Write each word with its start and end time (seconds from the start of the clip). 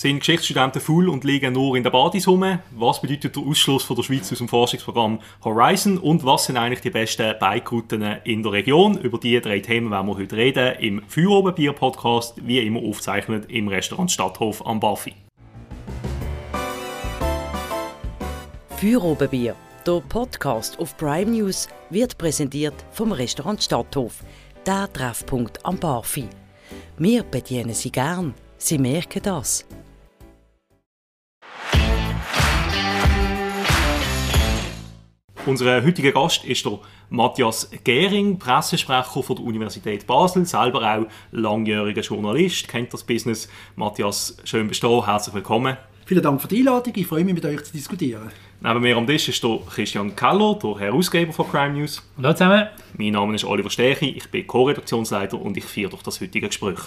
Sind 0.00 0.20
Geschichtsstudenten 0.20 0.80
faul 0.80 1.10
und 1.10 1.24
liegen 1.24 1.52
nur 1.52 1.76
in 1.76 1.82
der 1.82 1.90
Badis 1.90 2.26
rum? 2.26 2.58
Was 2.70 3.02
bedeutet 3.02 3.36
der 3.36 3.42
Ausschluss 3.42 3.82
von 3.82 3.96
der 3.96 4.02
Schweiz 4.02 4.32
aus 4.32 4.38
dem 4.38 4.48
Forschungsprogramm 4.48 5.20
Horizon? 5.44 5.98
Und 5.98 6.24
was 6.24 6.46
sind 6.46 6.56
eigentlich 6.56 6.80
die 6.80 6.88
besten 6.88 7.34
Bike-Routen 7.38 8.16
in 8.24 8.42
der 8.42 8.50
Region? 8.52 8.96
Über 8.96 9.18
diese 9.18 9.42
drei 9.42 9.60
Themen 9.60 9.90
werden 9.90 10.06
wir 10.06 10.16
heute 10.16 10.34
reden 10.34 10.78
im 10.78 11.02
Feuerobenbier-Podcast, 11.06 12.36
wie 12.46 12.60
immer 12.60 12.80
aufgezeichnet 12.80 13.50
im 13.50 13.68
Restaurant 13.68 14.10
Stadthof 14.10 14.66
am 14.66 14.80
Bafi. 14.80 15.12
Feuerobenbier, 18.78 19.54
der 19.86 20.02
Podcast 20.08 20.78
auf 20.78 20.96
Prime 20.96 21.30
News, 21.30 21.68
wird 21.90 22.16
präsentiert 22.16 22.86
vom 22.90 23.12
Restaurant 23.12 23.62
Stadthof, 23.62 24.24
der 24.64 24.90
Treffpunkt 24.90 25.62
am 25.66 25.78
Bafi. 25.78 26.26
Wir 26.96 27.22
bedienen 27.22 27.74
Sie 27.74 27.92
gern. 27.92 28.32
Sie 28.56 28.78
merken 28.78 29.20
das. 29.22 29.66
Unser 35.50 35.82
heutiger 35.82 36.12
Gast 36.12 36.44
ist 36.44 36.64
der 36.64 36.78
Matthias 37.08 37.68
Gehring, 37.82 38.38
Pressesprecher 38.38 39.20
von 39.20 39.34
der 39.34 39.44
Universität 39.44 40.06
Basel, 40.06 40.46
selber 40.46 40.80
auch 40.80 41.06
langjähriger 41.32 42.02
Journalist, 42.02 42.68
kennt 42.68 42.94
das 42.94 43.02
Business. 43.02 43.48
Matthias, 43.74 44.36
schön 44.44 44.68
bist 44.68 44.80
du 44.84 45.04
herzlich 45.04 45.34
willkommen. 45.34 45.76
Vielen 46.06 46.22
Dank 46.22 46.40
für 46.40 46.46
die 46.46 46.58
Einladung, 46.58 46.92
ich 46.94 47.04
freue 47.04 47.24
mich 47.24 47.34
mit 47.34 47.44
euch 47.44 47.64
zu 47.64 47.72
diskutieren. 47.72 48.30
Neben 48.60 48.80
mir 48.80 48.96
am 48.96 49.08
Tisch 49.08 49.28
ist 49.28 49.42
der 49.42 49.58
Christian 49.68 50.14
Keller, 50.14 50.56
der 50.62 50.78
Herausgeber 50.78 51.32
von 51.32 51.50
Crime 51.50 51.76
News. 51.76 52.00
Hallo 52.16 52.32
zusammen. 52.32 52.68
Mein 52.96 53.10
Name 53.10 53.34
ist 53.34 53.44
Oliver 53.44 53.70
Stechi, 53.70 54.10
ich 54.10 54.30
bin 54.30 54.46
Co-Redaktionsleiter 54.46 55.36
und 55.36 55.56
ich 55.56 55.64
führe 55.64 55.90
durch 55.90 56.04
das 56.04 56.20
heutige 56.20 56.46
Gespräch. 56.46 56.78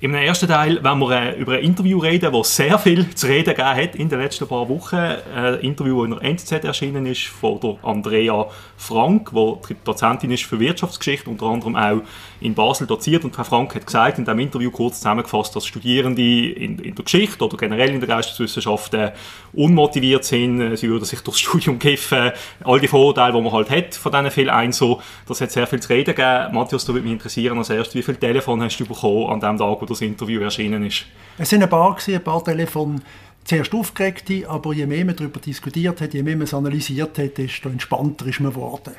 Im 0.00 0.14
ersten 0.14 0.46
Teil 0.46 0.84
werden 0.84 1.00
wir 1.00 1.10
äh, 1.10 1.40
über 1.40 1.54
ein 1.54 1.64
Interview 1.64 1.98
reden, 1.98 2.32
das 2.32 2.54
sehr 2.54 2.78
viel 2.78 3.12
zu 3.16 3.26
reden 3.26 3.52
gegeben 3.52 3.68
hat 3.68 3.96
in 3.96 4.08
den 4.08 4.20
letzten 4.20 4.46
paar 4.46 4.68
Wochen. 4.68 4.94
Ein 4.94 5.58
Interview, 5.58 6.06
das 6.06 6.12
in 6.12 6.20
der 6.20 6.30
NZZ 6.30 6.52
erschienen 6.64 7.04
ist, 7.06 7.24
von 7.24 7.58
der 7.58 7.78
Andrea 7.82 8.46
Frank, 8.76 9.32
die 9.68 9.74
Dozentin 9.82 10.30
ist 10.30 10.44
für 10.44 10.60
Wirtschaftsgeschichte, 10.60 11.28
unter 11.28 11.46
anderem 11.46 11.74
auch 11.74 12.02
in 12.40 12.54
Basel 12.54 12.86
doziert. 12.86 13.24
Und 13.24 13.34
Frau 13.34 13.42
Frank 13.42 13.74
hat 13.74 13.86
gesagt, 13.86 14.18
in 14.18 14.24
diesem 14.24 14.38
Interview 14.38 14.70
kurz 14.70 14.98
zusammengefasst, 14.98 15.56
dass 15.56 15.66
Studierende 15.66 16.22
in, 16.22 16.78
in 16.78 16.94
der 16.94 17.04
Geschichte 17.04 17.44
oder 17.44 17.56
generell 17.56 17.90
in 17.90 17.98
der 17.98 18.08
Geisteswissenschaften 18.08 19.10
unmotiviert 19.52 20.24
sind. 20.24 20.76
Sie 20.76 20.88
würden 20.88 21.06
sich 21.06 21.22
durchs 21.22 21.40
Studium 21.40 21.80
kiffen. 21.80 22.30
All 22.62 22.78
die 22.78 22.86
Vorurteile, 22.86 23.32
die 23.32 23.40
man 23.40 23.52
halt 23.52 23.68
hat 23.68 23.96
von 23.96 24.12
diesen 24.12 24.30
viel 24.30 24.48
ein 24.48 24.70
so, 24.70 25.02
das 25.26 25.40
hat 25.40 25.50
sehr 25.50 25.66
viel 25.66 25.80
zu 25.80 25.88
reden 25.88 26.14
gegeben. 26.14 26.54
Matthias, 26.54 26.84
da 26.84 26.92
würde 26.92 27.02
mich 27.02 27.14
interessieren 27.14 27.58
als 27.58 27.70
erstes, 27.70 27.96
wie 27.96 28.02
viele 28.04 28.20
Telefone 28.20 28.66
hast 28.66 28.78
du 28.78 28.86
bekommen 28.86 29.26
an 29.26 29.40
dem 29.40 29.58
Tag, 29.58 29.87
das 29.88 30.00
Interview 30.00 30.40
erschienen 30.40 30.84
ist? 30.84 31.06
Es 31.38 31.50
sind 31.50 31.62
ein 31.62 31.68
paar, 31.68 31.96
ein 32.06 32.24
paar 32.24 32.44
Telefone 32.44 33.00
zuerst 33.44 33.74
aufgeregt, 33.74 34.30
aber 34.46 34.74
je 34.74 34.86
mehr 34.86 35.04
man 35.04 35.16
darüber 35.16 35.40
diskutiert 35.40 36.00
hat, 36.00 36.14
je 36.14 36.22
mehr 36.22 36.36
man 36.36 36.44
es 36.44 36.54
analysiert 36.54 37.18
hat, 37.18 37.38
desto 37.38 37.68
entspannter 37.68 38.26
ist 38.26 38.40
man 38.40 38.52
geworden. 38.52 38.94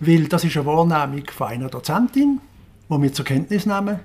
Weil 0.00 0.24
das 0.24 0.44
ist 0.44 0.56
eine 0.56 0.66
Wahrnehmung 0.66 1.24
von 1.30 1.48
einer 1.48 1.68
Dozentin, 1.68 2.40
die 2.88 3.02
wir 3.02 3.12
zur 3.12 3.24
Kenntnis 3.24 3.66
nehmen. 3.66 4.00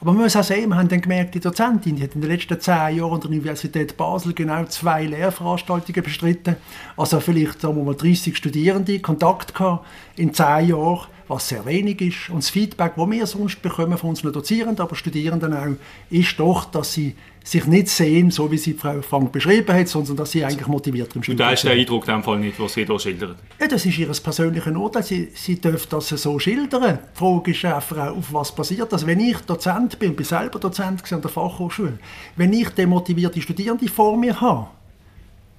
Aber 0.00 0.12
man 0.12 0.24
muss 0.24 0.36
auch 0.36 0.44
sehen, 0.44 0.68
wir 0.68 0.76
haben 0.76 0.88
dann 0.88 1.00
gemerkt, 1.00 1.34
die 1.34 1.40
Dozentin 1.40 1.96
die 1.96 2.02
hat 2.02 2.14
in 2.14 2.20
den 2.20 2.30
letzten 2.30 2.60
zehn 2.60 2.98
Jahren 2.98 3.14
an 3.14 3.20
der 3.20 3.30
Universität 3.30 3.96
Basel 3.96 4.34
genau 4.34 4.64
zwei 4.64 5.04
Lehrveranstaltungen 5.04 6.02
bestritten. 6.02 6.56
Also 6.96 7.18
vielleicht 7.20 7.62
sagen 7.62 7.76
wir 7.76 7.84
mal 7.84 7.94
30 7.94 8.36
Studierende 8.36 9.00
Kontakt 9.00 9.54
gehabt 9.54 9.86
in 10.16 10.34
zehn 10.34 10.68
Jahren 10.68 11.06
was 11.28 11.48
sehr 11.48 11.64
wenig 11.66 12.00
ist. 12.00 12.30
Und 12.30 12.38
das 12.38 12.50
Feedback, 12.50 12.92
das 12.96 13.10
wir 13.10 13.26
sonst 13.26 13.62
bekommen 13.62 13.98
von 13.98 14.10
unseren 14.10 14.32
Dozierenden, 14.32 14.80
aber 14.84 14.94
Studierenden 14.94 15.54
auch, 15.54 15.76
ist 16.10 16.38
doch, 16.38 16.66
dass 16.66 16.92
sie 16.92 17.16
sich 17.46 17.64
nicht 17.66 17.88
sehen, 17.88 18.32
so 18.32 18.50
wie 18.50 18.58
sie 18.58 18.74
Frau 18.74 19.00
Frank 19.02 19.30
beschrieben 19.30 19.72
hat, 19.72 19.86
sondern 19.86 20.16
dass 20.16 20.32
sie 20.32 20.44
eigentlich 20.44 20.66
motiviert 20.66 21.14
im 21.14 21.22
Studium 21.22 21.38
sind. 21.38 21.44
Und 21.44 21.48
da 21.48 21.52
ist 21.52 21.64
der 21.64 21.72
Eindruck 21.72 22.08
in 22.08 22.22
Fall 22.22 22.38
nicht, 22.40 22.58
was 22.58 22.72
sie 22.72 22.84
hier 22.84 22.98
schildert? 22.98 23.36
Ja, 23.60 23.68
das 23.68 23.86
ist 23.86 23.98
ihr 23.98 24.08
persönliches 24.08 24.74
Urteil. 24.74 25.04
Sie, 25.04 25.28
sie 25.32 25.60
dürfen 25.60 25.86
das 25.90 26.08
so 26.08 26.38
schildern. 26.40 26.98
Die 27.14 27.18
Frage 27.18 27.52
ist 27.52 27.64
einfach 27.64 28.08
auf 28.08 28.32
was 28.32 28.52
passiert 28.52 28.92
das. 28.92 29.06
Wenn 29.06 29.20
ich 29.20 29.38
Dozent 29.38 29.96
bin, 30.00 30.16
bin 30.16 30.26
selber 30.26 30.58
Dozent 30.58 31.12
an 31.12 31.22
der 31.22 31.30
Fachhochschule, 31.30 31.98
wenn 32.34 32.52
ich 32.52 32.68
demotivierte 32.70 33.40
Studierende 33.40 33.86
vor 33.88 34.16
mir 34.16 34.40
habe, 34.40 34.66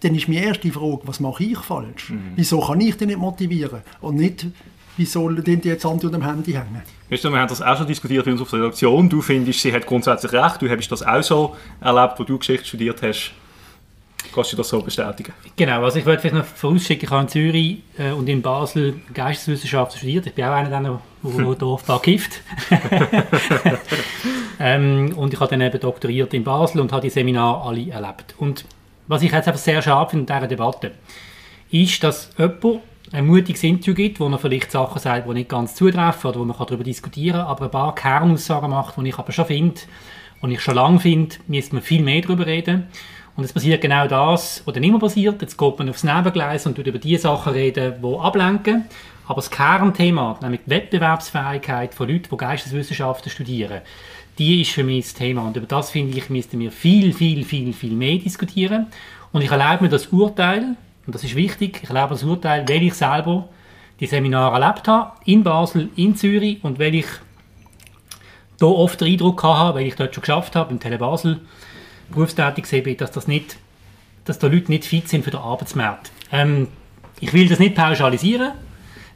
dann 0.01 0.13
ist 0.13 0.27
meine 0.27 0.43
erste 0.43 0.69
Frage, 0.69 0.99
was 1.05 1.21
mache 1.21 1.43
ich 1.45 1.57
falsch? 1.59 2.09
Mhm. 2.09 2.33
Wieso 2.35 2.59
kann 2.59 2.81
ich 2.81 2.97
den 2.97 3.07
nicht 3.07 3.19
motivieren? 3.19 3.81
Und 4.01 4.17
nicht, 4.17 4.45
wie 4.97 5.05
sollen 5.05 5.43
die 5.43 5.59
jetzt 5.63 5.85
an 5.85 5.99
dem 5.99 6.25
Handy 6.25 6.53
hängen? 6.53 6.81
Weißt 7.09 7.23
du, 7.23 7.29
wir 7.29 7.39
haben 7.39 7.47
das 7.47 7.61
auch 7.61 7.77
schon 7.77 7.87
diskutiert 7.87 8.25
bei 8.25 8.31
uns 8.31 8.41
auf 8.41 8.49
der 8.49 8.59
Redaktion. 8.59 9.07
Du 9.07 9.21
findest, 9.21 9.61
sie 9.61 9.71
hat 9.71 9.85
grundsätzlich 9.85 10.33
recht. 10.33 10.61
Du 10.61 10.69
hast 10.69 10.87
das 10.89 11.03
auch 11.03 11.21
so 11.21 11.55
erlebt, 11.79 12.19
wo 12.19 12.23
du 12.23 12.37
Geschichte 12.37 12.65
studiert 12.65 13.01
hast. 13.01 13.31
Kannst 14.33 14.51
du 14.51 14.57
das 14.57 14.69
so 14.69 14.81
bestätigen? 14.81 15.31
Genau, 15.55 15.83
also 15.83 15.99
ich 15.99 16.05
wollte 16.05 16.21
vielleicht 16.21 16.35
noch 16.35 16.45
vorausschicken, 16.45 17.05
ich 17.05 17.11
habe 17.11 17.23
in 17.23 17.27
Zürich 17.29 17.77
äh, 17.97 18.11
und 18.11 18.27
in 18.27 18.41
Basel 18.41 18.99
Geisteswissenschaften 19.13 19.97
studiert. 19.99 20.25
Ich 20.27 20.33
bin 20.33 20.45
auch 20.45 20.51
einer 20.51 20.69
der, 21.23 21.45
der 21.45 21.55
Dorfbar 21.55 22.01
kifft. 22.01 22.41
ähm, 24.59 25.13
und 25.15 25.33
ich 25.33 25.39
habe 25.39 25.49
dann 25.49 25.61
eben 25.61 25.79
doktoriert 25.79 26.33
in 26.33 26.43
Basel 26.43 26.81
und 26.81 26.91
habe 26.91 27.03
die 27.03 27.09
Seminare 27.09 27.61
alle 27.61 27.89
erlebt. 27.89 28.35
Und 28.37 28.65
was 29.07 29.21
ich 29.21 29.31
jetzt 29.31 29.47
einfach 29.47 29.61
sehr 29.61 29.81
scharf 29.81 30.09
finde 30.11 30.31
in 30.33 30.37
dieser 30.39 30.47
Debatte, 30.47 30.91
ist, 31.71 32.03
dass 32.03 32.31
jemand 32.37 32.81
ein 33.11 33.25
mutiges 33.25 33.63
Interview 33.63 33.93
gibt, 33.93 34.19
wo 34.19 34.27
man 34.27 34.39
vielleicht 34.39 34.71
Sachen 34.71 34.99
sagt, 34.99 35.27
die 35.27 35.33
nicht 35.33 35.49
ganz 35.49 35.75
zutreffen 35.75 36.29
oder 36.29 36.39
wo 36.39 36.45
man 36.45 36.57
darüber 36.57 36.83
diskutieren 36.83 37.39
kann, 37.39 37.47
aber 37.47 37.65
ein 37.65 37.71
paar 37.71 37.95
Kernaussagen 37.95 38.69
macht, 38.69 38.97
die 38.97 39.07
ich 39.07 39.17
aber 39.17 39.31
schon 39.31 39.45
finde 39.45 39.81
und 40.41 40.51
ich 40.51 40.61
schon 40.61 40.75
lange 40.75 40.99
finde, 40.99 41.35
müsste 41.47 41.75
man 41.75 41.83
viel 41.83 42.03
mehr 42.03 42.21
darüber 42.21 42.45
reden. 42.45 42.87
Und 43.35 43.43
es 43.43 43.53
passiert 43.53 43.81
genau 43.81 44.07
das, 44.07 44.63
was 44.65 44.73
dann 44.73 44.83
immer 44.83 44.99
passiert. 44.99 45.41
Jetzt 45.41 45.57
geht 45.57 45.79
man 45.79 45.89
aufs 45.89 46.03
Nebengleis 46.03 46.65
und 46.65 46.75
tut 46.75 46.87
über 46.87 46.97
die 46.97 47.17
Sachen 47.17 47.53
reden, 47.53 47.95
die 48.01 48.17
ablenken. 48.19 48.85
Aber 49.27 49.35
das 49.35 49.51
Kernthema, 49.51 50.39
nämlich 50.41 50.61
die 50.65 50.71
Wettbewerbsfähigkeit 50.71 51.93
von 51.93 52.09
Leuten, 52.09 52.29
die 52.31 52.37
Geisteswissenschaften 52.37 53.29
studieren, 53.29 53.81
die 54.39 54.61
ist 54.61 54.71
für 54.71 54.83
mich 54.83 55.05
das 55.05 55.13
Thema. 55.13 55.43
Und 55.45 55.55
über 55.55 55.67
das, 55.67 55.91
finde 55.91 56.17
ich, 56.17 56.29
müssten 56.29 56.59
wir 56.59 56.71
viel, 56.71 57.13
viel, 57.13 57.43
viel, 57.43 57.73
viel 57.73 57.93
mehr 57.93 58.17
diskutieren. 58.17 58.87
Und 59.31 59.41
ich 59.41 59.51
erlaube 59.51 59.83
mir 59.83 59.89
das 59.89 60.07
Urteil, 60.07 60.75
und 61.07 61.15
das 61.15 61.23
ist 61.23 61.35
wichtig, 61.35 61.79
ich 61.83 61.89
erlebe 61.89 62.09
das 62.09 62.23
Urteil, 62.23 62.67
weil 62.67 62.83
ich 62.83 62.93
selber 62.93 63.47
die 63.99 64.07
Seminare 64.07 64.61
erlebt 64.61 64.87
habe, 64.87 65.13
in 65.25 65.43
Basel, 65.43 65.89
in 65.95 66.15
Zürich 66.15 66.63
und 66.63 66.79
weil 66.79 66.93
ich 66.95 67.07
da 68.59 68.65
oft 68.65 68.99
den 68.99 69.13
Eindruck 69.13 69.41
habe, 69.43 69.79
weil 69.79 69.87
ich 69.87 69.95
dort 69.95 70.13
schon 70.13 70.21
geschafft 70.21 70.55
habe, 70.55 70.71
im 70.71 70.79
Tele 70.79 70.97
Basel 70.97 71.39
berufstätig 72.09 72.83
bin, 72.83 72.97
dass, 72.97 73.11
das 73.11 73.27
nicht, 73.27 73.57
dass 74.25 74.37
da 74.37 74.47
Leute 74.47 74.69
nicht 74.69 74.85
fit 74.85 75.07
sind 75.07 75.23
für 75.23 75.31
den 75.31 75.39
Arbeitsmarkt. 75.39 76.11
Ähm, 76.31 76.67
ich 77.19 77.33
will 77.33 77.47
das 77.47 77.59
nicht 77.59 77.75
pauschalisieren, 77.75 78.51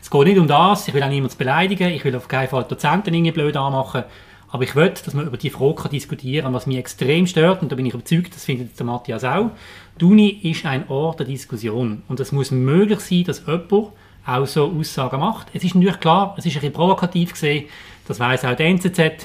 es 0.01 0.09
geht 0.09 0.23
nicht 0.23 0.39
um 0.39 0.47
das, 0.47 0.87
ich 0.87 0.93
will 0.93 1.03
auch 1.03 1.09
niemanden 1.09 1.37
beleidigen, 1.37 1.89
ich 1.89 2.03
will 2.03 2.15
auf 2.15 2.27
keinen 2.27 2.47
Fall 2.47 2.63
Dozenten 2.63 3.13
irgendwie 3.13 3.31
blöd 3.31 3.57
anmachen, 3.57 4.03
aber 4.51 4.63
ich 4.63 4.75
will, 4.75 4.89
dass 4.89 5.13
man 5.13 5.27
über 5.27 5.37
die 5.37 5.49
Frage 5.49 5.87
diskutieren 5.87 6.43
kann, 6.43 6.53
was 6.53 6.67
mich 6.67 6.77
extrem 6.77 7.25
stört, 7.25 7.61
und 7.61 7.71
da 7.71 7.75
bin 7.75 7.85
ich 7.85 7.93
überzeugt, 7.93 8.35
das 8.35 8.43
findet 8.43 8.77
der 8.77 8.85
Matthias 8.85 9.23
auch. 9.23 9.51
Die 9.99 10.05
Uni 10.05 10.29
ist 10.43 10.65
ein 10.65 10.89
Ort 10.89 11.19
der 11.19 11.27
Diskussion. 11.27 12.03
Und 12.09 12.19
es 12.19 12.33
muss 12.33 12.51
möglich 12.51 12.99
sein, 12.99 13.23
dass 13.23 13.45
jemand 13.45 13.93
auch 14.25 14.45
so 14.45 14.71
Aussagen 14.77 15.19
macht. 15.19 15.47
Es 15.53 15.63
ist 15.63 15.73
natürlich 15.73 15.99
klar, 15.99 16.35
es 16.37 16.45
ist 16.45 16.55
ein 16.55 16.61
bisschen 16.61 16.73
provokativ 16.73 17.31
gesehen, 17.31 17.65
das 18.07 18.19
weiß 18.19 18.43
auch 18.45 18.55
die 18.55 18.63
NZZ, 18.63 18.99
äh, 18.99 19.17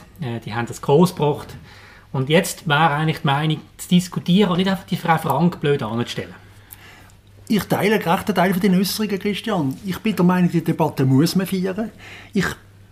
die 0.44 0.54
haben 0.54 0.66
das 0.66 0.80
groß 0.80 1.16
gebracht. 1.16 1.56
Und 2.12 2.28
jetzt 2.28 2.68
wäre 2.68 2.90
eigentlich 2.90 3.18
die 3.18 3.26
Meinung, 3.26 3.60
zu 3.76 3.88
diskutieren 3.88 4.50
und 4.50 4.58
nicht 4.58 4.70
einfach 4.70 4.86
die 4.86 4.96
Frau 4.96 5.18
Frank 5.18 5.60
blöd 5.60 5.82
anzustellen. 5.82 6.34
Ich 7.48 7.64
teile 7.64 7.94
einen 7.94 8.24
Teil 8.26 8.52
von 8.52 8.60
den 8.60 8.78
Äußerungen, 8.78 9.18
Christian. 9.18 9.76
Ich 9.84 9.98
bin 9.98 10.16
der 10.16 10.24
Meinung, 10.24 10.50
die 10.50 10.64
Debatte 10.64 11.04
muss 11.04 11.36
man 11.36 11.46
führen. 11.46 11.90
Ich 12.32 12.46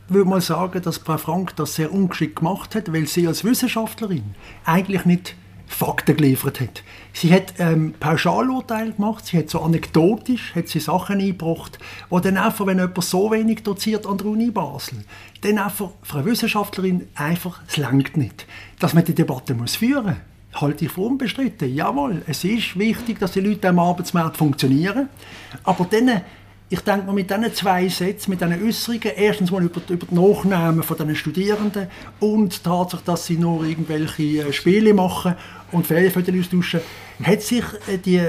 würde 0.08 0.28
mal 0.28 0.40
sagen, 0.40 0.82
dass 0.82 0.98
Frau 0.98 1.16
Frank 1.16 1.56
das 1.56 1.74
sehr 1.74 1.92
ungeschickt 1.92 2.36
gemacht 2.36 2.74
hat, 2.74 2.92
weil 2.92 3.06
sie 3.06 3.26
als 3.26 3.44
Wissenschaftlerin 3.44 4.34
eigentlich 4.64 5.04
nicht 5.04 5.34
Fakten 5.66 6.16
geliefert 6.16 6.60
hat. 6.60 6.82
Sie 7.12 7.32
hat 7.32 7.54
ähm, 7.58 7.94
Pauschalurteile 7.98 8.92
gemacht, 8.92 9.26
sie 9.26 9.38
hat 9.38 9.50
so 9.50 9.60
anekdotisch 9.60 10.54
hat 10.54 10.68
sie 10.68 10.78
Sachen 10.78 11.20
eingebracht, 11.20 11.78
wo 12.10 12.20
dann 12.20 12.36
einfach, 12.36 12.66
wenn 12.66 12.78
jemand 12.78 13.02
so 13.02 13.30
wenig 13.30 13.62
doziert 13.62 14.06
an 14.06 14.18
der 14.18 14.26
Uni 14.26 14.50
Basel, 14.50 15.04
dann 15.40 15.58
einfach 15.58 15.90
für 16.02 16.18
eine 16.18 16.26
Wissenschaftlerin 16.26 17.08
einfach, 17.14 17.62
es 17.66 17.76
langt 17.76 18.16
nicht. 18.16 18.46
Dass 18.78 18.94
man 18.94 19.04
die 19.04 19.14
Debatte 19.14 19.54
muss 19.54 19.76
führen 19.76 20.16
halte 20.60 20.84
ich 20.84 20.92
für 20.92 21.02
unbestritten. 21.02 21.74
Jawohl, 21.74 22.22
es 22.26 22.44
ist 22.44 22.78
wichtig, 22.78 23.18
dass 23.18 23.32
die 23.32 23.40
Leute 23.40 23.68
am 23.68 23.78
Arbeitsmarkt 23.78 24.36
funktionieren, 24.36 25.08
aber 25.64 25.86
dann 25.90 26.22
ich 26.70 26.80
denke 26.80 27.06
mal, 27.06 27.12
mit 27.12 27.30
diesen 27.30 27.54
zwei 27.54 27.88
Sätzen, 27.88 28.30
mit 28.30 28.40
diesen 28.40 28.66
Äußerungen, 28.66 29.10
erstens 29.16 29.50
mal 29.50 29.62
über, 29.62 29.80
über 29.88 30.06
die 30.06 30.14
Nachnamen 30.14 30.82
von 30.82 30.96
den 30.96 31.14
Studierenden 31.14 31.88
und 32.20 32.58
die 32.58 32.62
Tatsache, 32.62 33.02
dass 33.04 33.26
sie 33.26 33.36
nur 33.36 33.64
irgendwelche 33.64 34.48
äh, 34.48 34.52
Spiele 34.52 34.94
machen 34.94 35.34
und 35.72 35.86
Ferienfotos 35.86 36.34
austauschen, 36.34 36.80
hat 37.22 37.42
sich 37.42 37.64
äh, 37.86 37.98
die 37.98 38.22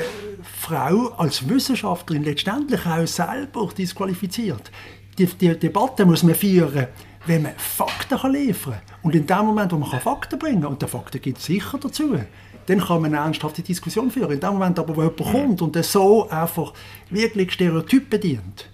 Frau 0.60 1.14
als 1.18 1.48
Wissenschaftlerin 1.48 2.24
letztendlich 2.24 2.86
auch 2.86 3.08
selber 3.08 3.70
disqualifiziert. 3.76 4.70
Die, 5.18 5.28
die 5.28 5.58
Debatte 5.58 6.06
muss 6.06 6.24
man 6.24 6.36
führen, 6.36 6.88
wenn 7.26 7.44
man 7.44 7.54
Fakten 7.58 8.32
liefern 8.32 8.74
kann. 8.74 8.98
Und 9.02 9.16
in 9.16 9.26
dem 9.26 9.46
Moment, 9.46 9.72
wo 9.72 9.78
man 9.78 10.00
Fakten 10.00 10.38
bringen 10.38 10.62
kann, 10.62 10.74
und 10.74 10.82
die 10.82 10.88
Fakten 10.88 11.22
gibt 11.22 11.38
es 11.38 11.46
sicher 11.46 11.78
dazu, 11.82 12.20
dann 12.68 12.80
kann 12.80 13.02
man 13.02 13.14
eine 13.14 13.24
ernsthafte 13.24 13.62
Diskussion 13.62 14.10
führen. 14.10 14.32
In 14.32 14.40
dem 14.40 14.54
Moment 14.54 14.80
aber, 14.80 14.96
wo 14.96 15.02
jemand 15.02 15.18
kommt 15.18 15.62
und 15.62 15.76
der 15.76 15.84
so 15.84 16.30
einfach 16.30 16.74
wirklich 17.10 17.52
Stereotypen 17.52 18.20
dient, 18.20 18.70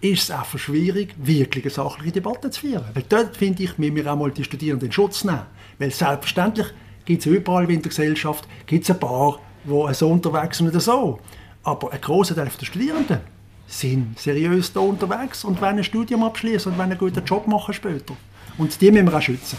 ist 0.00 0.22
es 0.24 0.30
einfach 0.30 0.58
schwierig, 0.58 1.14
wirklich 1.18 1.64
eine 1.64 1.72
sachliche 1.72 2.12
Debatte 2.12 2.50
zu 2.50 2.60
führen. 2.60 2.84
Weil 2.94 3.04
dort, 3.08 3.36
finde 3.36 3.62
ich, 3.62 3.76
müssen 3.78 3.96
wir 3.96 4.12
auch 4.12 4.16
mal 4.16 4.30
die 4.30 4.44
Studierenden 4.44 4.86
in 4.86 4.92
Schutz 4.92 5.24
nehmen. 5.24 5.42
Weil 5.78 5.90
selbstverständlich 5.90 6.68
gibt 7.04 7.20
es 7.20 7.26
überall 7.26 7.70
in 7.70 7.82
der 7.82 7.88
Gesellschaft 7.88 8.46
gibt's 8.66 8.90
ein 8.90 8.98
paar, 8.98 9.38
die 9.64 9.94
so 9.94 10.08
unterwegs 10.08 10.58
sind 10.58 10.68
oder 10.68 10.80
so. 10.80 11.18
Aber 11.62 11.92
ein 11.92 12.00
grosser 12.00 12.34
Teil 12.34 12.48
der 12.58 12.66
Studierenden 12.66 13.20
sind 13.66 14.18
seriös 14.18 14.72
da 14.72 14.80
unterwegs 14.80 15.44
und 15.44 15.60
wollen 15.60 15.78
ein 15.78 15.84
Studium 15.84 16.24
abschließen 16.24 16.72
und 16.72 16.78
wollen 16.78 16.90
einen 16.90 16.98
guten 16.98 17.24
Job 17.24 17.46
machen 17.46 17.74
später. 17.74 18.16
Und 18.58 18.80
die 18.80 18.90
müssen 18.90 19.06
wir 19.06 19.16
auch 19.16 19.22
schützen. 19.22 19.58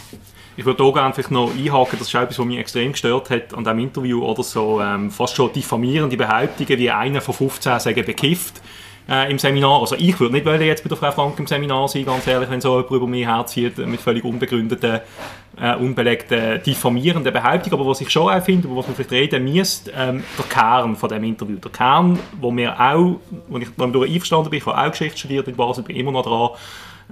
Ich 0.57 0.65
würde 0.65 0.83
hier 0.83 0.93
gerne 0.93 1.13
noch 1.29 1.51
einhaken, 1.55 1.97
das 1.97 2.07
ist 2.09 2.13
etwas, 2.13 2.37
was 2.37 2.45
mich 2.45 2.57
extrem 2.57 2.91
gestört 2.91 3.29
hat 3.29 3.53
an 3.53 3.63
diesem 3.63 3.79
Interview, 3.79 4.23
oder 4.23 4.43
so 4.43 4.81
ähm, 4.81 5.09
fast 5.09 5.35
schon 5.35 5.53
diffamierende 5.53 6.17
Behauptungen, 6.17 6.77
wie 6.77 6.91
einer 6.91 7.21
von 7.21 7.33
15 7.33 7.79
sagen, 7.79 8.05
bekifft 8.05 8.61
äh, 9.09 9.31
im 9.31 9.39
Seminar. 9.39 9.79
Also 9.79 9.95
ich 9.95 10.19
würde 10.19 10.33
nicht 10.33 10.45
wollen 10.45 10.61
jetzt 10.61 10.83
bei 10.83 10.89
der 10.89 10.97
Frau 10.97 11.11
Frank 11.11 11.39
im 11.39 11.47
Seminar 11.47 11.87
sein, 11.87 12.05
ganz 12.05 12.27
ehrlich, 12.27 12.49
wenn 12.49 12.59
so 12.59 12.75
jemand 12.75 12.91
über 12.91 13.07
mich 13.07 13.25
herzieht 13.25 13.77
mit 13.77 14.01
völlig 14.01 14.25
unbegründeten, 14.25 14.99
äh, 15.59 15.75
unbelegten, 15.75 16.61
diffamierenden 16.63 17.31
Behauptungen. 17.31 17.79
Aber 17.79 17.89
was 17.89 18.01
ich 18.01 18.09
schon 18.09 18.29
auch 18.29 18.43
finde, 18.43 18.67
über 18.67 18.77
was 18.77 18.87
man 18.87 18.95
vielleicht 18.95 19.11
reden 19.11 19.45
müsste, 19.45 19.91
ähm, 19.95 20.23
der 20.37 20.45
Kern 20.45 20.97
von 20.97 21.09
dem 21.09 21.23
Interview. 21.23 21.57
Der 21.57 21.71
Kern, 21.71 22.19
wo 22.39 22.51
mir 22.51 22.79
auch, 22.79 23.19
wo 23.47 23.57
ich 23.57 23.69
damit 23.77 23.95
einverstanden 23.95 24.49
bin, 24.49 24.59
ich 24.59 24.65
habe 24.65 24.77
auch 24.77 24.91
Geschichte 24.91 25.17
studiert 25.17 25.47
in 25.47 25.55
Basel, 25.55 25.83
bin 25.83 25.95
immer 25.95 26.11
noch 26.11 26.23
dran, 26.23 26.49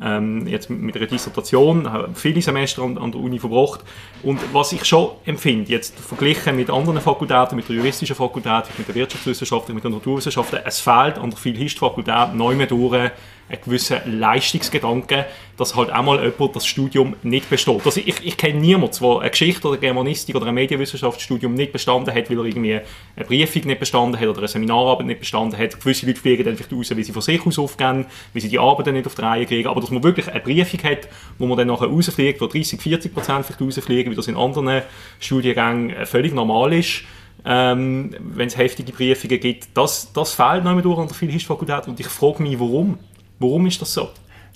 ähm, 0.03 0.47
jetzt 0.47 0.69
mit 0.69 0.95
einer 0.95 1.05
Dissertation, 1.05 1.91
habe 1.91 2.09
viele 2.13 2.41
Semester 2.41 2.83
an, 2.83 2.97
an, 2.97 3.11
der 3.11 3.21
Uni 3.21 3.39
verbracht. 3.39 3.81
Und 4.23 4.39
was 4.53 4.71
ich 4.71 4.85
schon 4.85 5.11
empfinde, 5.25 5.71
jetzt 5.71 5.97
verglichen 5.99 6.55
mit 6.55 6.69
anderen 6.69 7.01
Fakultäten, 7.01 7.55
mit 7.55 7.67
der 7.67 7.75
juristischen 7.75 8.15
Fakultät, 8.15 8.65
mit 8.77 8.87
der 8.87 8.95
Wirtschaftswissenschaft, 8.95 9.69
mit 9.69 9.83
der 9.83 9.91
Naturwissenschaft, 9.91 10.53
es 10.65 10.79
fehlt 10.79 11.17
an 11.17 11.29
der 11.29 11.39
Philhist-Fakultät 11.39 12.33
neu 12.33 12.55
mehr 12.55 12.67
durch 12.67 13.11
einen 13.49 13.61
gewissen 13.61 13.97
Leistungsgedanke, 14.05 15.25
dass 15.57 15.75
halt 15.75 15.91
auch 15.91 16.03
mal 16.03 16.23
jemand 16.23 16.55
das 16.55 16.65
Studium 16.65 17.15
nicht 17.23 17.49
besteht. 17.49 17.85
Also 17.85 17.99
ich, 18.05 18.23
ich 18.23 18.37
kenne 18.37 18.59
niemanden, 18.59 18.95
der 19.01 19.19
eine 19.19 19.29
Geschichte 19.29 19.67
oder 19.67 19.77
Germanistik 19.77 20.35
oder 20.35 20.45
ein 20.45 20.53
Medienwissenschaftsstudium 20.53 21.53
nicht 21.55 21.73
bestanden 21.73 22.13
hat, 22.13 22.29
weil 22.29 22.37
er 22.37 22.45
irgendwie 22.45 22.79
eine 23.15 23.25
Prüfung 23.25 23.63
nicht 23.65 23.79
bestanden 23.79 24.19
hat 24.19 24.27
oder 24.27 24.37
eine 24.37 24.47
Seminararbeit 24.47 25.07
nicht 25.07 25.19
bestanden 25.19 25.57
hat. 25.57 25.79
Gewisse 25.79 26.05
Leute 26.05 26.19
fliegen 26.19 26.45
dann 26.45 26.55
vielleicht 26.55 26.71
raus, 26.71 26.95
wie 26.95 27.03
sie 27.03 27.11
von 27.11 27.21
sich 27.21 27.45
aus 27.45 27.59
aufgehen, 27.59 28.05
wie 28.33 28.39
sie 28.39 28.49
die 28.49 28.59
Arbeiten 28.59 28.93
nicht 28.93 29.07
auf 29.07 29.15
die 29.15 29.21
Reihe 29.21 29.45
kriegen. 29.45 29.67
Aber 29.67 29.81
dass 29.81 29.89
man 29.89 30.03
wirklich 30.03 30.27
eine 30.27 30.39
Prüfung 30.39 30.83
hat, 30.83 31.07
wo 31.39 31.47
man 31.47 31.57
dann 31.57 31.67
nachher 31.67 31.87
rausfliegt, 31.87 32.39
wo 32.39 32.47
30, 32.47 32.79
40 32.79 33.13
Prozent 33.13 33.45
vielleicht 33.45 33.61
rausfliegen, 33.61 34.11
wie 34.11 34.15
das 34.15 34.27
in 34.27 34.37
anderen 34.37 34.83
Studiengängen 35.19 36.05
völlig 36.05 36.33
normal 36.33 36.73
ist, 36.73 37.03
ähm, 37.45 38.11
wenn 38.19 38.47
es 38.47 38.57
heftige 38.57 38.91
Prüfungen 38.91 39.39
gibt, 39.39 39.69
das, 39.73 40.11
das 40.13 40.33
fehlt 40.33 40.63
noch 40.63 40.79
durch 40.81 40.99
an 40.99 41.07
der 41.07 41.15
Philhist-Fakultät 41.15 41.87
und 41.87 41.99
ich 41.99 42.07
frage 42.07 42.43
mich, 42.43 42.59
warum. 42.59 42.97
Warum 43.39 43.65
ist 43.65 43.81
das 43.81 43.93
so? 43.93 44.09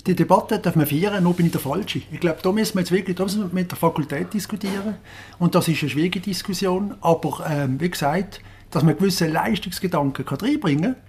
Die 0.05 0.15
Debatte 0.15 0.59
darf 0.59 0.75
man 0.75 0.85
feiern, 0.85 1.23
nur 1.23 1.33
bin 1.33 1.45
ich 1.45 1.53
der 1.53 1.61
Falsche. 1.61 2.01
Ich 2.11 2.19
glaube, 2.19 2.39
da 2.41 2.51
müssen 2.51 2.75
wir 2.75 2.81
jetzt 2.81 2.91
wirklich 2.91 3.15
da 3.15 3.23
müssen 3.23 3.43
wir 3.43 3.53
mit 3.53 3.71
der 3.71 3.77
Fakultät 3.77 4.33
diskutieren. 4.33 4.95
Und 5.39 5.55
das 5.55 5.69
ist 5.69 5.81
eine 5.81 5.89
schwierige 5.89 6.19
Diskussion. 6.19 6.95
Aber 6.99 7.45
ähm, 7.49 7.79
wie 7.79 7.89
gesagt, 7.89 8.41
dass 8.69 8.83
man 8.83 8.97
gewisse 8.97 9.27
Leistungsgedanken 9.27 10.25
kann 10.25 10.39
reinbringen 10.39 10.95
kann, 10.95 11.01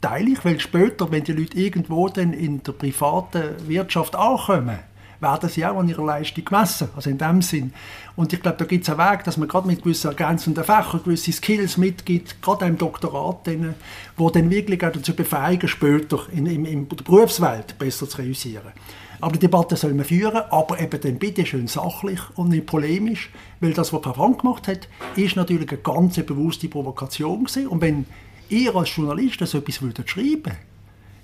teile 0.00 0.30
ich, 0.30 0.44
weil 0.44 0.60
später, 0.60 1.10
wenn 1.10 1.24
die 1.24 1.32
Leute 1.32 1.58
irgendwo 1.58 2.08
dann 2.08 2.32
in 2.32 2.62
der 2.62 2.72
privaten 2.72 3.42
Wirtschaft 3.66 4.14
ankommen, 4.14 4.78
werden 5.20 5.48
sie 5.48 5.66
auch 5.66 5.76
an 5.76 5.88
ihrer 5.88 6.04
Leistung 6.04 6.44
gemessen. 6.44 6.90
Also 6.94 7.10
in 7.10 7.18
dem 7.18 7.42
Sinn. 7.42 7.72
Und 8.18 8.32
ich 8.32 8.42
glaube, 8.42 8.56
da 8.58 8.64
gibt 8.64 8.82
es 8.82 8.90
einen 8.90 8.98
Weg, 9.12 9.22
dass 9.22 9.36
man 9.36 9.46
gerade 9.46 9.68
mit 9.68 9.80
gewissen 9.80 10.08
ergänzenden 10.08 10.64
Fächern 10.64 11.04
gewisse 11.04 11.30
Skills 11.30 11.76
mitgibt, 11.76 12.42
gerade 12.42 12.66
im 12.66 12.76
Doktorat, 12.76 13.46
denen, 13.46 13.76
wo 14.16 14.28
dann 14.28 14.50
wirklich 14.50 14.84
auch 14.84 14.90
dazu 14.90 15.14
befähigen, 15.14 15.68
später 15.68 16.26
in, 16.32 16.46
in, 16.46 16.64
in 16.64 16.88
der 16.88 16.96
Berufswelt 16.96 17.78
besser 17.78 18.08
zu 18.08 18.18
realisieren. 18.18 18.72
Aber 19.20 19.34
die 19.34 19.38
Debatte 19.38 19.76
soll 19.76 19.94
man 19.94 20.04
führen, 20.04 20.42
aber 20.50 20.80
eben 20.80 21.00
dann 21.00 21.20
bitte 21.20 21.46
schön 21.46 21.68
sachlich 21.68 22.18
und 22.34 22.48
nicht 22.48 22.66
polemisch, 22.66 23.30
weil 23.60 23.72
das, 23.72 23.92
was 23.92 24.02
Frau 24.02 24.30
gemacht 24.32 24.66
hat, 24.66 24.88
ist 25.14 25.36
natürlich 25.36 25.68
eine 25.68 25.78
ganz 25.78 26.16
bewusste 26.16 26.66
Provokation 26.66 27.44
gewesen. 27.44 27.68
Und 27.68 27.80
wenn 27.82 28.04
ihr 28.48 28.74
als 28.74 28.96
Journalist 28.96 29.46
so 29.46 29.58
etwas 29.58 29.80
würdet 29.80 30.10
schreiben 30.10 30.56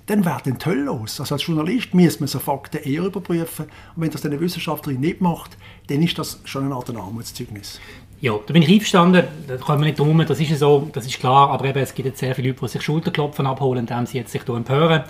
dann 0.06 0.24
wäre 0.24 0.40
die 0.44 0.52
Hölle 0.64 0.82
los. 0.82 1.18
Also 1.20 1.34
als 1.34 1.46
Journalist 1.46 1.94
müsste 1.94 2.20
man 2.20 2.28
so 2.28 2.38
Fakten 2.38 2.82
eher 2.82 3.04
überprüfen. 3.04 3.66
Und 3.96 4.02
wenn 4.02 4.10
das 4.10 4.24
eine 4.24 4.38
Wissenschaftlerin 4.38 5.00
nicht 5.00 5.20
macht, 5.20 5.56
dann 5.88 6.02
ist 6.02 6.18
das 6.18 6.40
schon 6.44 6.64
eine 6.64 6.74
Art 6.74 6.94
Armutszeugnis. 6.94 7.80
Ja, 8.20 8.38
da 8.46 8.52
bin 8.52 8.62
ich 8.62 8.70
einverstanden, 8.70 9.24
da 9.46 9.56
kommen 9.56 9.80
wir 9.80 9.86
nicht 9.86 9.98
drum, 9.98 10.24
das 10.26 10.40
ist 10.40 10.58
so, 10.58 10.88
das 10.92 11.04
ist 11.04 11.18
klar, 11.18 11.50
aber 11.50 11.66
eben, 11.66 11.78
es 11.80 11.94
gibt 11.94 12.06
jetzt 12.06 12.20
sehr 12.20 12.34
viele 12.34 12.48
Leute, 12.48 12.60
die 12.60 12.68
sich 12.68 12.82
Schulterklopfen 12.82 13.46
abholen, 13.46 13.80
indem 13.80 14.06
sie 14.06 14.18
jetzt 14.18 14.32
sich 14.32 14.42
hier 14.44 14.54
empören 14.54 15.02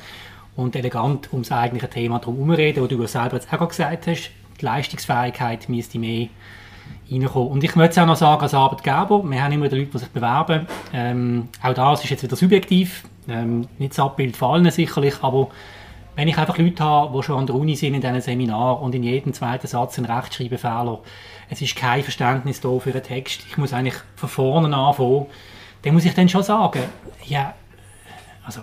und 0.56 0.74
elegant 0.74 1.32
ums 1.32 1.52
eigentliche 1.52 1.88
Thema 1.88 2.18
drum 2.18 2.36
herumreden, 2.36 2.82
wo 2.82 2.86
du 2.86 3.06
selber 3.06 3.36
jetzt 3.36 3.52
auch 3.52 3.68
gesagt 3.68 4.06
hast, 4.06 4.30
die 4.60 4.64
Leistungsfähigkeit 4.64 5.68
müsste 5.68 5.98
mehr 5.98 6.28
reinkommen. 7.10 7.48
Und 7.52 7.62
ich 7.62 7.76
möchte 7.76 8.02
auch 8.02 8.06
noch 8.06 8.16
sagen, 8.16 8.42
als 8.42 8.54
Arbeitgeber, 8.54 9.22
wir 9.22 9.42
haben 9.42 9.52
immer 9.52 9.68
die 9.68 9.76
Leute, 9.76 9.90
die 9.92 9.98
sich 9.98 10.08
bewerben, 10.08 10.66
ähm, 10.92 11.48
auch 11.62 11.74
das 11.74 12.02
ist 12.02 12.10
jetzt 12.10 12.22
wieder 12.22 12.36
subjektiv, 12.36 13.04
ähm, 13.28 13.68
nicht 13.78 13.92
das 13.92 14.00
Abbild 14.00 14.36
von 14.36 14.54
allen 14.54 14.70
sicherlich, 14.70 15.22
aber 15.22 15.48
wenn 16.16 16.28
ich 16.28 16.38
einfach 16.38 16.58
Leute 16.58 16.82
habe, 16.82 17.16
die 17.16 17.22
schon 17.24 17.38
an 17.38 17.46
der 17.46 17.56
Uni 17.56 17.74
sind 17.74 17.94
in 17.94 18.00
diesem 18.00 18.20
Seminar 18.20 18.80
und 18.80 18.94
in 18.94 19.02
jedem 19.02 19.32
zweiten 19.32 19.66
Satz 19.66 19.98
einen 19.98 20.06
Rechtschreibfehler, 20.06 21.00
es 21.50 21.60
ist 21.60 21.76
kein 21.76 22.02
Verständnis 22.02 22.60
da 22.60 22.78
für 22.78 22.92
einen 22.92 23.02
Text, 23.02 23.42
ich 23.48 23.58
muss 23.58 23.72
eigentlich 23.72 23.96
von 24.16 24.28
vorne 24.28 24.74
anfangen, 24.76 25.26
dann 25.82 25.94
muss 25.94 26.04
ich 26.04 26.14
dann 26.14 26.28
schon 26.28 26.42
sagen, 26.42 26.82
ja, 27.26 27.54
also, 28.46 28.60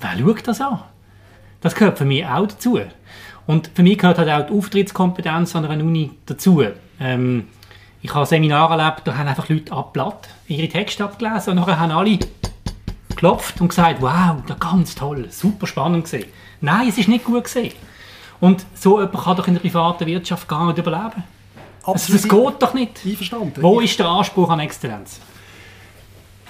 wer 0.00 0.18
schaut 0.18 0.46
das 0.46 0.60
an? 0.60 0.80
Das 1.60 1.74
gehört 1.74 1.98
für 1.98 2.04
mich 2.04 2.26
auch 2.26 2.46
dazu. 2.46 2.78
Und 3.46 3.70
für 3.74 3.82
mich 3.82 3.98
gehört 3.98 4.18
halt 4.18 4.28
auch 4.28 4.46
die 4.46 4.52
Auftrittskompetenz 4.52 5.54
an 5.56 5.64
einer 5.64 5.82
Uni 5.82 6.10
dazu. 6.26 6.62
Ähm, 7.00 7.48
ich 8.02 8.14
habe 8.14 8.26
Seminare 8.26 8.80
erlebt, 8.80 9.02
da 9.04 9.16
haben 9.16 9.28
einfach 9.28 9.48
Leute 9.48 9.72
abblatt 9.72 10.28
ihre 10.46 10.68
Texte 10.68 11.04
abgelesen 11.04 11.50
und 11.50 11.56
nachher 11.56 11.80
haben 11.80 11.90
alle 11.90 12.18
geklopft 13.16 13.60
und 13.60 13.68
gesagt, 13.68 14.00
wow, 14.00 14.36
das 14.46 14.58
ganz 14.60 14.94
toll, 14.94 15.26
super 15.30 15.66
spannend 15.66 16.04
gesehen. 16.04 16.26
Nein, 16.60 16.88
es 16.88 16.98
ist 16.98 17.08
nicht 17.08 17.24
gut 17.24 17.44
gesehen. 17.44 17.72
Und 18.40 18.64
so 18.74 19.00
jemand 19.00 19.24
kann 19.24 19.36
doch 19.36 19.48
in 19.48 19.54
der 19.54 19.60
privaten 19.60 20.06
Wirtschaft 20.06 20.46
gar 20.46 20.66
nicht 20.66 20.78
überleben. 20.78 21.24
Also, 21.82 22.12
das 22.12 22.22
geht 22.22 22.62
doch 22.62 22.74
nicht. 22.74 23.00
Einverstanden. 23.04 23.62
Wo 23.62 23.80
ist 23.80 23.98
der 23.98 24.06
Anspruch 24.06 24.50
an 24.50 24.60
Exzellenz? 24.60 25.20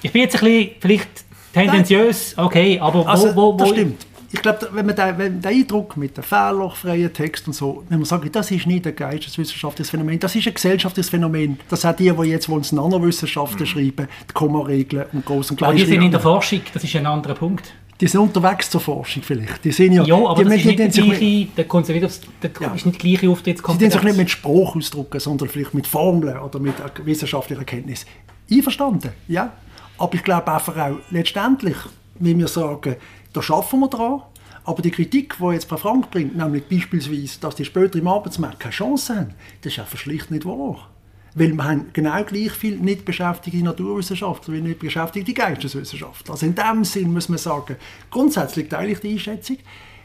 Ich 0.03 0.13
bin 0.13 0.23
jetzt 0.23 0.35
ein 0.37 0.41
bisschen 0.41 0.71
vielleicht 0.81 1.25
tendenziös, 1.53 2.37
okay, 2.37 2.79
aber 2.81 3.05
wo, 3.05 3.09
also, 3.09 3.37
wo, 3.37 3.55
wo, 3.55 3.57
das 3.57 3.69
stimmt 3.71 4.07
ich 4.33 4.43
glaube, 4.43 4.69
wenn 4.73 4.87
man 4.87 4.97
den, 4.97 5.19
wenn 5.19 5.41
der 5.41 5.51
Eindruck 5.51 5.97
mit 5.97 6.17
dem 6.17 6.25
fehlerfreien 6.25 7.13
Text 7.13 7.47
und 7.47 7.53
so, 7.53 7.85
wenn 7.89 7.99
man 7.99 8.07
sagt, 8.07 8.35
das 8.35 8.51
ist 8.51 8.67
nicht 8.67 8.87
ein 8.87 8.97
geisteswissenschaftliches 8.97 9.91
Phänomen, 9.91 10.19
das 10.19 10.35
ist 10.35 10.47
ein 10.47 10.55
gesellschaftliches 10.55 11.11
Phänomen. 11.11 11.59
Das 11.69 11.83
sind 11.83 11.99
die, 11.99 12.11
die 12.11 12.29
jetzt 12.29 12.49
wo 12.49 12.55
uns 12.55 12.73
Nanowissenschaften 12.73 13.61
mhm. 13.61 13.67
schreiben, 13.67 14.09
die 14.29 14.33
Komma-Regeln 14.35 15.07
und 15.13 15.27
Groß- 15.27 15.51
und 15.51 15.57
Klein. 15.57 15.77
Die 15.77 15.85
sind 15.85 16.03
in 16.03 16.11
der 16.11 16.21
Forschung, 16.21 16.61
das 16.73 16.83
ist 16.83 16.97
ein 16.97 17.07
anderer 17.07 17.35
Punkt. 17.35 17.73
Die 18.01 18.09
sind 18.09 18.21
unterwegs 18.21 18.69
zur 18.69 18.81
Forschung 18.81 19.23
vielleicht. 19.23 19.65
Die 19.65 19.73
sind 19.73 19.93
ja, 19.93 20.03
ja 20.03 20.17
aber 20.17 20.45
die 20.45 20.51
das 20.51 20.59
ist 20.59 20.67
nicht 20.67 20.79
der 20.79 20.89
gleiche, 20.89 21.47
der 21.57 21.65
kommt 21.65 21.89
nicht 21.89 22.21
der 22.43 22.51
ja. 22.61 22.75
ist 22.75 22.85
nicht 22.85 23.03
die 23.03 23.09
gleiche 23.09 23.31
Auftrittskompetenz. 23.31 23.93
Sie 23.93 23.99
sich 23.99 24.07
nicht 24.07 24.19
mit 24.19 24.31
Spruch 24.31 24.77
ausdrücken, 24.77 25.19
sondern 25.19 25.49
vielleicht 25.49 25.73
mit 25.73 25.87
Formeln 25.87 26.39
oder 26.39 26.59
mit 26.59 26.75
wissenschaftlicher 27.05 27.65
Kenntnis. 27.65 28.05
Einverstanden, 28.51 29.13
ja. 29.29 29.53
Aber 29.97 30.15
ich 30.15 30.23
glaube 30.23 30.53
einfach 30.53 30.77
auch, 30.77 30.97
letztendlich, 31.11 31.77
wie 32.19 32.37
wir 32.37 32.49
sagen, 32.49 32.97
da 33.37 33.43
schaffen 33.43 33.81
wir 33.81 33.89
dran. 33.89 34.23
Aber 34.65 34.83
die 34.83 34.91
Kritik, 34.91 35.37
die 35.39 35.53
jetzt 35.53 35.69
Frau 35.69 35.77
Frank 35.77 36.11
bringt, 36.11 36.37
nämlich 36.37 36.65
beispielsweise, 36.65 37.39
dass 37.41 37.55
die 37.55 37.65
später 37.65 37.99
im 37.99 38.09
Arbeitsmarkt 38.09 38.59
keine 38.59 38.73
Chance 38.73 39.15
haben, 39.15 39.35
das 39.61 39.75
ist 39.75 39.79
einfach 39.79 39.99
schlicht 39.99 40.31
nicht 40.31 40.45
wahr. 40.45 40.91
Weil 41.35 41.53
wir 41.53 41.65
haben 41.65 41.87
genau 41.93 42.25
gleich 42.25 42.51
viel 42.51 42.79
nicht 42.79 43.05
beschäftigte 43.05 43.63
Naturwissenschaftler 43.63 44.55
wie 44.55 44.63
nicht 44.63 44.81
beschäftigte 44.81 45.35
Geisteswissenschaftler. 45.35 46.33
Also 46.33 46.47
in 46.47 46.55
dem 46.55 46.83
Sinn 46.83 47.13
muss 47.13 47.29
man 47.29 47.39
sagen, 47.39 47.77
grundsätzlich 48.11 48.69
teile 48.69 48.93
ich 48.93 49.01
die 49.01 49.13
Einschätzung, 49.13 49.59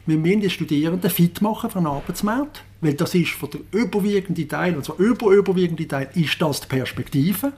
wir 0.06 0.18
müssen 0.18 0.42
die 0.42 0.50
Studierenden 0.50 1.10
fit 1.10 1.42
machen 1.42 1.70
für 1.70 1.80
den 1.80 1.88
Arbeitsmarkt, 1.88 2.64
weil 2.82 2.96
das 2.96 3.16
ist 3.16 3.32
für 3.32 3.48
den 3.48 3.62
überwiegenden 3.72 4.48
Teil, 4.48 4.76
und 4.76 4.84
zwar 4.84 4.98
über 4.98 5.32
überwiegende 5.32 5.88
Teil, 5.88 6.10
ist 6.16 6.42
das 6.42 6.62
die 6.62 6.68
Perspektive. 6.68 7.54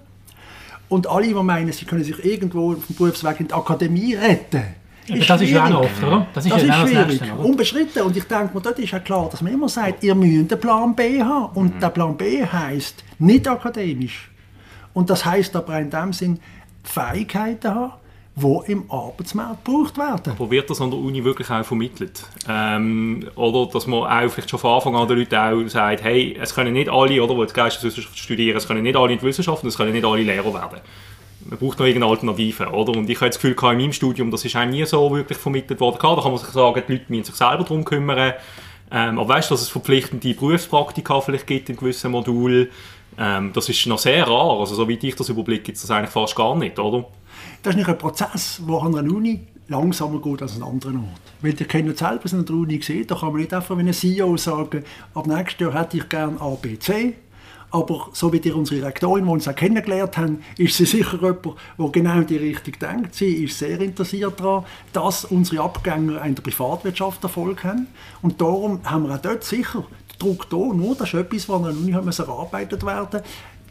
Und 0.88 1.08
alle, 1.08 1.28
die 1.28 1.34
meinen, 1.34 1.72
sie 1.72 1.86
können 1.86 2.04
sich 2.04 2.24
irgendwo 2.24 2.76
vom 2.76 2.96
Berufsweg 2.96 3.40
in 3.40 3.48
die 3.48 3.54
Akademie 3.54 4.14
retten, 4.16 4.64
ist 5.08 5.30
das 5.30 5.42
ist 5.42 5.50
ja 5.50 5.66
auch 5.66 5.82
oft, 5.82 6.04
oder? 6.04 6.28
Das 6.34 6.46
ist, 6.46 6.54
das 6.54 6.64
ja 6.64 6.84
ist 6.84 6.90
schwierig, 6.90 7.20
das 7.20 7.28
Nächste, 7.28 7.36
unbestritten. 7.36 8.02
Und 8.04 8.18
ich 8.18 8.24
denke 8.24 8.54
mir, 8.54 8.62
dort 8.62 8.80
ist 8.80 8.92
ja 8.92 9.00
klar, 9.00 9.30
dass 9.30 9.42
man 9.42 9.54
immer 9.54 9.70
sagt, 9.70 10.04
ihr 10.04 10.16
müsst 10.16 10.52
einen 10.52 10.62
Plan 10.62 10.96
B 10.96 11.22
haben. 11.22 11.56
Und 11.56 11.76
mhm. 11.76 11.80
der 11.80 11.90
Plan 11.90 12.18
B 12.18 12.46
heisst 12.46 13.04
nicht 13.20 13.48
akademisch. 13.48 14.30
Und 14.94 15.10
das 15.10 15.26
heisst 15.26 15.56
aber 15.56 15.80
in 15.80 15.90
dem 15.90 16.14
Sinn, 16.14 16.40
Fähigkeiten 16.84 17.74
haben, 17.74 17.94
die 18.36 18.72
im 18.72 18.90
Arbeitsmarkt 18.90 19.64
gebraucht 19.64 19.98
werden. 19.98 20.34
Aber 20.38 20.50
wird 20.50 20.70
das 20.70 20.82
an 20.82 20.90
der 20.90 21.00
Uni 21.00 21.24
wirklich 21.24 21.50
auch 21.50 21.64
vermittelt? 21.64 22.24
Ähm, 22.50 23.28
oder 23.36 23.72
dass 23.72 23.86
man 23.86 24.04
auch 24.04 24.32
vielleicht 24.32 24.50
schon 24.50 24.60
von 24.60 24.72
Anfang 24.72 24.96
an 24.96 25.08
den 25.08 25.20
Leuten 25.20 25.36
auch 25.36 25.68
sagt, 25.68 26.04
hey, 26.04 26.38
es 26.40 26.56
können 26.56 26.74
nicht 26.74 26.90
alle, 26.90 27.22
oder, 27.24 27.36
die 27.36 27.42
jetzt 27.42 27.54
Geisteswissenschaft 27.54 28.18
studieren, 28.18 28.58
es 28.58 28.68
können 28.68 28.84
nicht 28.84 28.96
alle 28.96 29.14
in 29.14 29.20
die 29.20 29.26
Wissenschaft 29.26 29.64
und 29.64 29.70
es 29.70 29.78
können 29.78 29.94
nicht 29.94 30.06
alle 30.06 30.24
Lehrer 30.24 30.54
werden. 30.54 30.80
Man 31.50 31.60
braucht 31.60 31.80
noch 31.80 31.86
irgendeine 31.86 32.12
Alternative, 32.12 32.70
oder? 32.70 32.98
Und 32.98 33.10
ich 33.10 33.18
habe 33.18 33.30
das 33.30 33.40
Gefühl, 33.40 33.56
in 33.72 33.78
meinem 33.78 33.94
Studium, 33.94 34.32
das 34.32 34.46
ist 34.46 34.56
einem 34.56 34.72
nie 34.72 34.86
so 34.86 35.12
wirklich 35.12 35.38
vermittelt 35.38 35.80
worden. 35.80 35.98
Klar, 36.00 36.16
da 36.16 36.22
kann 36.22 36.32
man 36.32 36.40
sich 36.40 36.50
sagen, 36.50 36.82
die 36.88 36.92
Leute 36.94 37.06
müssen 37.10 37.26
sich 37.26 37.36
selber 37.36 37.64
darum 37.64 37.84
kümmern. 37.84 38.34
Ähm, 38.92 39.20
aber 39.20 39.30
weißt 39.30 39.50
du, 39.50 39.56
dass 39.56 39.64
es 39.64 39.70
verpflichtende 39.70 40.34
Berufspraktika 40.34 41.20
vielleicht 41.22 41.48
gibt 41.48 41.70
in 41.70 41.76
gewissen 41.76 42.12
Modulen, 42.12 42.70
ähm, 43.18 43.52
das 43.54 43.70
ist 43.70 43.86
noch 43.88 44.00
sehr 44.00 44.28
rar. 44.28 44.60
Also, 44.60 44.76
soweit 44.76 45.04
ich 45.04 45.16
das 45.16 45.30
überblicke, 45.30 45.64
gibt 45.64 45.78
es 45.78 45.82
das 45.82 45.92
eigentlich 45.92 46.12
fast 46.12 46.36
gar 46.36 46.56
nicht, 46.56 46.80
oder? 46.80 47.06
Das 47.62 47.74
ist 47.74 47.78
nicht 47.78 47.90
ein 47.90 47.98
Prozess, 47.98 48.62
der 48.68 48.76
an 48.82 48.96
einer 48.96 49.12
Uni 49.12 49.48
langsamer 49.68 50.22
geht 50.22 50.42
als 50.42 50.56
an 50.56 50.64
anderen 50.64 50.98
Orten. 50.98 51.10
Weil 51.42 51.60
ihr 51.60 51.68
kennt 51.68 51.98
selber, 51.98 52.24
was 52.24 52.34
an 52.34 52.46
der 52.46 52.56
Uni 52.56 52.78
gesehen 52.78 53.08
da 53.08 53.16
kann 53.16 53.32
man 53.32 53.42
nicht 53.42 53.54
einfach 53.54 53.78
wie 53.78 53.82
ein 53.82 53.94
CEO 53.94 54.38
sagen, 54.38 54.84
ab 55.14 55.28
nächstes 55.28 55.60
Jahr 55.60 55.80
hätte 55.80 55.98
ich 55.98 56.10
gerne 56.10 56.40
A, 56.40 56.50
B, 56.62 56.78
C. 56.78 57.16
Aber 57.74 58.10
so 58.14 58.32
wie 58.32 58.38
ihr 58.38 58.56
unsere 58.56 58.86
Rektorin, 58.86 59.26
die 59.26 59.32
uns 59.32 59.48
auch 59.48 59.56
kennengelernt 59.56 60.16
haben, 60.16 60.44
ist 60.60 60.78
sie 60.78 60.86
sicher 60.86 61.18
jemand, 61.20 61.58
der 61.80 61.90
genau 61.90 62.20
in 62.20 62.28
die 62.28 62.38
Richtung 62.38 62.76
denkt. 62.80 63.16
Sie 63.16 63.46
ist 63.46 63.58
sehr 63.58 63.82
interessiert 63.82 64.40
daran, 64.40 64.64
dass 64.94 65.26
unsere 65.26 65.64
Abgänger 65.64 66.24
in 66.24 66.36
der 66.36 66.44
Privatwirtschaft 66.44 67.24
Erfolg 67.24 67.64
haben. 67.64 67.88
Und 68.22 68.40
darum 68.40 68.80
haben 68.84 69.08
wir 69.08 69.16
auch 69.16 69.22
dort 69.22 69.44
sicher 69.44 69.84
Druck 70.20 70.48
da. 70.52 70.58
Nur 70.58 70.94
das 70.94 71.08
ist 71.08 71.20
etwas, 71.20 71.50
was 71.50 71.64
an 71.64 71.64
der 71.64 72.00
Uni 72.00 72.12
erarbeitet 72.16 72.86
werden 72.86 73.22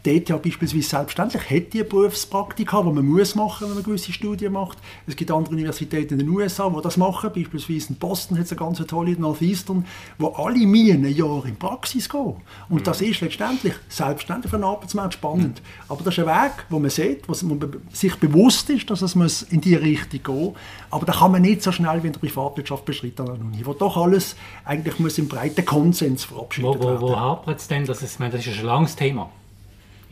dort 0.03 0.29
ja 0.29 0.37
beispielsweise 0.37 0.83
selbstverständlich 0.83 1.49
hätte 1.49 1.77
die 1.77 1.83
Berufspraktika, 1.83 2.81
die 2.81 2.91
man 2.91 3.05
muss 3.05 3.35
machen, 3.35 3.67
wenn 3.67 3.75
man 3.75 3.83
gewisse 3.83 4.11
Studien 4.11 4.53
macht. 4.53 4.77
Es 5.07 5.15
gibt 5.15 5.31
andere 5.31 5.53
Universitäten 5.53 6.19
in 6.19 6.19
den 6.19 6.29
USA, 6.29 6.69
die 6.69 6.81
das 6.81 6.97
machen. 6.97 7.31
Beispielsweise 7.33 7.89
in 7.89 7.95
Boston 7.95 8.37
hat 8.37 8.45
es 8.45 8.51
eine 8.51 8.59
ganz 8.59 8.85
tolle, 8.85 9.11
in 9.11 9.21
Northeastern, 9.21 9.85
wo 10.17 10.27
alle 10.29 10.65
Minen 10.65 11.05
ein 11.05 11.15
Jahr 11.15 11.45
in 11.45 11.55
Praxis 11.55 12.09
gehen. 12.09 12.35
Und 12.69 12.79
mhm. 12.79 12.83
das 12.83 13.01
ist 13.01 13.21
letztendlich 13.21 13.73
selbstverständlich 13.87 14.51
für 14.51 14.57
den 14.57 14.65
Arbeitsmarkt 14.65 15.13
spannend. 15.13 15.61
Mhm. 15.61 15.83
Aber 15.89 16.03
das 16.03 16.17
ist 16.17 16.27
ein 16.27 16.27
Weg, 16.27 16.65
wo 16.69 16.79
man 16.79 16.89
sieht, 16.89 17.27
wo 17.27 17.33
man 17.45 17.77
sich 17.91 18.15
bewusst 18.15 18.69
ist, 18.69 18.89
dass 18.89 19.01
es 19.01 19.43
in 19.43 19.61
diese 19.61 19.81
Richtung 19.81 20.23
gehen 20.23 20.55
Aber 20.89 21.05
da 21.05 21.13
kann 21.13 21.31
man 21.31 21.41
nicht 21.41 21.63
so 21.63 21.71
schnell 21.71 22.03
wie 22.03 22.07
in 22.07 22.13
der 22.13 22.19
Privatwirtschaft 22.19 22.83
beschreiten 22.83 23.21
an 23.21 23.41
Uni, 23.41 23.65
wo 23.65 23.73
doch 23.73 23.95
alles 23.95 24.35
eigentlich 24.65 24.99
muss 24.99 25.17
im 25.17 25.29
breiten 25.29 25.63
Konsens 25.65 26.25
verabschiedet 26.25 26.69
wo, 26.69 26.79
wo, 26.79 26.87
werden. 26.87 27.01
Wo 27.01 27.15
hapert 27.15 27.59
es 27.59 27.67
denn? 27.67 27.85
Das 27.85 28.01
ist, 28.01 28.19
das 28.19 28.47
ist 28.47 28.59
ein 28.59 28.65
langes 28.65 28.95
Thema. 28.95 29.29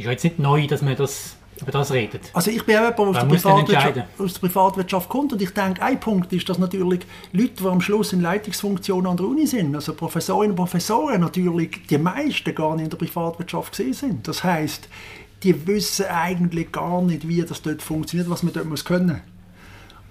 Ist 0.01 0.05
ja 0.05 0.11
jetzt 0.11 0.23
nicht 0.23 0.39
neu, 0.39 0.65
dass 0.67 0.81
man 0.81 0.95
das, 0.95 1.35
über 1.61 1.71
das 1.71 1.91
redet. 1.91 2.21
Also 2.33 2.49
ich 2.49 2.65
bin 2.65 2.75
jemand, 2.75 2.97
der 2.97 3.05
aus, 3.05 3.15
der 3.15 3.25
Privatwirtschaft, 3.25 3.97
aus 4.17 4.33
der 4.33 4.39
Privatwirtschaft 4.39 5.09
kommt 5.09 5.33
und 5.33 5.41
ich 5.41 5.51
denke, 5.51 5.81
ein 5.81 5.99
Punkt 5.99 6.33
ist, 6.33 6.49
dass 6.49 6.57
natürlich 6.57 7.01
Leute, 7.33 7.53
die 7.59 7.67
am 7.67 7.81
Schluss 7.81 8.13
in 8.13 8.21
Leitungsfunktionen 8.21 9.05
an 9.11 9.17
der 9.17 9.27
Uni 9.27 9.45
sind, 9.45 9.75
also 9.75 9.93
Professorinnen 9.93 10.51
und 10.51 10.55
Professoren, 10.57 11.21
natürlich 11.21 11.81
die 11.87 11.97
meisten 11.99 12.55
gar 12.55 12.75
nicht 12.75 12.85
in 12.85 12.89
der 12.89 12.97
Privatwirtschaft 12.97 13.71
gesehen 13.71 13.93
sind. 13.93 14.27
Das 14.27 14.43
heißt, 14.43 14.89
die 15.43 15.67
wissen 15.67 16.05
eigentlich 16.07 16.71
gar 16.71 17.01
nicht, 17.01 17.27
wie 17.27 17.41
das 17.41 17.61
dort 17.61 17.81
funktioniert, 17.81 18.29
was 18.29 18.41
man 18.41 18.53
dort 18.53 18.65
muss 18.65 18.83
können. 18.83 19.21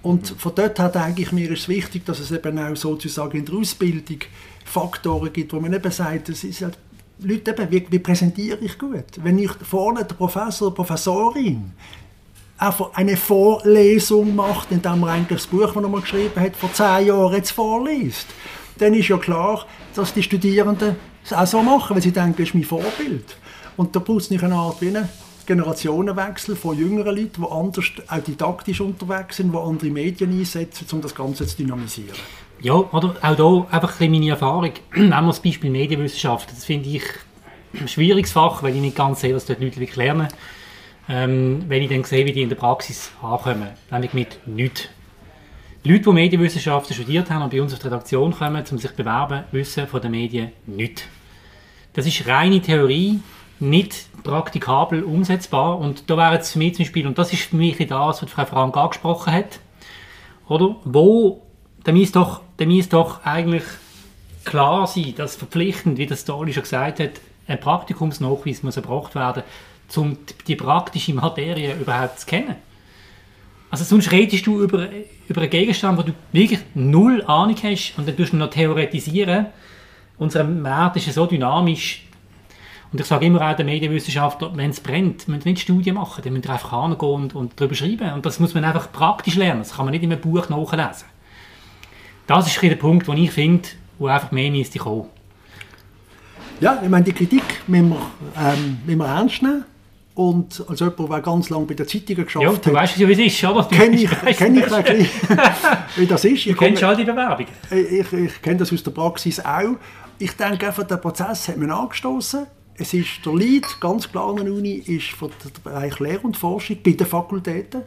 Und 0.01 0.29
von 0.29 0.53
dort 0.55 0.79
her 0.79 0.89
denke 0.89 1.21
ich 1.21 1.31
mir, 1.31 1.51
ist 1.51 1.63
es 1.63 1.67
wichtig, 1.67 2.05
dass 2.05 2.19
es 2.19 2.31
eben 2.31 2.57
auch 2.57 2.75
sozusagen 2.75 3.37
in 3.37 3.45
der 3.45 3.55
Ausbildung 3.55 4.19
Faktoren 4.65 5.31
gibt, 5.31 5.53
wo 5.53 5.59
man 5.59 5.73
eben 5.73 5.91
sagt, 5.91 6.29
es 6.29 6.43
ist 6.43 6.61
halt 6.61 6.77
Leute 7.21 7.51
eben, 7.51 7.71
wie, 7.71 7.87
wie 7.89 7.99
präsentiere 7.99 8.57
ich 8.61 8.77
gut? 8.77 9.05
Wenn 9.23 9.39
ich 9.39 9.51
vorne 9.51 10.03
der 10.03 10.15
Professor 10.15 10.67
oder 10.67 10.75
Professorin 10.75 11.71
eine 12.93 13.17
Vorlesung 13.17 14.35
macht, 14.35 14.71
indem 14.71 15.03
er 15.03 15.09
eigentlich 15.09 15.39
das 15.39 15.47
Buch, 15.47 15.73
das 15.73 15.83
er 15.83 16.01
geschrieben 16.01 16.41
hat, 16.41 16.55
vor 16.55 16.71
zehn 16.73 17.07
Jahren 17.07 17.33
jetzt 17.33 17.51
vorliest, 17.51 18.27
dann 18.77 18.93
ist 18.93 19.07
ja 19.07 19.17
klar, 19.17 19.65
dass 19.95 20.13
die 20.13 20.23
Studierenden 20.23 20.95
es 21.23 21.33
auch 21.33 21.47
so 21.47 21.61
machen, 21.61 21.95
weil 21.95 22.03
sie 22.03 22.11
denken, 22.11 22.35
das 22.37 22.49
ist 22.49 22.53
mein 22.53 22.63
Vorbild. 22.63 23.35
Und 23.77 23.95
da 23.95 23.99
braucht 23.99 24.21
es 24.21 24.29
nicht 24.29 24.43
eine 24.43 24.55
Art 24.55 24.81
wie 24.81 24.93
Generationenwechsel 25.45 26.55
von 26.55 26.77
jüngeren 26.77 27.15
Leuten, 27.15 27.41
die 27.41 27.51
anders 27.51 27.85
auch 28.07 28.19
didaktisch 28.19 28.79
unterwegs 28.81 29.37
sind, 29.37 29.53
die 29.53 29.57
andere 29.57 29.89
Medien 29.89 30.31
einsetzen, 30.31 30.87
um 30.91 31.01
das 31.01 31.15
Ganze 31.15 31.47
zu 31.47 31.57
dynamisieren. 31.57 32.15
Ja, 32.61 32.73
oder 32.73 33.15
auch 33.21 33.35
hier 33.35 33.67
einfach 33.73 33.99
ein 33.99 34.11
meine 34.11 34.29
Erfahrung. 34.29 34.71
Nehmen 34.95 35.09
wir 35.09 35.27
das 35.27 35.41
Beispiel 35.41 35.71
Medienwissenschaft. 35.71 36.51
Das 36.51 36.63
finde 36.63 36.89
ich 36.89 37.03
ein 37.73 37.87
schwieriges 37.87 38.33
Fach, 38.33 38.61
weil 38.61 38.75
ich 38.75 38.81
nicht 38.81 38.95
ganz 38.95 39.21
sehe, 39.21 39.33
was 39.33 39.45
dort 39.45 39.61
Leute 39.61 39.79
wirklich 39.79 39.95
lernen. 39.95 40.27
Ähm, 41.09 41.63
wenn 41.67 41.81
ich 41.81 41.89
dann 41.89 42.03
sehe, 42.03 42.23
wie 42.25 42.33
die 42.33 42.43
in 42.43 42.49
der 42.49 42.55
Praxis 42.55 43.11
ankommen, 43.21 43.69
nämlich 43.89 44.13
mit 44.13 44.47
nichts. 44.47 44.89
Leute, 45.83 46.01
die 46.01 46.11
Medienwissenschaften 46.11 46.93
studiert 46.93 47.31
haben 47.31 47.41
und 47.41 47.49
bei 47.49 47.59
uns 47.59 47.73
auf 47.73 47.79
die 47.79 47.87
Redaktion 47.87 48.31
kommen, 48.31 48.63
um 48.69 48.77
sich 48.77 48.91
zu 48.91 48.95
bewerben, 48.95 49.45
wissen 49.51 49.87
von 49.87 49.99
den 49.99 50.11
Medien 50.11 50.51
nichts. 50.67 51.03
Das 51.93 52.05
ist 52.05 52.27
reine 52.27 52.61
Theorie, 52.61 53.19
nicht 53.59 54.05
praktikabel 54.23 55.03
umsetzbar. 55.03 55.79
Und 55.79 56.07
da 56.11 56.15
wäre 56.15 56.35
jetzt 56.35 56.51
für 56.51 56.59
mich 56.59 56.75
zum 56.75 56.85
Beispiel, 56.85 57.07
und 57.07 57.17
das 57.17 57.33
ist 57.33 57.41
für 57.41 57.55
mich 57.55 57.77
das, 57.77 58.21
was 58.21 58.29
Frau 58.29 58.45
Frank 58.45 58.77
angesprochen 58.77 59.33
hat, 59.33 59.59
oder? 60.47 60.75
Wo 60.83 61.41
da 61.83 61.91
müsste 61.91 62.19
doch, 62.19 62.41
da 62.57 62.65
müsste 62.65 62.91
doch 62.91 63.23
eigentlich 63.25 63.63
klar 64.45 64.87
sein, 64.87 65.13
dass 65.15 65.35
verpflichtend, 65.35 65.97
wie 65.97 66.05
das 66.05 66.25
Dali 66.25 66.53
schon 66.53 66.63
gesagt 66.63 66.99
hat, 66.99 67.11
ein 67.47 67.59
Praktikumsnachweis 67.59 68.63
muss 68.63 68.77
erbracht 68.77 69.15
werden, 69.15 69.43
um 69.95 70.17
die 70.47 70.55
praktische 70.55 71.13
Materie 71.13 71.75
überhaupt 71.75 72.19
zu 72.19 72.25
kennen. 72.25 72.55
Also 73.69 73.85
sonst 73.85 74.11
redest 74.11 74.45
du 74.45 74.61
über, 74.61 74.89
über 75.27 75.41
einen 75.41 75.49
Gegenstand, 75.49 75.97
wo 75.97 76.03
du 76.03 76.13
wirklich 76.33 76.59
null 76.73 77.23
Ahnung 77.25 77.55
hast 77.63 77.93
und 77.97 78.07
dann 78.07 78.17
tust 78.17 78.33
du 78.33 78.37
noch 78.37 78.49
theoretisieren. 78.49 79.47
Unser 80.17 80.43
Markt 80.43 80.97
ist 80.97 81.11
so 81.13 81.25
dynamisch. 81.25 82.03
Und 82.91 82.99
ich 82.99 83.07
sage 83.07 83.25
immer 83.25 83.49
auch 83.49 83.55
den 83.55 83.67
Medienwissenschaftlern, 83.67 84.57
wenn 84.57 84.71
es 84.71 84.81
brennt, 84.81 85.29
müssen 85.29 85.45
wir 85.45 85.51
nicht 85.53 85.61
Studien 85.61 85.95
machen, 85.95 86.21
dann 86.21 86.33
müssen 86.33 86.43
wir 86.43 86.51
einfach 86.51 86.71
hingehen 86.71 86.99
und, 86.99 87.35
und 87.35 87.53
darüber 87.55 87.73
schreiben. 87.73 88.11
Und 88.13 88.25
das 88.25 88.41
muss 88.41 88.53
man 88.53 88.65
einfach 88.65 88.91
praktisch 88.91 89.35
lernen. 89.35 89.61
Das 89.61 89.75
kann 89.75 89.85
man 89.85 89.93
nicht 89.93 90.03
in 90.03 90.11
einem 90.11 90.21
Buch 90.21 90.49
nachlesen. 90.49 91.07
Das 92.31 92.47
ist 92.47 92.61
der 92.61 92.75
Punkt, 92.75 93.09
den 93.09 93.17
ich 93.17 93.31
finde, 93.31 93.67
wo 93.99 94.07
einfach 94.07 94.31
mehr 94.31 94.49
müsste 94.49 94.79
kommen. 94.79 95.05
Ja, 96.61 96.79
ich 96.81 96.87
meine, 96.87 97.03
die 97.03 97.11
Kritik 97.11 97.43
müssen 97.67 97.89
wir, 97.89 97.97
ähm, 98.39 98.77
müssen 98.85 98.99
wir 98.99 99.05
ernst 99.05 99.41
nehmen. 99.41 99.65
Und 100.13 100.63
als 100.69 100.79
jemand, 100.79 101.11
der 101.11 101.19
ganz 101.21 101.49
lange 101.49 101.65
bei 101.65 101.73
der 101.73 101.87
Zeitung 101.87 102.15
geschafft 102.15 102.45
ja, 102.45 102.51
du 102.53 102.73
weißt 102.73 102.97
ja, 102.97 103.07
wie 103.07 103.13
es 103.13 103.19
ist, 103.19 103.43
oder? 103.43 103.63
Kenne 103.65 103.97
ich, 103.97 104.09
kenn 104.37 104.55
ich 104.55 104.69
wirklich, 104.69 105.09
wie 105.97 106.05
das 106.05 106.23
ist. 106.23 106.45
Ich 106.45 106.53
du 106.53 106.55
kennst 106.55 106.83
all 106.83 106.95
die 106.95 107.03
Bewerbungen. 107.03 107.51
Ich, 107.69 108.13
ich 108.13 108.41
kenne 108.41 108.57
das 108.57 108.71
aus 108.71 108.83
der 108.83 108.91
Praxis 108.91 109.39
auch. 109.39 109.75
Ich 110.17 110.31
denke 110.33 110.67
einfach, 110.67 110.83
der 110.83 110.97
Prozess 110.97 111.49
hat 111.49 111.57
man 111.57 111.71
angestoßen. 111.71 112.45
Es 112.75 112.93
ist 112.93 113.25
der 113.25 113.33
Lead, 113.33 113.65
ganz 113.81 114.09
klar 114.09 114.29
an 114.29 114.45
der 114.45 114.53
Uni, 114.53 114.75
ist 114.75 115.07
für 115.07 115.27
den 115.27 115.51
Bereich 115.63 115.99
Lehre 115.99 116.21
und 116.21 116.37
Forschung 116.37 116.77
bei 116.83 116.91
den 116.91 117.07
Fakultäten. 117.07 117.81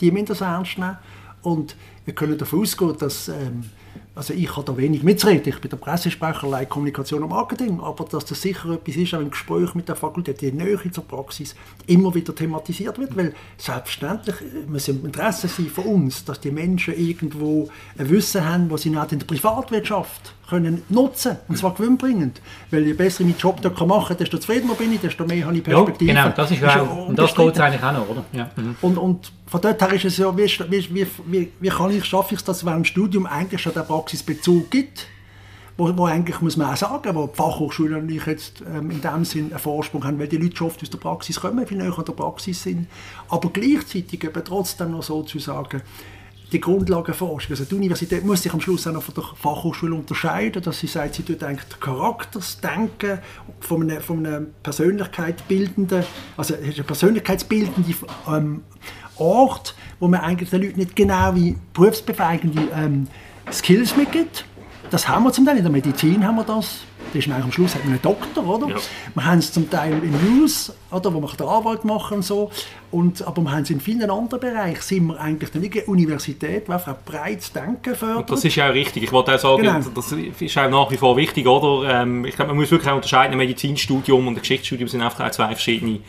Die 0.00 0.10
müssen 0.10 0.26
das 0.26 0.40
ernst 0.40 0.78
nehmen. 0.78 0.96
Und 1.42 1.76
wir 2.04 2.14
können 2.14 2.38
davon 2.38 2.60
ausgehen, 2.60 2.96
dass 2.98 3.28
ähm, 3.28 3.64
also 4.14 4.34
ich 4.34 4.54
habe 4.56 4.66
da 4.66 4.76
wenig 4.76 5.02
mitzureden, 5.02 5.48
ich 5.48 5.60
bin 5.60 5.70
der 5.70 5.78
Pressesprecher, 5.78 6.46
Leid 6.46 6.68
Kommunikation 6.68 7.22
und 7.22 7.30
Marketing, 7.30 7.80
aber 7.80 8.04
dass 8.04 8.26
das 8.26 8.42
sicher 8.42 8.70
etwas 8.70 8.96
ist, 8.96 9.14
auch 9.14 9.20
im 9.20 9.30
Gespräch 9.30 9.74
mit 9.74 9.88
der 9.88 9.96
Fakultät, 9.96 10.40
die 10.40 10.52
Nähe 10.52 10.78
zur 10.90 11.04
Praxis 11.04 11.54
immer 11.86 12.14
wieder 12.14 12.34
thematisiert 12.34 12.98
wird, 12.98 13.16
weil 13.16 13.34
selbstverständlich 13.56 14.36
muss 14.68 14.88
ein 14.88 15.02
Interesse 15.04 15.48
sein 15.48 15.66
von 15.66 15.84
uns, 15.84 16.24
dass 16.26 16.40
die 16.40 16.50
Menschen 16.50 16.94
irgendwo 16.94 17.70
ein 17.96 18.10
Wissen 18.10 18.44
haben, 18.44 18.70
was 18.70 18.82
sie 18.82 18.90
nicht 18.90 19.12
in 19.12 19.18
der 19.18 19.26
Privatwirtschaft 19.26 20.34
können 20.52 20.82
nutzen 20.88 21.38
und 21.48 21.56
zwar 21.56 21.74
gewinnbringend. 21.74 22.40
Weil 22.70 22.86
je 22.86 22.92
besser 22.92 23.20
ich 23.20 23.26
meinen 23.26 23.38
Job 23.38 23.60
da 23.60 23.70
machen 23.84 24.08
kann, 24.08 24.16
desto 24.18 24.38
zufriedener 24.38 24.74
bin 24.74 24.92
ich, 24.92 25.00
desto 25.00 25.24
mehr 25.24 25.46
habe 25.46 25.56
ich 25.56 25.64
Perspektive. 25.64 26.12
Ja, 26.12 26.24
genau, 26.24 26.36
das 26.36 26.50
ist, 26.50 26.64
auch, 26.64 27.08
und 27.08 27.18
das 27.18 27.34
geht 27.34 27.54
es 27.54 27.60
eigentlich 27.60 27.82
auch 27.82 27.92
noch, 27.92 28.08
oder? 28.08 28.24
Ja. 28.32 28.50
Mhm. 28.56 28.76
Und, 28.82 28.98
und 28.98 29.32
von 29.46 29.60
dort 29.60 29.80
her 29.80 29.92
ist 29.92 30.04
es 30.04 30.18
ja, 30.18 30.36
wie, 30.36 30.44
wie, 30.44 31.06
wie, 31.26 31.52
wie 31.58 31.68
kann 31.68 31.90
ich, 31.90 32.04
schaffe 32.04 32.34
ich 32.34 32.40
es, 32.40 32.44
dass 32.44 32.58
es 32.58 32.64
während 32.64 32.80
dem 32.80 32.84
Studium 32.84 33.26
eigentlich 33.26 33.60
schon 33.60 33.72
den 33.72 33.84
Praxisbezug 33.84 34.70
gibt, 34.70 35.06
wo, 35.76 35.96
wo 35.96 36.04
eigentlich, 36.04 36.40
muss 36.40 36.56
man 36.56 36.72
auch 36.72 36.76
sagen, 36.76 37.14
wo 37.14 37.26
die 37.26 37.36
Fachhochschulen 37.36 38.02
natürlich 38.02 38.26
jetzt 38.26 38.62
ähm, 38.62 38.90
in 38.90 39.00
dem 39.00 39.24
Sinn 39.24 39.50
einen 39.50 39.58
Vorsprung 39.58 40.04
haben, 40.04 40.18
weil 40.18 40.28
die 40.28 40.36
Leute 40.36 40.56
schon 40.56 40.66
oft 40.68 40.82
aus 40.82 40.90
der 40.90 40.98
Praxis 40.98 41.40
kommen, 41.40 41.66
viel 41.66 41.78
näher 41.78 41.98
an 41.98 42.04
der 42.04 42.12
Praxis 42.12 42.62
sind, 42.62 42.86
aber 43.28 43.50
gleichzeitig 43.50 44.22
eben 44.22 44.44
trotzdem 44.44 44.92
noch 44.92 45.02
sozusagen 45.02 45.82
die 46.52 46.60
Grundlagenforschung. 46.60 47.52
Also 47.52 47.64
die 47.64 47.74
Universität 47.74 48.24
muss 48.24 48.42
sich 48.42 48.52
am 48.52 48.60
Schluss 48.60 48.86
auch 48.86 48.92
noch 48.92 49.02
von 49.02 49.14
der 49.14 49.24
Fachhochschule 49.36 49.94
unterscheiden, 49.94 50.62
dass 50.62 50.80
sie 50.80 50.86
sagt, 50.86 51.14
sie 51.14 51.22
tut 51.22 51.42
eigentlich 51.42 51.80
Charaktersdenken 51.80 53.18
von 53.60 53.82
einer, 53.82 54.00
von 54.00 54.26
einer 54.26 54.42
Persönlichkeitsbildenden, 54.62 56.04
also 56.36 56.54
eine 56.54 56.72
persönlichkeitsbildende 56.72 57.94
ähm, 58.28 58.62
Ort, 59.16 59.74
wo 60.00 60.08
man 60.08 60.20
eigentlich 60.20 60.50
den 60.50 60.62
Leuten 60.62 60.78
nicht 60.78 60.96
genau 60.96 61.34
wie 61.34 61.56
berufsbefähigende 61.72 62.62
ähm, 62.74 63.08
Skills 63.50 63.96
mitgibt. 63.96 64.44
Das 64.90 65.08
haben 65.08 65.24
wir 65.24 65.32
zum 65.32 65.46
Teil, 65.46 65.56
in 65.56 65.62
der 65.62 65.72
Medizin 65.72 66.26
haben 66.26 66.36
wir 66.36 66.44
das, 66.44 66.80
Da 67.12 67.18
ist 67.18 67.28
eigentlich 67.28 67.44
am 67.44 67.52
Schluss 67.52 67.74
hat 67.74 67.84
man 67.84 67.92
einen 67.92 68.02
Doktor, 68.02 68.46
oder? 68.46 68.68
Ja. 68.68 68.76
Wir 69.14 69.24
haben 69.24 69.38
es 69.38 69.52
zum 69.52 69.68
Teil 69.68 69.92
in 70.02 70.38
News, 70.38 70.72
oder, 70.90 71.12
wo 71.12 71.20
man 71.20 71.30
den 71.36 71.46
Anwalt 71.46 71.84
machen 71.84 72.18
und 72.18 72.22
so. 72.22 72.50
Und, 72.90 73.26
aber 73.26 73.42
wir 73.42 73.50
haben 73.52 73.62
es 73.62 73.70
in 73.70 73.80
vielen 73.80 74.10
anderen 74.10 74.40
Bereichen, 74.40 74.80
sind 74.80 75.06
wir 75.06 75.20
eigentlich 75.20 75.50
eine 75.54 75.84
Universität, 75.84 76.68
die 76.68 76.72
einfach 76.72 76.94
ein 76.94 77.02
breites 77.04 77.52
Denken 77.52 77.94
fördert. 77.94 78.30
Das 78.30 78.44
ist 78.44 78.56
ja 78.56 78.70
auch 78.70 78.74
richtig. 78.74 79.02
Ich 79.02 79.12
wollte 79.12 79.34
auch 79.34 79.38
sagen, 79.38 79.62
Genau. 79.62 79.80
das 79.94 80.12
ist 80.12 80.58
auch 80.58 80.70
nach 80.70 80.90
wie 80.90 80.96
vor 80.96 81.16
wichtig, 81.16 81.46
oder? 81.46 82.02
Ähm, 82.02 82.24
ich 82.24 82.34
glaube, 82.34 82.50
man 82.50 82.58
muss 82.58 82.70
wirklich 82.70 82.90
auch 82.90 82.96
unterscheiden, 82.96 83.32
ein 83.32 83.38
Medizinstudium 83.38 84.26
und 84.26 84.34
ein 84.34 84.40
Geschichtsstudium 84.40 84.88
sind 84.88 85.02
einfach 85.02 85.26
auch 85.26 85.30
zwei 85.30 85.48
verschiedene 85.48 86.00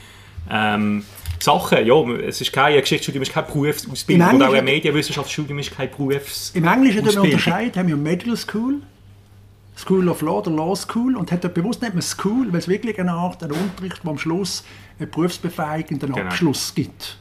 ähm, 0.50 1.04
Sachen. 1.40 1.86
Ja, 1.86 1.96
es 2.26 2.40
ist 2.40 2.54
kein 2.54 2.74
ein 2.74 2.82
Geschichtsstudium, 2.82 3.24
ist 3.24 3.34
keine 3.34 3.48
Berufsausbildung 3.48 4.30
Im 4.30 4.36
und 4.36 4.44
auch 4.44 4.54
ein 4.54 4.64
Medienwissenschaftsstudium 4.64 5.60
ist 5.60 5.76
kein 5.76 5.90
Berufs... 5.90 6.52
Im 6.54 6.66
Englischen 6.66 7.04
tun 7.04 7.14
wir 7.14 7.22
unterscheiden, 7.24 7.76
haben 7.78 7.88
wir 7.90 7.98
Medical 7.98 8.38
School, 8.38 8.76
School 9.78 10.08
of 10.10 10.22
Law 10.22 10.40
oder 10.40 10.52
Law 10.52 10.76
School 10.76 11.16
und 11.16 11.32
hat 11.32 11.44
dort 11.44 11.54
bewusst 11.54 11.82
nicht 11.82 11.94
mehr 11.94 12.04
School, 12.04 12.48
weil 12.52 12.60
es 12.60 12.68
wirklich 12.68 13.00
eine 13.00 13.12
Art, 13.12 13.44
einen 13.44 13.54
Unterricht, 13.54 14.04
der 14.04 14.12
am 14.12 14.18
Schluss 14.18 14.64
einen 15.00 15.10
berufsbefähigenden 15.10 16.14
Genau. 16.14 16.26
Abschluss 16.28 16.74
gibt. 16.76 17.18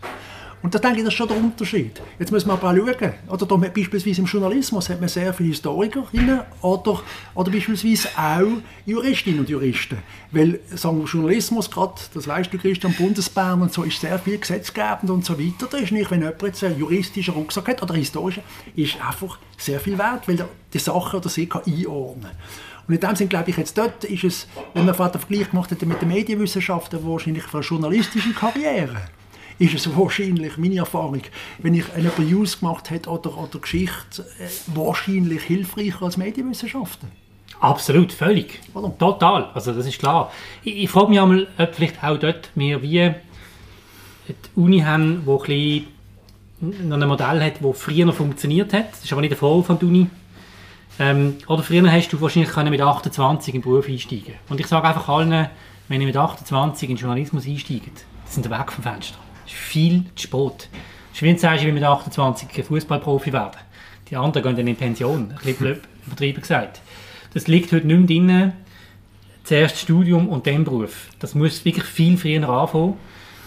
Und 0.63 0.75
da 0.75 0.79
denke 0.79 0.99
ich, 0.99 1.05
das 1.05 1.13
ist 1.13 1.19
schon 1.19 1.29
der 1.29 1.37
Unterschied. 1.37 2.01
Jetzt 2.19 2.31
muss 2.31 2.47
man 2.47 2.57
aber 2.57 2.71
auch 2.71 2.77
schauen. 2.77 3.13
Oder 3.29 3.47
da, 3.47 3.57
beispielsweise 3.57 4.21
im 4.21 4.27
Journalismus 4.27 4.89
hat 4.89 5.01
man 5.01 5.09
sehr 5.09 5.35
viele 5.35 5.49
Historikerinnen 5.49 6.41
oder, 6.61 7.03
oder 7.35 7.51
beispielsweise 7.51 8.09
auch 8.17 8.63
Juristinnen 8.87 9.41
und 9.41 9.49
Juristen. 9.49 9.99
Weil 10.31 10.61
sagen 10.75 11.01
wir, 11.01 11.07
Journalismus, 11.07 11.71
gerade, 11.71 11.95
das 12.15 12.29
weißt 12.29 12.53
du, 12.53 12.59
Christian, 12.59 12.95
Bundesbahn 12.95 13.61
und 13.63 13.73
so, 13.73 13.83
ist 13.83 14.01
sehr 14.01 14.19
viel 14.19 14.39
gesetzgebend 14.39 15.11
und 15.11 15.25
so 15.25 15.39
weiter. 15.39 15.67
Da 15.71 15.79
ist 15.79 15.91
nicht, 15.91 16.11
wenn 16.11 16.21
jemand 16.21 16.43
jetzt 16.43 16.63
einen 16.63 16.79
juristischen 16.79 17.35
Rucksack 17.35 17.69
hat 17.69 17.83
oder 17.83 17.95
einen 17.95 18.03
historischen, 18.03 18.43
ist 18.77 18.97
einfach 19.05 19.39
sehr 19.57 19.81
viel 19.81 19.99
wert, 19.99 20.29
weil 20.29 20.41
er 20.41 20.49
die 20.73 20.79
Sache 20.79 21.17
oder 21.17 21.29
sie 21.29 21.47
kann 21.47 21.63
einordnen 21.67 22.31
und 22.89 22.95
in 22.95 23.01
dem 23.01 23.17
Sinne 23.17 23.29
glaube 23.29 23.51
ich, 23.51 23.57
jetzt 23.57 23.79
dort 23.79 24.05
ist 24.05 24.25
es, 24.25 24.47
wenn 24.75 24.85
man 24.85 24.95
vorher 24.95 25.13
den 25.13 25.21
Vergleich 25.21 25.51
gemacht 25.51 25.71
hätte 25.71 25.87
mit 25.87 26.03
den 26.03 26.09
Medienwissenschaften, 26.09 27.07
wahrscheinlich 27.07 27.45
für 27.45 27.59
eine 27.59 27.67
journalistische 27.67 28.33
Karriere, 28.33 29.03
ist 29.63 29.75
es 29.75 29.97
wahrscheinlich, 29.97 30.57
meine 30.57 30.77
Erfahrung, 30.77 31.23
wenn 31.59 31.75
ich 31.75 31.85
eine 31.95 32.11
News 32.19 32.59
gemacht 32.61 32.91
hätte 32.91 33.11
oder, 33.11 33.37
oder 33.39 33.59
Geschichte, 33.59 34.27
äh, 34.39 34.49
wahrscheinlich 34.75 35.43
hilfreicher 35.43 36.03
als 36.03 36.17
Medienwissenschaften. 36.17 37.09
Absolut, 37.61 38.13
völlig. 38.13 38.59
Oder? 38.75 38.97
Total, 38.99 39.51
also 39.55 39.73
das 39.73 39.87
ist 39.87 39.99
klar. 39.99 40.33
Ich, 40.65 40.85
ich 40.85 40.91
frage 40.91 41.11
mich 41.11 41.21
einmal, 41.21 41.47
ob 41.59 41.75
vielleicht 41.75 42.03
auch 42.03 42.19
dort 42.19 42.51
wir 42.57 42.83
wie 42.83 43.15
die 44.29 44.61
Uni 44.61 44.81
haben, 44.81 45.23
wo 45.25 45.39
ein 45.39 45.47
bisschen 45.47 46.89
noch 46.89 47.01
ein 47.01 47.09
Modell 47.09 47.43
hat, 47.43 47.55
das 47.61 47.81
früher 47.81 48.05
noch 48.05 48.15
funktioniert 48.15 48.73
hat. 48.73 48.93
Das 48.93 49.05
ist 49.05 49.13
aber 49.13 49.21
nicht 49.21 49.31
der 49.31 49.39
Vorwurf 49.39 49.67
von 49.67 49.79
der 49.79 49.89
Uni. 49.89 50.09
Ähm, 50.99 51.37
oder 51.47 51.63
früher 51.63 51.91
hast 51.91 52.13
du 52.13 52.21
wahrscheinlich 52.21 52.51
können 52.51 52.71
mit 52.71 52.81
28 52.81 53.55
in 53.55 53.61
den 53.61 53.65
Beruf 53.65 53.89
einsteigen 53.89 54.35
Und 54.49 54.61
ich 54.61 54.67
sage 54.67 54.89
einfach 54.89 55.09
allen, 55.09 55.49
wenn 55.89 56.01
ihr 56.01 56.07
mit 56.07 56.17
28 56.17 56.89
in 56.89 56.97
den 56.97 57.01
Journalismus 57.01 57.47
einsteigt, 57.47 58.05
das 58.25 58.35
sind 58.35 58.45
ihr 58.47 58.51
weg 58.51 58.73
vom 58.73 58.83
Fenster. 58.83 59.19
Ist 59.47 59.55
viel 59.55 60.05
zu 60.15 60.25
spät. 60.25 60.69
Das 60.69 61.17
ist 61.17 61.23
wie 61.23 61.27
wenn 61.27 61.35
du 61.35 61.41
sagst, 61.41 61.61
ich 61.61 61.67
will 61.67 61.75
mit 61.75 61.85
28 61.85 62.49
ein 62.57 62.65
Fußballprofi 62.65 63.33
werden. 63.33 63.59
Die 64.11 64.17
anderen 64.17 64.43
gehen 64.45 64.57
dann 64.57 64.67
in 64.67 64.77
Pension. 64.77 65.31
Ein 65.31 65.39
bisschen 65.43 65.81
übertrieben 66.07 66.41
gesagt. 66.41 66.81
Das 67.35 67.47
liegt 67.47 67.73
heute 67.73 67.87
nicht 67.87 68.23
mehr 68.23 68.39
drin. 68.39 68.53
Zuerst 69.45 69.79
Studium 69.79 70.29
und 70.29 70.47
dann 70.47 70.65
Beruf. 70.65 71.09
Das 71.19 71.35
muss 71.35 71.65
wirklich 71.65 71.85
viel 71.85 72.17
früher 72.17 72.49
anfangen. 72.49 72.97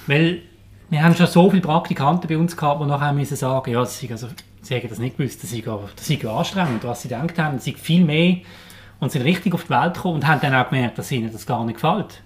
Weil 0.08 0.42
wir 0.90 1.04
haben 1.04 1.16
schon 1.16 1.28
so 1.28 1.50
viele 1.50 1.62
Praktikanten 1.62 2.28
bei 2.28 2.38
uns 2.38 2.56
gehabt, 2.56 2.82
die 2.82 2.86
nachher 2.86 3.14
müssen 3.14 3.36
sagen, 3.36 3.72
ja, 3.72 3.86
sie, 3.86 4.12
also, 4.12 4.28
sie 4.62 4.76
haben 4.76 4.90
das 4.90 5.00
nicht 5.00 5.18
gewusst, 5.18 5.44
das 5.44 5.52
ist, 5.52 5.66
das 5.66 6.26
anstrengend, 6.26 6.84
was 6.84 7.02
sie 7.02 7.10
gedacht 7.10 7.40
haben, 7.40 7.60
sie 7.60 7.74
viel 7.74 8.04
mehr 8.04 8.38
und 9.00 9.12
sind 9.12 9.24
richtig 9.24 9.54
auf 9.54 9.64
die 9.64 9.70
Welt 9.72 9.96
gekommen 9.96 10.16
und 10.16 10.28
haben 10.28 10.42
dann 10.42 10.54
auch 10.54 10.70
gemerkt, 10.70 10.98
dass 10.98 11.12
ihnen 11.12 11.32
das 11.32 11.46
gar 11.46 11.66
nicht 11.66 11.76
gefällt. 11.76 12.22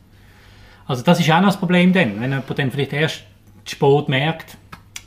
Also 0.85 1.03
das 1.03 1.19
ist 1.19 1.29
auch 1.31 1.39
noch 1.39 1.49
das 1.49 1.57
Problem 1.57 1.93
dann, 1.93 2.19
wenn 2.19 2.31
jemand 2.31 2.59
dann 2.59 2.71
vielleicht 2.71 2.93
erst 2.93 3.23
spät 3.71 4.09
merkt, 4.09 4.57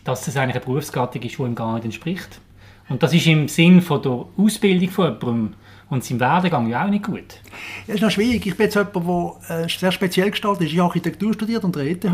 dass 0.05 0.25
das 0.25 0.37
eigentlich 0.37 0.57
eine 0.57 0.65
Berufsgattung 0.65 1.23
ist, 1.23 1.39
die 1.39 1.43
ihm 1.43 1.55
gar 1.55 1.75
nicht 1.75 1.85
entspricht. 1.85 2.41
Und 2.89 3.03
das 3.03 3.15
ist 3.15 3.27
im 3.27 3.49
Sinn 3.49 3.81
von 3.81 4.03
der 4.03 4.27
Ausbildung 4.37 4.91
von 4.91 5.05
jemandem 5.05 5.55
und 5.93 6.03
seinem 6.03 6.21
Werdegang 6.21 6.69
ja 6.69 6.87
auch 6.87 6.89
nicht 6.89 7.05
gut. 7.05 7.41
Ja, 7.87 7.95
ist 7.95 8.01
noch 8.01 8.11
schwierig. 8.11 8.47
Ich 8.47 8.57
bin 8.57 8.65
jetzt 8.65 8.77
jemand, 8.77 9.39
der 9.49 9.65
äh, 9.65 9.69
sehr 9.69 9.93
speziell 9.93 10.31
gestaltet 10.31 10.63
ist. 10.63 10.73
Ich 10.73 10.79
habe 10.79 10.89
Architektur 10.89 11.35
studiert 11.35 11.65
an 11.65 11.73
der 11.73 11.85
ETH 11.85 12.07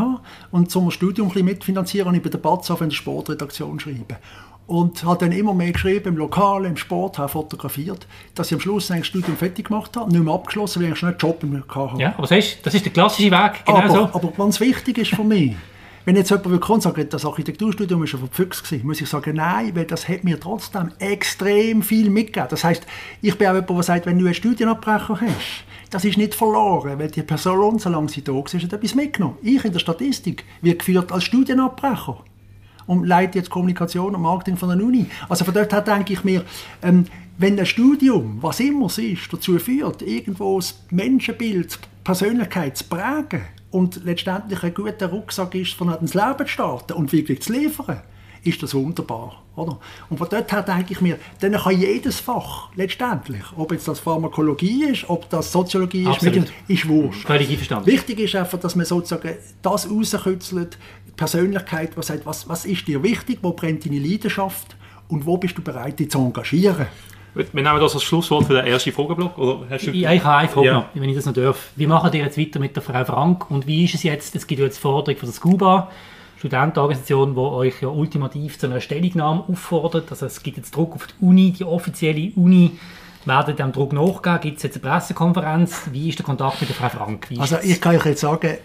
und 0.51 0.69
zum 0.69 0.91
Studium 0.91 1.27
ein 1.27 1.33
bisschen 1.33 1.45
mitfinanzieren 1.45 2.09
und 2.09 2.15
ich 2.15 2.21
bei 2.21 2.29
der 2.29 2.39
BATS 2.39 2.69
auf 2.71 2.81
in 2.81 2.89
der 2.89 2.95
Sportredaktion 2.95 3.79
schreiben. 3.79 4.17
Und 4.67 5.03
habe 5.03 5.25
dann 5.25 5.31
immer 5.31 5.53
mehr 5.53 5.71
geschrieben, 5.71 6.09
im 6.09 6.17
Lokal, 6.17 6.65
im 6.65 6.77
Sport, 6.77 7.17
habe 7.17 7.29
fotografiert, 7.29 8.05
dass 8.35 8.47
ich 8.47 8.53
am 8.53 8.59
Schluss 8.59 8.91
eigentlich 8.91 9.03
das 9.03 9.07
Studium 9.07 9.37
fertig 9.37 9.67
gemacht 9.67 9.95
habe, 9.95 10.11
nicht 10.11 10.23
mehr 10.23 10.33
abgeschlossen, 10.33 10.83
weil 10.83 10.91
ich 10.91 10.99
schon 10.99 11.09
einen 11.09 11.17
Job 11.17 11.41
Lokal 11.41 11.91
habe. 11.91 12.01
Ja, 12.01 12.13
aber 12.17 12.27
siehst, 12.27 12.63
das 12.65 12.75
ist 12.75 12.85
der 12.85 12.91
klassische 12.91 13.31
Weg, 13.31 13.65
genau 13.65 13.77
aber, 13.79 13.89
so. 13.89 14.09
aber 14.13 14.27
ganz 14.37 14.59
wichtig 14.59 14.99
ist 14.99 15.15
für 15.15 15.23
mich, 15.23 15.55
wenn 16.05 16.15
jetzt 16.15 16.29
jemand 16.29 16.49
will 16.49 16.59
kommen 16.59 16.81
sagen, 16.81 17.07
das 17.09 17.25
Architekturstudium 17.25 18.03
ist 18.03 18.13
ja 18.13 18.19
verpfüchst 18.19 18.63
gewesen, 18.63 18.87
muss 18.87 19.01
ich 19.01 19.09
sagen, 19.09 19.35
nein, 19.35 19.75
weil 19.75 19.85
das 19.85 20.07
hat 20.07 20.23
mir 20.23 20.39
trotzdem 20.39 20.91
extrem 20.99 21.81
viel 21.81 22.09
mitgegeben. 22.09 22.47
Das 22.49 22.63
heißt, 22.63 22.85
ich 23.21 23.37
bin 23.37 23.47
auch 23.47 23.53
jemand, 23.53 23.69
der 23.69 23.83
sagt, 23.83 24.05
wenn 24.05 24.17
du 24.17 24.25
einen 24.25 24.33
Studienabbrecher 24.33 25.21
hast, 25.21 25.65
das 25.89 26.05
ist 26.05 26.17
nicht 26.17 26.35
verloren, 26.35 26.99
weil 26.99 27.09
die 27.09 27.23
Person, 27.23 27.79
solange 27.79 28.09
sie 28.09 28.23
da 28.23 28.33
war, 28.33 28.43
hat 28.43 28.73
etwas 28.73 28.95
mitgenommen. 28.95 29.37
Ich 29.41 29.65
in 29.65 29.71
der 29.71 29.79
Statistik 29.79 30.45
werde 30.61 30.77
geführt 30.77 31.11
als 31.11 31.23
Studienabbrecher 31.23 32.23
und 32.85 33.05
leite 33.05 33.37
jetzt 33.37 33.49
Kommunikation 33.49 34.15
und 34.15 34.21
Marketing 34.21 34.57
von 34.57 34.69
der 34.69 34.85
Uni. 34.85 35.07
Also 35.27 35.45
von 35.45 35.53
dort 35.53 35.71
her 35.71 35.81
denke 35.81 36.13
ich 36.13 36.23
mir, 36.23 36.43
ähm, 36.81 37.05
wenn 37.37 37.57
ein 37.57 37.65
Studium, 37.65 38.39
was 38.41 38.59
immer 38.59 38.87
es 38.87 38.97
ist, 38.97 39.31
dazu 39.31 39.57
führt, 39.59 40.01
irgendwo 40.01 40.57
das 40.59 40.79
Menschenbild, 40.89 41.75
die 41.75 42.03
Persönlichkeit 42.03 42.77
zu 42.77 42.83
prägen 42.85 43.43
und 43.71 44.03
letztendlich 44.03 44.63
ein 44.63 44.73
guter 44.73 45.07
Rucksack 45.07 45.55
ist, 45.55 45.73
von 45.73 45.93
ins 45.93 46.13
Leben 46.13 46.37
zu 46.39 46.47
starten 46.47 46.93
und 46.93 47.11
wirklich 47.11 47.41
zu 47.41 47.53
liefern, 47.53 48.01
ist 48.43 48.63
das 48.63 48.73
wunderbar. 48.73 49.43
Oder? 49.55 49.79
Und 50.09 50.17
von 50.17 50.27
dort 50.29 50.51
her 50.51 50.63
denke 50.63 50.93
ich 50.93 51.01
mir, 51.01 51.19
dann 51.41 51.53
kann 51.53 51.77
jedes 51.77 52.19
Fach 52.19 52.69
letztendlich, 52.75 53.43
ob 53.55 53.71
jetzt 53.71 53.87
das 53.87 53.99
Pharmakologie 53.99 54.85
ist, 54.85 55.09
ob 55.09 55.29
das 55.29 55.51
Soziologie 55.51 56.03
ist, 56.03 56.23
Absolut. 56.23 56.51
ist 56.67 56.87
wurscht. 56.87 57.27
Völlig 57.27 57.49
einverstanden. 57.49 57.87
Wichtig 57.87 58.19
ist 58.19 58.35
einfach, 58.35 58.59
dass 58.59 58.75
man 58.75 58.85
sozusagen 58.85 59.35
das 59.61 59.89
rauskützelt, 59.89 60.77
die 61.07 61.11
Persönlichkeit, 61.11 61.95
die 61.97 62.03
sagt, 62.03 62.25
was, 62.25 62.47
was 62.47 62.65
ist 62.65 62.87
dir 62.87 63.03
wichtig, 63.03 63.39
wo 63.41 63.51
brennt 63.51 63.85
deine 63.85 63.99
Leidenschaft 63.99 64.77
und 65.09 65.25
wo 65.25 65.37
bist 65.37 65.57
du 65.57 65.61
bereit, 65.61 65.99
dich 65.99 66.09
zu 66.09 66.19
engagieren. 66.19 66.87
Wir 67.35 67.45
nehmen 67.53 67.79
das 67.79 67.93
als 67.93 68.03
Schlusswort 68.03 68.45
für 68.45 68.53
den 68.53 68.65
ersten 68.65 68.91
Frageblock. 68.91 69.37
Oder 69.37 69.59
hast 69.69 69.87
du 69.87 69.91
Ja, 69.91 70.11
ich 70.11 70.23
habe 70.23 70.37
eine 70.37 70.49
Frage 70.49 70.67
Ja. 70.67 70.73
noch, 70.73 70.85
wenn 70.93 71.09
ich 71.09 71.15
das 71.15 71.25
noch 71.25 71.33
darf. 71.33 71.69
Wie 71.75 71.87
machen 71.87 72.11
ihr 72.13 72.23
jetzt 72.23 72.37
weiter 72.37 72.59
mit 72.59 72.75
der 72.75 72.83
Frau 72.83 73.05
Frank 73.05 73.49
und 73.51 73.67
wie 73.67 73.85
ist 73.85 73.95
es 73.95 74.03
jetzt, 74.03 74.35
es 74.35 74.47
gibt 74.47 74.59
ja 74.59 74.65
jetzt 74.65 74.79
Forderung 74.79 75.19
von 75.19 75.27
der 75.29 75.33
SCUBA, 75.35 75.89
Studentenorganisation, 76.39 77.33
die 77.35 77.39
euch 77.39 77.81
ja 77.81 77.89
ultimativ 77.89 78.57
zu 78.57 78.67
einer 78.67 78.81
Stellungnahme 78.81 79.43
auffordert. 79.47 80.09
Also 80.09 80.25
es 80.25 80.41
gibt 80.41 80.57
jetzt 80.57 80.75
Druck 80.75 80.95
auf 80.95 81.07
die 81.07 81.25
Uni, 81.25 81.51
die 81.51 81.63
offizielle 81.65 82.31
Uni 82.35 82.71
werden 83.25 83.55
dem 83.55 83.71
Druck 83.73 83.93
nachgehen. 83.93 84.39
Gibt 84.41 84.57
es 84.57 84.63
jetzt 84.63 84.81
eine 84.81 84.91
Pressekonferenz? 84.91 85.89
Wie 85.91 86.09
ist 86.09 86.17
der 86.17 86.25
Kontakt 86.25 86.61
mit 86.61 86.69
der 86.69 86.75
Frau 86.75 86.89
Frank? 86.89 87.27
Also 87.37 87.57
ich 87.61 87.79
kann 87.81 87.95
euch 87.95 88.05
jetzt 88.05 88.21
sagen, 88.21 88.57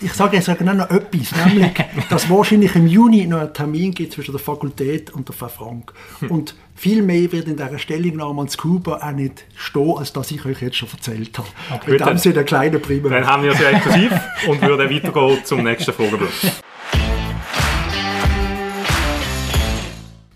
ich 0.00 0.12
sage 0.12 0.36
jetzt 0.36 0.46
sogar 0.46 0.74
noch 0.74 0.90
etwas, 0.90 1.32
nämlich, 1.46 1.72
dass 2.10 2.28
wahrscheinlich 2.28 2.74
im 2.74 2.86
Juni 2.86 3.26
noch 3.26 3.38
einen 3.38 3.54
Termin 3.54 3.92
gibt 3.92 4.12
zwischen 4.12 4.32
der 4.32 4.40
Fakultät 4.40 5.10
und 5.10 5.28
der 5.28 5.34
Frau 5.34 5.48
Frank. 5.48 5.92
Und 6.28 6.54
viel 6.74 7.02
mehr 7.02 7.32
wird 7.32 7.48
in 7.48 7.56
dieser 7.56 7.78
Stellungnahme 7.78 8.42
an 8.42 8.48
Scuba 8.48 8.96
auch 8.96 9.12
nicht 9.12 9.44
stehen, 9.54 9.94
als 9.96 10.12
dass 10.12 10.30
ich 10.30 10.44
euch 10.44 10.60
jetzt 10.60 10.76
schon 10.76 10.88
erzählt 10.90 11.38
habe. 11.38 11.48
Gut, 11.84 12.00
in 12.00 12.32
dem 12.32 12.38
ein 12.38 12.46
kleiner 12.46 12.78
Prima. 12.78 13.08
Dann 13.08 13.26
haben 13.26 13.42
wir 13.42 13.52
es 13.52 13.60
ja 13.60 13.70
exklusiv 13.70 14.12
und 14.48 14.60
würden 14.62 14.90
weitergehen 14.90 15.44
zum 15.44 15.62
nächsten 15.62 15.92
Frageblock. 15.92 16.30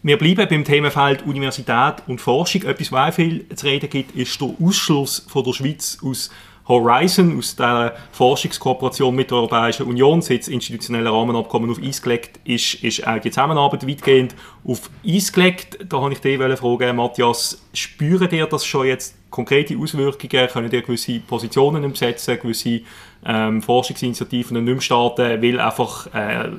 Wir 0.03 0.17
bleiben 0.17 0.49
beim 0.49 0.65
Themenfeld 0.65 1.27
Universität 1.27 1.97
und 2.07 2.23
Forschung. 2.23 2.63
Etwas, 2.63 2.91
was 2.91 3.11
auch 3.11 3.15
viel 3.15 3.47
zu 3.55 3.67
reden 3.67 3.91
gibt, 3.91 4.17
ist 4.17 4.41
der 4.41 4.55
Ausschluss 4.59 5.27
von 5.29 5.45
der 5.45 5.53
Schweiz 5.53 5.99
aus 6.03 6.31
Horizon, 6.71 7.37
aus 7.37 7.57
der 7.57 7.97
Forschungskooperation 8.13 9.15
mit 9.15 9.31
der 9.31 9.39
Europäischen 9.39 9.87
Union. 9.87 10.23
Seit 10.23 10.47
institutionelle 10.47 11.13
Rahmenabkommen 11.13 11.69
auf 11.69 11.83
Eis 11.83 12.01
gelegt 12.01 12.39
ist, 12.45 12.83
ist 12.83 13.07
auch 13.07 13.19
die 13.19 13.31
Zusammenarbeit 13.31 13.87
weitgehend 13.87 14.37
auf 14.65 14.89
Eis 15.07 15.33
gelegt. 15.33 15.79
Da 15.89 16.01
habe 16.01 16.13
ich 16.13 16.21
dich 16.21 16.39
fragen, 16.39 16.97
Matthias, 16.97 17.61
spüren 17.75 18.31
ihr 18.31 18.47
das 18.47 18.65
schon 18.65 18.87
jetzt 18.87 19.17
konkrete 19.31 19.77
Auswirkungen? 19.77 20.49
Können 20.49 20.71
ihr 20.71 20.83
gewisse 20.83 21.19
Positionen 21.21 21.83
nicht 21.83 21.93
besetzen, 21.93 22.39
gewisse 22.41 22.83
ähm, 23.27 23.61
Forschungsinitiativen 23.61 24.63
nicht 24.63 24.73
mehr 24.73 24.81
starten, 24.81 25.43
weil 25.43 25.59
einfach 25.59 26.07
äh, 26.15 26.51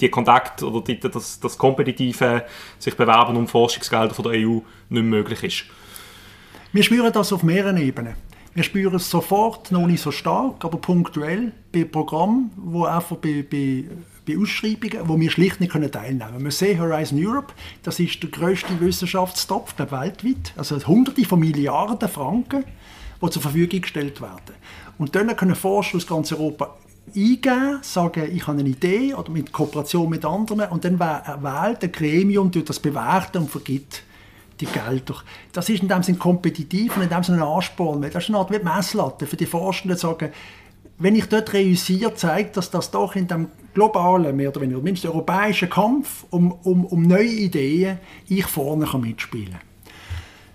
die 0.00 0.10
Kontakt 0.10 0.62
oder 0.62 0.82
die, 0.82 1.00
das, 1.00 1.40
das 1.40 1.56
kompetitive 1.56 2.44
sich 2.78 2.94
bewerben 2.94 3.36
um 3.36 3.48
Forschungsgelder 3.48 4.14
von 4.14 4.24
der 4.24 4.46
EU 4.46 4.58
nicht 4.90 5.04
möglich 5.04 5.42
ist. 5.44 5.64
Wir 6.72 6.82
spüren 6.82 7.12
das 7.12 7.32
auf 7.32 7.42
mehreren 7.42 7.78
Ebenen. 7.78 8.16
Wir 8.54 8.62
spüren 8.62 8.94
es 8.94 9.10
sofort, 9.10 9.72
noch 9.72 9.84
nicht 9.88 10.00
so 10.00 10.12
stark, 10.12 10.64
aber 10.64 10.78
punktuell 10.78 11.50
bei 11.72 11.82
Programmen, 11.82 12.52
wo 12.54 12.84
einfach 12.84 13.16
bei, 13.16 13.44
bei, 13.48 13.84
bei 14.24 14.38
Ausschreibungen, 14.38 15.08
wo 15.08 15.18
wir 15.18 15.28
schlicht 15.28 15.60
nicht 15.60 15.72
können 15.72 15.90
teilnehmen 15.90 16.20
können. 16.20 16.44
Wir 16.44 16.52
sehen 16.52 16.78
Horizon 16.78 17.18
Europe, 17.26 17.52
das 17.82 17.98
ist 17.98 18.22
der 18.22 18.30
grösste 18.30 18.80
Wissenschaftstopf 18.80 19.72
der 19.72 19.90
weltweit, 19.90 20.52
also 20.56 20.76
hunderte 20.86 21.24
von 21.24 21.40
Milliarden 21.40 22.08
Franken, 22.08 22.62
die 23.20 23.30
zur 23.30 23.42
Verfügung 23.42 23.80
gestellt 23.80 24.20
werden. 24.20 24.54
Und 24.98 25.16
dann 25.16 25.34
können 25.34 25.56
Forscher 25.56 25.96
aus 25.96 26.06
ganz 26.06 26.30
Europa 26.30 26.76
eingeben, 27.08 27.80
sagen, 27.82 28.30
ich 28.32 28.46
habe 28.46 28.60
eine 28.60 28.68
Idee 28.68 29.14
oder 29.14 29.32
mit 29.32 29.50
Kooperation 29.50 30.08
mit 30.08 30.24
anderen 30.24 30.68
und 30.70 30.84
dann 30.84 31.00
wählt 31.00 31.82
ein 31.82 31.90
Gremium, 31.90 32.52
das 32.52 32.78
bewerten 32.78 33.38
und 33.38 33.50
vergibt 33.50 34.04
die 34.60 34.66
Gelder. 34.66 35.16
Das 35.52 35.68
ist 35.68 35.82
in 35.82 35.88
dem 35.88 36.02
Sinne 36.02 36.18
kompetitiv 36.18 36.96
und 36.96 37.02
in 37.02 37.08
dem 37.08 37.22
Sinne 37.22 37.38
ein 37.38 37.48
Ansporn. 37.48 38.02
Das 38.02 38.14
ist 38.14 38.28
eine 38.28 38.38
Art 38.38 38.50
wie 38.50 38.58
Messlatte 38.58 39.26
für 39.26 39.36
die 39.36 39.46
Forschenden 39.46 39.98
zu 39.98 40.08
sagen, 40.08 40.32
wenn 40.98 41.16
ich 41.16 41.26
dort 41.26 41.52
reüssiere, 41.52 42.14
zeigt 42.14 42.56
das, 42.56 42.70
dass 42.70 42.90
doch 42.90 43.16
in 43.16 43.26
dem 43.26 43.48
globalen, 43.74 44.36
mehr 44.36 44.50
oder 44.50 44.60
weniger, 44.60 44.80
mindestens 44.80 45.10
europäischen 45.10 45.68
Kampf 45.68 46.24
um, 46.30 46.52
um, 46.62 46.84
um 46.84 47.02
neue 47.02 47.26
Ideen 47.26 47.98
ich 48.28 48.46
vorne 48.46 48.86
kann 48.86 49.00
mitspielen 49.00 49.56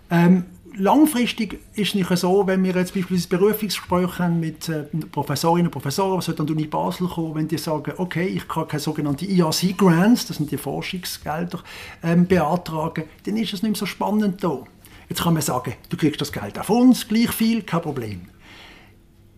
kann. 0.09 0.25
Ähm, 0.25 0.45
langfristig 0.79 1.59
ist 1.75 1.89
es 1.89 1.95
nicht 1.95 2.17
so, 2.17 2.47
wenn 2.47 2.63
wir 2.63 2.73
jetzt 2.73 2.93
beispielsweise 2.93 3.27
Berufungsgespräche 3.27 4.19
haben 4.19 4.39
mit 4.39 4.69
äh, 4.69 4.83
Professorinnen 5.11 5.67
und 5.67 5.71
Professoren, 5.71 6.21
die 6.21 6.39
an 6.39 6.47
die 6.47 6.53
Uni 6.53 6.67
Basel 6.67 7.07
kommen, 7.07 7.35
wenn 7.35 7.47
die 7.47 7.57
sagen, 7.57 7.93
okay, 7.97 8.25
ich 8.25 8.47
kann 8.47 8.67
keine 8.67 8.79
sogenannten 8.79 9.25
IAC-Grants, 9.25 10.27
das 10.27 10.37
sind 10.37 10.51
die 10.51 10.57
Forschungsgelder, 10.57 11.59
ähm, 12.03 12.25
beantragen, 12.25 13.03
dann 13.25 13.37
ist 13.37 13.53
es 13.53 13.61
nicht 13.61 13.71
mehr 13.71 13.75
so 13.79 13.85
spannend 13.85 14.43
da. 14.43 14.63
Jetzt 15.09 15.23
kann 15.23 15.33
man 15.33 15.41
sagen, 15.41 15.73
du 15.89 15.97
kriegst 15.97 16.21
das 16.21 16.31
Geld 16.31 16.57
auf 16.57 16.69
uns, 16.69 17.07
gleich 17.07 17.31
viel, 17.31 17.63
kein 17.63 17.81
Problem. 17.81 18.21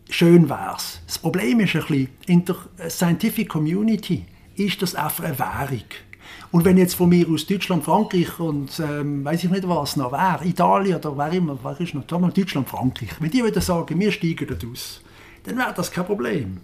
Schön 0.10 0.50
wär's. 0.50 1.02
Das 1.08 1.20
Problem 1.20 1.62
ist 1.62 1.76
ein 1.76 1.82
bisschen, 1.82 2.10
in 2.28 2.46
der 2.46 2.58
Scientific 2.90 3.50
Community 3.50 4.26
ist 4.56 4.82
das 4.82 4.96
einfach 4.96 5.24
eine 5.24 5.40
Währung. 5.40 5.86
Und 6.52 6.66
wenn 6.66 6.78
jetzt 6.78 6.96
von 6.96 7.10
mir 7.10 7.28
aus 7.30 7.46
Deutschland, 7.46 7.84
Frankreich 7.84 8.40
und 8.40 8.80
ähm, 8.80 9.24
weiß 9.24 9.44
ich 9.46 9.50
nicht 9.50 9.68
was 9.68 9.96
noch 9.96 10.12
wäre, 10.12 10.46
Italien 10.46 10.98
oder 10.98 11.18
wer 11.18 11.32
immer, 11.32 11.58
wer 11.64 11.80
ist 11.80 11.94
noch, 11.94 12.04
Deutschland, 12.04 12.68
Frankreich, 12.68 13.10
wenn 13.20 13.32
die 13.32 13.42
würden 13.42 13.62
sagen, 13.62 14.00
wir 14.00 14.12
steigen 14.12 14.48
dort 14.48 14.66
aus, 14.66 15.02
dann 15.44 15.58
wäre 15.58 15.74
das 15.76 15.92
kein 15.92 16.06
Problem. 16.06 16.58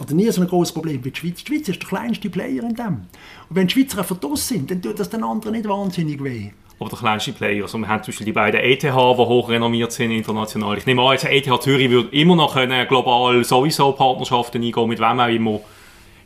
Oder 0.00 0.14
nie 0.14 0.30
so 0.30 0.40
ein 0.40 0.48
großes 0.48 0.72
Problem 0.72 1.04
wie 1.04 1.10
die 1.10 1.18
Schweiz. 1.18 1.42
Die 1.42 1.46
Schweiz 1.46 1.68
ist 1.68 1.82
der 1.82 1.88
kleinste 1.88 2.30
Player 2.30 2.62
in 2.62 2.74
dem. 2.74 3.06
Und 3.48 3.56
wenn 3.56 3.66
die 3.66 3.74
Schweizer 3.74 4.04
verdrossen 4.04 4.58
sind, 4.58 4.70
dann 4.70 4.82
tut 4.82 4.98
das 4.98 5.10
den 5.10 5.24
anderen 5.24 5.54
nicht 5.54 5.68
wahnsinnig 5.68 6.22
weh. 6.22 6.50
Aber 6.80 6.90
der 6.90 6.98
kleinste 6.98 7.32
Player, 7.32 7.64
also 7.64 7.76
wir 7.78 7.88
haben 7.88 8.04
zum 8.04 8.12
Beispiel 8.12 8.26
die 8.26 8.32
beiden 8.32 8.60
ETH, 8.60 8.82
die 8.82 8.92
hoch 8.92 9.48
renommiert 9.48 9.90
sind 9.90 10.12
international. 10.12 10.78
Ich 10.78 10.86
nehme 10.86 11.02
an, 11.02 11.12
jetzt 11.12 11.24
ETH 11.24 11.62
Zürich 11.62 11.90
würde 11.90 12.10
immer 12.16 12.36
noch 12.36 12.54
global 12.86 13.42
sowieso 13.44 13.92
Partnerschaften 13.92 14.62
eingehen, 14.62 14.88
mit 14.88 15.00
wem 15.00 15.18
auch 15.18 15.28
immer 15.28 15.60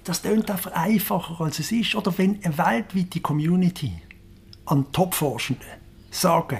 das 0.04 0.22
klingt 0.22 0.50
einfach 0.50 0.72
einfacher, 0.72 1.40
als 1.40 1.58
es 1.58 1.72
ist. 1.72 1.94
Oder 1.94 2.16
wenn 2.18 2.42
eine 2.42 2.58
weltweite 2.58 3.20
Community 3.20 3.92
an 4.66 4.86
Top-Forschenden 4.92 5.66
sagen, 6.10 6.58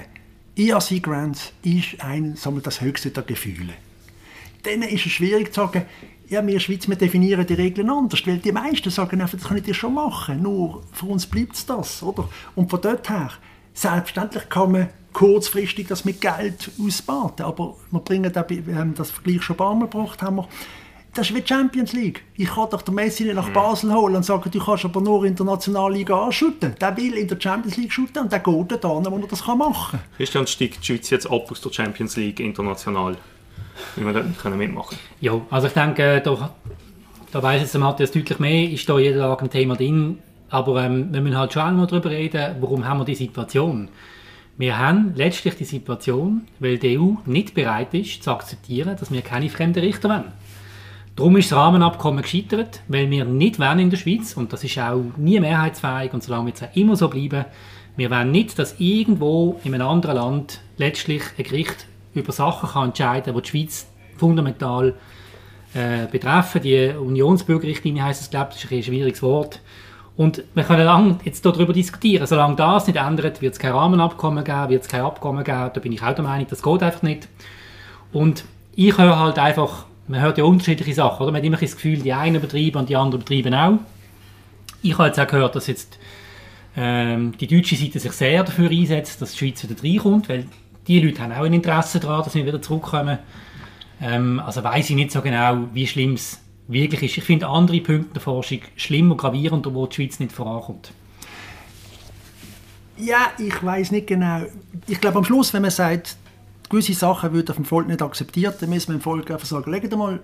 ERC 0.55 1.01
Grants 1.01 1.51
ist 1.63 1.99
ein, 1.99 2.35
sagen 2.35 2.57
wir, 2.57 2.61
das 2.61 2.81
höchste 2.81 3.09
der 3.09 3.23
Gefühle. 3.23 3.73
Dann 4.63 4.83
ist 4.83 5.05
es 5.05 5.11
schwierig 5.11 5.53
zu 5.53 5.61
sagen, 5.61 5.85
ja, 6.29 6.45
wir 6.45 6.59
Schweiz 6.59 6.87
wir 6.87 6.95
definieren 6.95 7.45
die 7.45 7.53
Regeln 7.53 7.89
anders, 7.89 8.25
weil 8.25 8.37
die 8.37 8.51
meisten 8.51 8.89
sagen 8.89 9.21
einfach, 9.21 9.37
das 9.37 9.47
kann 9.47 9.57
ich 9.57 9.63
dir 9.63 9.73
schon 9.73 9.93
machen, 9.93 10.41
nur 10.41 10.83
für 10.91 11.07
uns 11.07 11.27
bleibt 11.27 11.55
es 11.55 11.65
das. 11.65 12.01
Oder? 12.01 12.29
Und 12.55 12.69
von 12.69 12.81
dort 12.81 13.09
her, 13.09 13.31
selbstverständlich 13.73 14.49
kann 14.49 14.71
man 14.71 14.89
kurzfristig 15.11 15.87
das 15.87 16.05
mit 16.05 16.21
Geld 16.21 16.71
ausbaden, 16.79 17.45
aber 17.45 17.75
wir 17.91 17.99
bringen 17.99 18.31
das, 18.31 18.45
wir 18.49 18.75
haben 18.75 18.95
das 18.95 19.11
Vergleich 19.11 19.43
schon 19.43 19.55
ein 19.55 19.57
paar 19.57 19.75
Mal 19.75 19.87
gebracht, 19.87 20.21
haben 20.21 20.37
wir 20.37 20.47
das 21.13 21.29
ist 21.29 21.35
wie 21.35 21.41
die 21.41 21.47
Champions 21.47 21.93
League. 21.93 22.23
Ich 22.35 22.49
kann 22.49 22.69
doch 22.71 22.81
den 22.81 22.95
Messi 22.95 23.23
nicht 23.23 23.35
nach 23.35 23.49
mhm. 23.49 23.53
Basel 23.53 23.93
holen 23.93 24.15
und 24.15 24.23
sagen, 24.23 24.49
du 24.49 24.59
kannst 24.59 24.85
aber 24.85 24.99
nur 24.99 25.25
in 25.25 25.35
der 25.35 25.45
Nationalliga 25.45 26.25
anschütten. 26.25 26.75
Der 26.81 26.97
will 26.97 27.13
in 27.13 27.27
der 27.27 27.39
Champions 27.39 27.77
League 27.77 27.91
shooten 27.91 28.23
und 28.23 28.31
der 28.31 28.39
geht 28.39 28.83
da 28.83 28.89
wo 28.89 29.17
er 29.17 29.27
das 29.27 29.45
machen 29.45 29.91
kann. 29.91 29.99
Christian, 30.17 30.47
steigt 30.47 30.81
die 30.81 30.85
Schweiz 30.85 31.09
jetzt 31.11 31.29
ab 31.29 31.51
aus 31.51 31.61
der 31.61 31.71
Champions 31.71 32.15
League 32.15 32.39
international? 32.39 33.15
Wie 33.95 34.05
wir 34.05 34.13
dort 34.13 34.27
nicht 34.27 34.55
mitmachen 34.55 34.97
Ja, 35.19 35.39
also 35.49 35.67
ich 35.67 35.73
denke, 35.73 36.21
da, 36.23 36.49
da 37.31 37.43
weiss 37.43 37.61
jetzt 37.61 37.77
Matthias 37.77 38.11
deutlich 38.11 38.39
mehr, 38.39 38.69
ist 38.69 38.87
da 38.87 38.97
jeden 38.97 39.19
Tag 39.19 39.41
ein 39.41 39.49
Thema 39.49 39.75
drin. 39.75 40.19
Aber 40.49 40.83
ähm, 40.83 41.11
wir 41.11 41.21
müssen 41.21 41.37
halt 41.37 41.53
schon 41.53 41.63
einmal 41.63 41.87
darüber 41.87 42.11
reden, 42.11 42.55
warum 42.59 42.85
haben 42.87 42.99
wir 42.99 43.05
die 43.05 43.15
Situation. 43.15 43.89
Wir 44.57 44.77
haben 44.77 45.13
letztlich 45.15 45.55
die 45.55 45.65
Situation, 45.65 46.47
weil 46.59 46.77
die 46.77 46.99
EU 46.99 47.13
nicht 47.25 47.55
bereit 47.55 47.93
ist, 47.95 48.21
zu 48.21 48.31
akzeptieren, 48.31 48.95
dass 48.99 49.11
wir 49.11 49.21
keine 49.23 49.49
fremden 49.49 49.79
Richter 49.79 50.09
wollen. 50.09 50.31
Darum 51.15 51.37
ist 51.37 51.51
das 51.51 51.59
Rahmenabkommen 51.59 52.23
gescheitert, 52.23 52.81
weil 52.87 53.09
wir 53.11 53.23
nicht 53.25 53.59
wollen 53.59 53.79
in 53.79 53.89
der 53.91 53.97
Schweiz, 53.97 54.35
und 54.35 54.51
das 54.51 54.63
ist 54.63 54.79
auch 54.79 55.03
nie 55.15 55.39
mehrheitsfähig 55.39 56.11
und 56.11 56.23
solange 56.23 56.47
wir 56.47 56.53
es 56.53 56.75
immer 56.75 56.95
so 56.95 57.07
bleiben, 57.07 57.45
wir 57.95 58.09
wollen 58.09 58.31
nicht, 58.31 58.57
dass 58.57 58.79
irgendwo 58.79 59.59
in 59.63 59.75
einem 59.75 59.87
anderen 59.87 60.15
Land 60.15 60.61
letztlich 60.77 61.21
ein 61.37 61.43
Gericht 61.43 61.85
über 62.15 62.31
Sachen 62.31 62.69
kann 62.69 62.87
entscheiden 62.87 63.25
kann, 63.25 63.35
die 63.35 63.41
die 63.41 63.49
Schweiz 63.49 63.87
fundamental 64.17 64.95
äh, 65.75 66.07
betreffen. 66.11 66.61
Die 66.63 66.89
Unionsbürgerrichtlinie 66.89 68.03
heisst 68.03 68.21
es, 68.21 68.29
glaube 68.31 68.49
ich, 68.49 68.55
das 68.55 68.65
ist 68.65 68.71
ein 68.71 68.83
schwieriges 68.83 69.21
Wort. 69.21 69.59
Und 70.15 70.43
wir 70.53 70.63
können 70.63 70.85
lange 70.85 71.17
jetzt 71.23 71.45
darüber 71.45 71.73
diskutieren. 71.73 72.25
Solange 72.25 72.55
das 72.55 72.87
nicht 72.87 72.97
ändert, 72.97 73.41
wird 73.41 73.53
es 73.53 73.59
kein 73.59 73.71
Rahmenabkommen 73.71 74.43
geben, 74.43 74.69
wird 74.69 74.83
es 74.83 74.87
kein 74.87 75.01
Abkommen 75.01 75.43
geben. 75.43 75.71
Da 75.73 75.79
bin 75.79 75.91
ich 75.91 76.01
auch 76.01 76.13
der 76.13 76.23
Meinung, 76.23 76.47
das 76.49 76.63
geht 76.63 76.83
einfach 76.83 77.01
nicht. 77.03 77.27
Und 78.11 78.45
ich 78.75 78.97
höre 78.97 79.19
halt 79.19 79.37
einfach 79.37 79.85
man 80.13 80.21
hört 80.21 80.37
ja 80.37 80.43
unterschiedliche 80.43 80.93
Sachen, 80.93 81.23
oder? 81.23 81.31
Man 81.31 81.41
hat 81.41 81.45
immer 81.45 81.57
das 81.57 81.75
Gefühl, 81.75 81.97
die 81.97 82.13
einen 82.13 82.39
betreiben 82.39 82.77
und 82.77 82.89
die 82.89 82.95
anderen 82.95 83.23
betreiben 83.23 83.53
auch. 83.55 83.79
Ich 84.83 84.95
habe 84.95 85.07
jetzt 85.07 85.19
auch 85.19 85.25
gehört, 85.25 85.55
dass 85.55 85.65
jetzt 85.65 85.97
ähm, 86.77 87.35
die 87.39 87.47
deutsche 87.47 87.75
Seite 87.75 87.99
sich 87.99 88.11
sehr 88.11 88.43
dafür 88.43 88.69
einsetzt, 88.69 89.21
dass 89.21 89.31
die 89.31 89.37
Schweiz 89.39 89.67
wieder 89.67 89.81
reinkommt, 89.83 90.29
weil 90.29 90.45
die 90.87 90.99
Leute 90.99 91.21
haben 91.21 91.31
auch 91.31 91.45
ein 91.45 91.53
Interesse 91.53 91.99
daran, 91.99 92.23
dass 92.23 92.35
wir 92.35 92.45
wieder 92.45 92.61
zurückkommen. 92.61 93.17
Ähm, 94.01 94.39
also 94.39 94.63
weiß 94.63 94.91
ich 94.91 94.95
nicht 94.95 95.11
so 95.11 95.21
genau, 95.21 95.67
wie 95.73 95.87
schlimm 95.87 96.13
es 96.13 96.39
wirklich 96.67 97.01
ist. 97.01 97.17
Ich 97.17 97.23
finde 97.23 97.47
andere 97.47 97.81
Punkte 97.81 98.13
der 98.13 98.21
Forschung 98.21 98.59
schlimm 98.75 99.09
und 99.09 99.17
gravierender, 99.17 99.73
wo 99.73 99.87
die 99.87 99.95
Schweiz 99.95 100.19
nicht 100.19 100.31
vorankommt. 100.31 100.91
Ja, 102.97 103.31
ich 103.39 103.63
weiß 103.63 103.89
nicht 103.91 104.05
genau. 104.05 104.43
Ich 104.87 105.01
glaube 105.01 105.17
am 105.17 105.25
Schluss, 105.25 105.51
wenn 105.53 105.63
man 105.63 105.71
sagt, 105.71 106.17
gewisse 106.69 106.93
Sachen 106.93 107.33
wird 107.33 107.49
vom 107.49 107.65
Volk 107.65 107.87
nicht 107.87 108.01
akzeptiert, 108.01 108.61
dann 108.61 108.69
müssen 108.69 108.89
wir 108.89 108.97
dem 108.97 109.01
Volk 109.01 109.29
einfach 109.31 109.45
sagen, 109.45 109.71
legt 109.71 109.95
mal, 109.95 110.19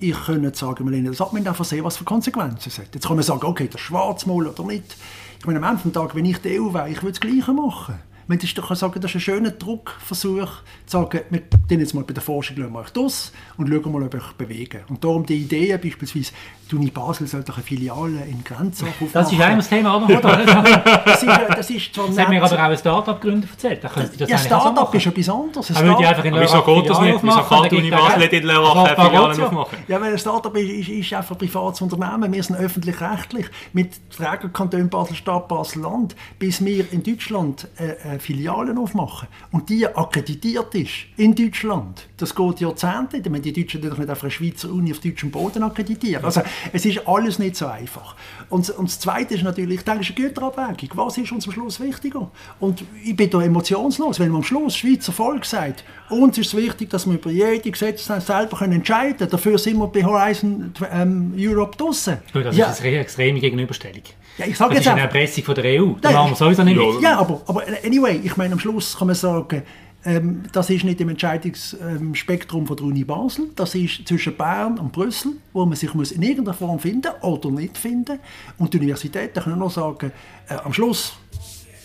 ich 0.00 0.28
nicht 0.28 0.56
sagen, 0.56 0.84
wir 0.84 0.90
lehnen 0.90 1.06
das 1.06 1.20
ab, 1.20 1.32
wir 1.32 1.46
einfach 1.46 1.64
sehen, 1.64 1.84
was 1.84 1.96
für 1.96 2.04
Konsequenzen 2.04 2.68
es 2.68 2.78
hat. 2.78 2.94
Jetzt 2.94 3.06
kann 3.06 3.16
man 3.16 3.24
sagen, 3.24 3.44
okay, 3.44 3.68
das 3.70 3.80
Schwarzmal 3.80 4.46
oder 4.46 4.64
nicht. 4.64 4.96
Ich 5.38 5.46
meine, 5.46 5.58
am 5.58 5.64
Ende 5.64 5.82
des 5.82 5.92
Tages, 5.92 6.14
wenn 6.14 6.24
ich 6.24 6.38
die 6.38 6.60
EU 6.60 6.72
wäre, 6.72 6.90
ich 6.90 7.02
würde 7.02 7.12
das 7.12 7.20
Gleiche 7.20 7.52
machen. 7.52 7.94
Man 8.26 8.38
kann 8.38 8.76
sagen, 8.76 9.00
das 9.00 9.10
ist 9.10 9.16
ein 9.16 9.20
schöner 9.20 9.50
Druckversuch, 9.50 10.48
zu 10.86 10.98
sagen, 10.98 11.20
wir 11.28 11.42
gehen 11.68 11.80
jetzt 11.80 11.94
mal 11.94 12.04
bei 12.04 12.14
der 12.14 12.22
Forschung 12.22 12.74
euch 12.74 12.90
das 12.90 13.32
und 13.58 13.68
schauen 13.68 13.92
mal, 13.92 14.02
ob 14.02 14.14
ihr 14.14 14.20
euch 14.20 14.32
bewegen. 14.32 14.80
Und 14.88 15.04
darum 15.04 15.26
die 15.26 15.36
Idee 15.36 15.76
beispielsweise, 15.76 16.32
die 16.70 16.76
Uni 16.76 16.90
Basel 16.90 17.26
sollte 17.26 17.52
eine 17.54 17.62
Filiale 17.62 18.24
in 18.24 18.42
Grenzach 18.42 18.86
aufmachen. 18.86 19.10
Das 19.12 19.32
ist 19.32 19.40
ein 19.40 19.60
Thema, 19.60 19.96
oder? 19.96 20.20
das, 21.04 21.22
ist, 21.22 21.28
das 21.28 21.70
ist 21.70 21.96
Das 21.96 22.18
haben 22.18 22.30
mir 22.30 22.42
aber 22.42 22.54
auch 22.54 22.58
ein 22.58 22.78
Start-up 22.78 23.20
gründer 23.20 23.48
erzählt. 23.50 23.84
Da 23.84 23.90
das, 23.94 24.16
das 24.16 24.28
ja, 24.28 24.38
Start-up 24.38 24.94
ist 24.94 25.06
etwas 25.06 25.28
anderes. 25.28 25.76
Ein 25.76 25.88
aber 25.88 26.08
einfach 26.08 26.24
in 26.24 26.34
wieso 26.34 26.62
geht 26.62 26.90
das 26.90 27.00
nicht? 27.00 27.22
Wieso 27.22 27.42
kann 27.42 27.68
die 27.68 27.76
Uni 27.76 27.90
Basel 27.90 28.18
nicht 28.18 28.32
in 28.32 28.42
Lörrach 28.44 28.84
eine 28.84 28.96
Filiale 28.96 29.46
aufmachen? 29.46 29.78
Ja, 29.88 30.00
weil 30.00 30.12
ein 30.12 30.18
Start-up 30.18 30.56
ist, 30.56 30.70
ist, 30.70 30.88
ist 30.88 31.12
einfach 31.12 31.34
ein 31.34 31.38
privates 31.38 31.80
Unternehmen. 31.82 32.32
Wir 32.32 32.42
sind 32.42 32.56
öffentlich-rechtlich 32.56 33.46
mit 33.72 34.10
Trägerkanton 34.10 34.88
Basel-Stadt, 34.88 35.48
Basel-Land, 35.48 36.16
bis 36.38 36.64
wir 36.64 36.92
in 36.92 37.02
Deutschland 37.02 37.68
eine 37.78 38.18
Filiale 38.18 38.74
aufmachen 38.78 39.28
und 39.52 39.68
die 39.68 39.86
akkreditiert 39.86 40.74
ist 40.74 40.92
in 41.16 41.34
Deutschland. 41.34 42.06
Das 42.16 42.34
geht 42.34 42.60
Jahrzehnte. 42.60 43.20
Die 43.20 43.52
Deutschen 43.52 43.82
doch 43.82 43.98
nicht 43.98 44.08
auf 44.08 44.22
eine 44.22 44.30
Schweizer 44.30 44.70
Uni 44.70 44.92
auf 44.92 45.00
deutschem 45.00 45.32
Boden 45.32 45.64
akkreditieren. 45.64 46.24
Also 46.24 46.42
es 46.72 46.84
ist 46.84 47.08
alles 47.08 47.40
nicht 47.40 47.56
so 47.56 47.66
einfach. 47.66 48.14
Und, 48.50 48.70
und 48.70 48.88
das 48.88 49.00
Zweite 49.00 49.34
ist 49.34 49.42
natürlich, 49.42 49.78
ich 49.80 49.84
denke, 49.84 50.02
es 50.02 50.10
ist 50.10 50.16
eine 50.16 50.28
Güterabwägung. 50.28 50.90
Was 50.94 51.18
ist 51.18 51.32
uns 51.32 51.46
am 51.46 51.52
Schluss 51.52 51.80
wichtiger? 51.80 52.30
Und 52.60 52.84
ich 53.02 53.16
bin 53.16 53.30
da 53.30 53.42
emotionslos, 53.42 54.20
wenn 54.20 54.28
man 54.28 54.38
am 54.38 54.44
Schluss 54.44 54.76
Schweizer 54.76 55.12
Volk 55.12 55.44
sagt, 55.44 55.82
uns 56.08 56.38
ist 56.38 56.48
es 56.48 56.56
wichtig, 56.56 56.90
dass 56.90 57.06
wir 57.06 57.14
über 57.14 57.30
jede 57.30 57.68
Gesetze 57.70 58.20
selber 58.20 58.58
können 58.58 58.74
entscheiden 58.74 59.18
können. 59.18 59.30
Dafür 59.30 59.58
sind 59.58 59.78
wir 59.78 59.88
bei 59.88 60.04
Horizon 60.04 60.72
ähm, 60.92 61.34
Europe 61.36 61.76
draussen. 61.76 62.18
das 62.32 62.56
ja. 62.56 62.70
ist 62.70 62.80
eine 62.82 62.98
extreme 62.98 63.40
Gegenüberstellung. 63.40 64.02
Ja, 64.38 64.46
ich 64.46 64.56
sage 64.56 64.70
das 64.70 64.78
jetzt 64.78 64.86
ist 64.86 64.92
eine 64.92 65.02
Erpressung 65.02 65.44
von 65.44 65.54
der 65.54 65.82
EU. 65.82 65.92
Da 66.00 66.10
machen 66.10 66.30
wir 66.30 66.36
sowieso 66.36 66.62
nicht 66.64 66.76
mit. 66.76 67.02
Ja, 67.02 67.18
aber, 67.18 67.42
aber 67.46 67.64
anyway, 67.84 68.20
ich 68.22 68.36
meine, 68.36 68.52
am 68.52 68.58
Schluss 68.58 68.96
kann 68.96 69.06
man 69.06 69.16
sagen, 69.16 69.62
ähm, 70.04 70.42
das 70.52 70.70
ist 70.70 70.84
nicht 70.84 71.00
im 71.00 71.08
Entscheidungsspektrum 71.08 72.66
von 72.66 72.76
der 72.76 72.86
Uni 72.86 73.04
Basel, 73.04 73.50
das 73.56 73.74
ist 73.74 74.06
zwischen 74.06 74.36
Bern 74.36 74.78
und 74.78 74.92
Brüssel, 74.92 75.32
wo 75.52 75.64
man 75.64 75.76
sich 75.76 75.94
muss 75.94 76.12
in 76.12 76.22
irgendeiner 76.22 76.54
Form 76.54 76.78
finden 76.78 77.12
oder 77.22 77.50
nicht 77.50 77.78
finden. 77.78 78.18
Und 78.58 78.74
die 78.74 78.78
Universitäten 78.78 79.42
können 79.42 79.58
noch 79.58 79.70
sagen, 79.70 80.12
äh, 80.48 80.54
am 80.56 80.72
Schluss 80.72 81.14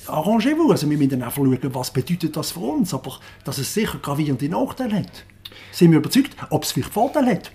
arrangez-vous. 0.07 0.71
Also 0.71 0.89
wir 0.89 0.97
müssen 0.97 1.23
auch 1.23 1.33
schauen, 1.33 1.59
was 1.73 1.91
bedeutet 1.91 2.35
das 2.35 2.51
für 2.51 2.59
uns, 2.59 2.93
aber 2.93 3.19
dass 3.43 3.57
es 3.57 3.73
sicher 3.73 3.99
gravierende 3.99 4.49
Nachteile 4.49 4.97
hat. 4.97 5.25
Sind 5.71 5.91
wir 5.91 5.99
überzeugt, 5.99 6.35
ob 6.49 6.63
es 6.63 6.71
vielleicht 6.71 6.93
Vorteile 6.93 7.31
hat? 7.31 7.51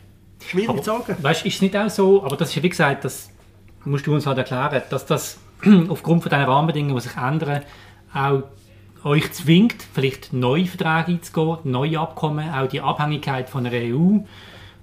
Schwierig 0.46 0.70
aber, 0.70 0.79
zu 0.79 0.85
sagen. 0.85 1.16
Weißt, 1.20 1.44
ist 1.44 1.55
es 1.57 1.62
nicht 1.62 1.77
auch 1.77 1.90
so, 1.90 2.24
aber 2.24 2.37
das 2.37 2.50
ist 2.50 2.57
ja 2.57 2.62
wie 2.62 2.68
gesagt, 2.68 3.05
das 3.05 3.31
musst 3.85 4.07
du 4.07 4.14
uns 4.14 4.27
halt 4.27 4.38
erklären, 4.38 4.83
dass 4.88 5.05
das 5.05 5.38
aufgrund 5.88 6.22
von 6.22 6.31
diesen 6.31 6.44
Rahmenbedingungen, 6.44 6.96
die 6.96 7.03
sich 7.03 7.16
ändern, 7.16 7.62
auch 8.12 8.44
euch 9.05 9.31
zwingt, 9.33 9.77
vielleicht 9.93 10.33
neue 10.33 10.67
Verträge 10.67 11.19
einzugehen, 11.19 11.59
neue 11.64 12.01
Abkommen, 12.01 12.51
auch 12.51 12.67
die 12.67 12.81
Abhängigkeit 12.81 13.51
von 13.51 13.64
der 13.64 13.73
EU. 13.73 14.19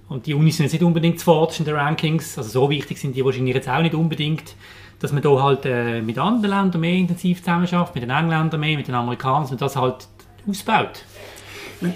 Und 0.08 0.26
die 0.26 0.34
Unis 0.34 0.56
sind 0.56 0.64
jetzt 0.64 0.74
nicht 0.74 0.82
unbedingt 0.82 1.18
zuvorderst 1.18 1.60
in 1.60 1.64
den 1.64 1.74
Rankings, 1.74 2.38
also 2.38 2.48
so 2.48 2.70
wichtig 2.70 2.98
sind 2.98 3.16
die 3.16 3.24
wahrscheinlich 3.24 3.54
jetzt 3.54 3.68
auch 3.68 3.82
nicht 3.82 3.94
unbedingt, 3.94 4.54
dass 5.00 5.12
man 5.12 5.22
da 5.22 5.42
halt 5.42 5.64
äh, 5.64 6.00
mit 6.00 6.18
anderen 6.18 6.50
Ländern 6.50 6.80
mehr 6.80 6.94
intensiv 6.94 7.38
zusammenarbeitet, 7.38 7.94
mit 7.94 8.04
den 8.04 8.10
Engländern 8.10 8.60
mehr, 8.60 8.76
mit 8.76 8.88
den 8.88 8.94
Amerikanern, 8.94 9.46
und 9.50 9.60
das 9.60 9.74
halt 9.74 10.06
ausbaut. 10.48 11.04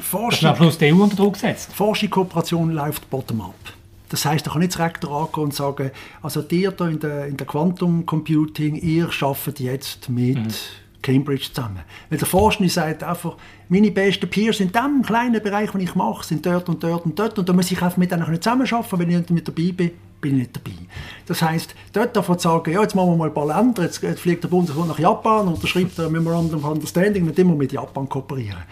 Forschung, 0.03 0.31
dass 0.31 0.43
man 0.43 0.57
Schluss 0.57 0.79
die 0.79 0.93
EU 0.93 1.03
unter 1.03 1.17
Druck 1.17 1.37
setzt. 1.37 1.73
Forschungskooperation 1.73 2.73
läuft 2.73 3.09
bottom-up. 3.09 3.55
Das 4.09 4.25
heißt, 4.25 4.47
ich 4.47 4.53
kann 4.53 4.61
nicht 4.61 4.75
das 4.75 4.81
Rektor 4.81 5.23
angehen 5.23 5.45
und 5.45 5.55
sagen, 5.55 5.91
also 6.23 6.43
ihr 6.51 6.71
da 6.71 6.89
in 6.89 6.99
der, 6.99 7.27
in 7.27 7.37
der 7.37 7.47
Quantum 7.47 8.07
Computing, 8.07 8.77
ihr 8.77 9.09
arbeitet 9.21 9.61
jetzt 9.61 10.09
mit 10.09 10.39
mhm. 10.39 10.55
Cambridge 11.07 11.49
zusammen. 11.53 11.81
Weil 12.11 12.19
der 12.19 12.27
Forscher 12.27 12.69
sagt 12.69 13.05
einfach, 13.05 13.37
meine 13.69 13.91
besten 13.91 14.29
Peers 14.29 14.61
in 14.61 14.73
diesem 14.73 15.03
kleinen 15.03 15.41
Bereich, 15.43 15.71
den 15.71 15.81
ich 15.81 15.95
mache, 15.95 16.25
sind 16.27 16.45
dort 16.45 16.69
und 16.69 16.83
dort 16.83 17.05
und 17.05 17.19
dort 17.19 17.39
und 17.39 17.49
da 17.49 17.53
muss 17.53 17.71
ich 17.71 17.81
einfach 17.81 17.97
mit 17.97 18.11
denen 18.11 18.25
zusammenarbeiten, 18.43 18.99
wenn 18.99 19.11
ich 19.11 19.17
nicht 19.17 19.31
mit 19.31 19.49
dabei 19.49 19.73
bin, 19.73 19.91
bin 20.21 20.33
ich 20.33 20.39
nicht 20.39 20.57
dabei. 20.57 20.77
Das 21.27 21.43
heisst, 21.43 21.75
dort 21.93 22.17
davon 22.17 22.39
zu 22.39 22.49
sagen, 22.49 22.73
ja, 22.73 22.83
jetzt 22.83 22.95
machen 22.95 23.11
wir 23.11 23.17
mal 23.17 23.29
ein 23.29 23.35
paar 23.35 23.47
Länder, 23.47 23.85
jetzt, 23.85 23.99
fliegt 24.19 24.43
der 24.43 24.49
Bundesrat 24.49 24.89
nach 24.89 24.99
Japan 24.99 25.47
und 25.47 25.55
unterschreibt 25.55 25.99
ein 26.01 26.11
Memorandum 26.11 26.65
of 26.65 26.71
Understanding, 26.71 27.27
nicht 27.27 27.39
immer 27.39 27.55
mit 27.55 27.73
Japan 27.73 28.09
kooperieren. 28.09 28.65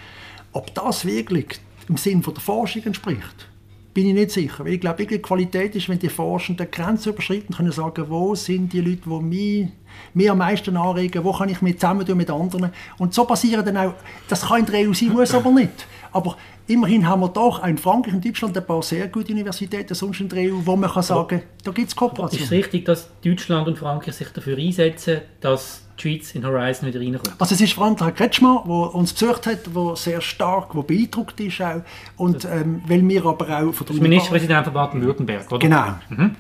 Ob 0.52 0.74
das 0.74 1.04
wirklich 1.04 1.60
im 1.88 1.96
Sinn 1.96 2.22
der 2.22 2.34
Forschung 2.34 2.82
entspricht, 2.84 3.48
bin 3.94 4.08
ich 4.08 4.14
nicht 4.14 4.32
sicher. 4.32 4.64
Weil 4.64 4.74
ich 4.74 4.80
glaube, 4.80 5.06
die 5.06 5.18
Qualität 5.18 5.74
ist, 5.76 5.88
wenn 5.88 5.98
die 5.98 6.08
Forschenden 6.08 6.68
Grenzen 6.70 7.12
überschreiten 7.12 7.54
können 7.54 7.72
sagen, 7.72 8.04
wo 8.08 8.34
sind 8.34 8.72
die 8.72 8.80
Leute, 8.80 9.02
die 9.06 9.20
mich, 9.22 9.68
mich 10.12 10.30
am 10.30 10.38
meisten 10.38 10.76
anregen, 10.76 11.22
wo 11.22 11.32
kann 11.32 11.48
ich 11.48 11.62
mich 11.62 11.78
zusammen 11.78 12.04
tun 12.04 12.16
mit 12.16 12.28
anderen. 12.28 12.72
Und 12.98 13.14
so 13.14 13.24
passieren 13.24 13.64
dann 13.64 13.76
auch, 13.76 13.94
das 14.28 14.42
kann 14.42 14.60
in 14.60 14.66
der 14.66 14.88
EU 14.88 14.92
sein, 14.92 15.10
muss 15.10 15.32
aber 15.32 15.52
nicht. 15.52 15.86
Aber 16.12 16.36
immerhin 16.66 17.08
haben 17.08 17.20
wir 17.20 17.28
doch 17.28 17.64
in 17.64 17.78
Frankreich 17.78 18.14
und 18.14 18.24
Deutschland 18.24 18.56
ein 18.56 18.66
paar 18.66 18.82
sehr 18.82 19.06
gute 19.08 19.32
Universitäten, 19.32 19.94
sonst 19.94 20.20
in 20.20 20.28
der 20.28 20.52
EU, 20.52 20.56
wo 20.64 20.76
man 20.76 20.90
kann 20.90 21.02
sagen, 21.02 21.42
da 21.62 21.70
gibt 21.70 21.88
es 21.88 21.96
Kooperation. 21.96 22.40
Ist 22.40 22.46
es 22.46 22.50
richtig, 22.50 22.84
dass 22.84 23.08
Deutschland 23.24 23.68
und 23.68 23.78
Frankreich 23.78 24.14
sich 24.14 24.28
dafür 24.28 24.58
einsetzen, 24.58 25.20
dass 25.40 25.83
Schweiz 25.96 26.34
in 26.34 26.44
Horizon 26.44 26.88
wieder 26.88 27.00
reinkommt. 27.00 27.34
Also 27.38 27.54
es 27.54 27.60
ist 27.60 27.72
vor 27.74 27.84
allem 27.84 27.96
Herr 27.96 28.12
Kretschmer, 28.12 28.64
der 28.66 28.94
uns 28.94 29.12
besucht 29.12 29.46
hat, 29.46 29.60
der 29.74 29.96
sehr 29.96 30.20
stark, 30.20 30.72
der 30.72 30.82
beeindruckt 30.82 31.40
ist 31.40 31.60
auch. 31.60 31.82
Und 32.16 32.44
ähm, 32.44 32.82
weil 32.86 33.06
wir 33.08 33.24
aber 33.26 33.48
auch 33.48 33.72
von 33.72 33.86
der 33.86 33.96
Ministerpräsident 33.96 34.64
von 34.64 34.74
Baden-Württemberg, 34.74 35.50
oder? 35.50 35.58
Genau. 35.58 35.94
Mhm. 36.08 36.36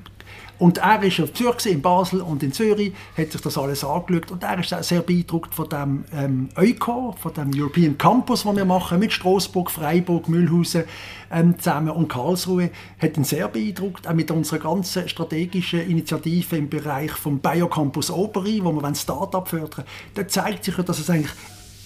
Und 0.58 0.78
er 0.78 1.02
ist 1.02 1.20
auf 1.20 1.32
Zürich, 1.32 1.66
in 1.66 1.82
Basel 1.82 2.20
und 2.20 2.42
in 2.42 2.52
Zürich, 2.52 2.92
hat 3.16 3.32
sich 3.32 3.40
das 3.40 3.58
alles 3.58 3.84
angeschaut. 3.84 4.30
Und 4.30 4.42
er 4.42 4.58
ist 4.58 4.88
sehr 4.88 5.02
beeindruckt 5.02 5.54
von 5.54 5.68
dem 5.68 6.04
ähm, 6.14 6.48
von 6.54 7.34
dem 7.34 7.50
European 7.54 7.98
Campus, 7.98 8.44
den 8.44 8.56
wir 8.56 8.64
machen, 8.64 8.98
mit 8.98 9.12
Straßburg, 9.12 9.70
Freiburg, 9.70 10.28
Mühlhausen 10.28 10.84
ähm, 11.30 11.58
zusammen 11.58 11.90
und 11.90 12.08
Karlsruhe, 12.08 12.70
hat 13.00 13.16
ihn 13.16 13.24
sehr 13.24 13.48
beeindruckt, 13.48 14.06
auch 14.06 14.14
mit 14.14 14.30
unserer 14.30 14.60
ganzen 14.60 15.08
strategischen 15.08 15.88
Initiative 15.88 16.56
im 16.56 16.68
Bereich 16.68 17.12
vom 17.12 17.40
Biocampus 17.40 18.10
Oberi, 18.10 18.60
wo 18.62 18.72
wir 18.72 18.94
Start-up 18.94 19.48
fördern. 19.48 19.84
Da 20.14 20.26
zeigt 20.26 20.64
sich, 20.64 20.76
dass 20.76 20.98
es 20.98 21.10
eigentlich 21.10 21.32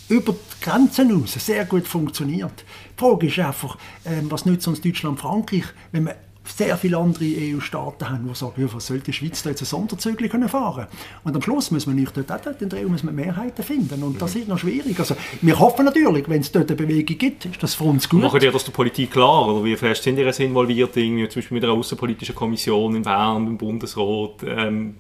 über 0.09 0.33
die 0.33 0.65
Grenzen 0.65 1.09
hinaus 1.09 1.33
sehr 1.33 1.65
gut 1.65 1.87
funktioniert. 1.87 2.65
Die 2.97 2.99
Frage 2.99 3.27
ist 3.27 3.39
einfach, 3.39 3.77
ähm, 4.05 4.31
was 4.31 4.47
nützt 4.47 4.67
uns 4.67 4.81
Deutschland 4.81 5.17
und 5.17 5.21
Frankreich, 5.21 5.65
wenn 5.93 6.05
man 6.05 6.15
sehr 6.51 6.77
viele 6.77 6.97
andere 6.97 7.25
EU-Staaten 7.25 8.09
haben, 8.09 8.29
die 8.29 8.35
sagen, 8.35 8.61
ja, 8.61 8.67
was 8.73 8.87
soll 8.87 9.01
die 9.01 9.13
Schweiz 9.13 9.43
da 9.43 9.51
jetzt 9.51 9.63
ein 9.63 9.67
Sonderzügel 9.67 10.29
können 10.29 10.49
fahren 10.49 10.87
Und 11.25 11.35
am 11.35 11.43
Schluss 11.43 11.71
muss 11.71 11.87
man 11.87 11.97
nicht 11.97 12.17
dort 12.17 12.31
auch 12.33 12.41
dort 12.41 12.63
in 12.63 12.69
der 12.69 12.85
EU 12.85 12.89
muss 12.89 13.03
man 13.03 13.15
Mehrheiten 13.15 13.63
finden 13.63 14.03
und 14.03 14.21
das 14.21 14.35
ist 14.35 14.49
noch 14.49 14.59
schwierig. 14.59 14.99
Also 14.99 15.17
wir 15.43 15.59
hoffen 15.59 15.85
natürlich, 15.85 16.29
wenn 16.29 16.41
es 16.41 16.53
dort 16.53 16.71
eine 16.71 16.77
Bewegung 16.77 17.19
gibt, 17.19 17.45
ist 17.47 17.63
das 17.63 17.75
für 17.75 17.85
uns 17.85 18.09
gut. 18.09 18.23
Machen 18.23 18.41
ihr 18.41 18.53
das 18.53 18.65
der 18.65 18.73
Politik 18.73 19.11
klar 19.11 19.49
oder 19.49 19.65
wie 19.65 19.77
fest 19.77 20.03
sind 20.03 20.19
ihr 20.19 20.41
involviert, 20.41 20.97
irgendwie, 20.97 21.29
zum 21.29 21.41
Beispiel 21.41 21.55
mit 21.57 21.65
einer 21.65 21.73
außenpolitischen 21.75 22.35
Kommission 22.35 22.95
in 22.97 23.03
Bern, 23.03 23.47
im 23.47 23.59
Bundesrat? 23.59 24.43
Ähm, 24.47 24.97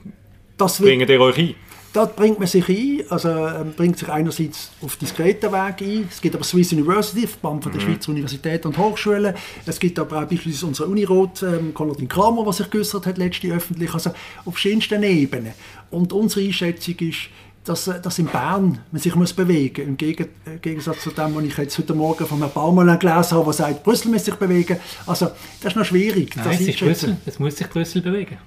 das 0.56 0.78
bringen 0.78 1.08
ihr 1.08 1.20
euch 1.20 1.38
ein? 1.38 1.54
Dort 1.98 2.14
bringt 2.14 2.38
man 2.38 2.46
sich 2.46 2.68
ein, 2.68 3.02
also 3.08 3.28
ähm, 3.28 3.72
bringt 3.76 3.98
sich 3.98 4.08
einerseits 4.08 4.70
auf 4.82 4.94
diskreten 4.94 5.50
Weg 5.50 5.82
ein. 5.82 6.08
Es 6.08 6.20
gibt 6.20 6.36
aber 6.36 6.44
Swiss 6.44 6.72
University, 6.72 7.26
Verband 7.26 7.64
von 7.64 7.72
der 7.72 7.82
mhm. 7.82 7.86
Schweizer 7.86 8.12
Universitäten 8.12 8.68
und 8.68 8.78
Hochschulen. 8.78 9.34
Es 9.66 9.80
gibt 9.80 9.98
aber 9.98 10.22
auch 10.22 10.28
beispielsweise 10.28 10.66
unsere 10.66 10.88
Unirot, 10.88 11.42
ähm, 11.42 11.74
Konradin 11.74 12.06
Kramer, 12.06 12.46
was 12.46 12.58
sich 12.58 12.70
geäußert 12.70 13.04
hat 13.04 13.18
letztlich 13.18 13.50
öffentlich, 13.50 13.92
also 13.92 14.10
auf 14.44 14.54
verschiedensten 14.54 15.02
Ebenen. 15.02 15.54
Und 15.90 16.12
unsere 16.12 16.46
Einschätzung 16.46 16.94
ist, 17.00 17.30
dass, 17.64 17.88
äh, 17.88 18.00
dass 18.00 18.16
in 18.20 18.26
Bern 18.26 18.78
man 18.92 19.02
sich 19.02 19.16
muss 19.16 19.32
bewegen 19.32 19.96
muss. 19.98 20.00
Im 20.00 20.54
äh, 20.54 20.58
Gegensatz 20.60 21.00
zu 21.00 21.10
dem, 21.10 21.34
was 21.34 21.42
ich 21.42 21.58
jetzt 21.58 21.78
heute 21.78 21.94
Morgen 21.94 22.26
von 22.28 22.38
Herrn 22.38 22.52
Baumann 22.54 22.96
gelesen 22.96 23.32
habe, 23.32 23.44
der 23.46 23.52
sagt, 23.54 23.82
Brüssel 23.82 24.12
muss 24.12 24.24
sich 24.24 24.36
bewegen. 24.36 24.76
Also 25.04 25.32
das 25.60 25.72
ist 25.72 25.76
noch 25.76 25.84
schwierig. 25.84 26.36
Nein, 26.36 26.46
es, 26.48 26.60
ist 26.60 26.78
Brüssel. 26.78 27.16
es 27.26 27.40
muss 27.40 27.56
sich 27.56 27.68
Brüssel 27.68 28.02
bewegen. 28.02 28.38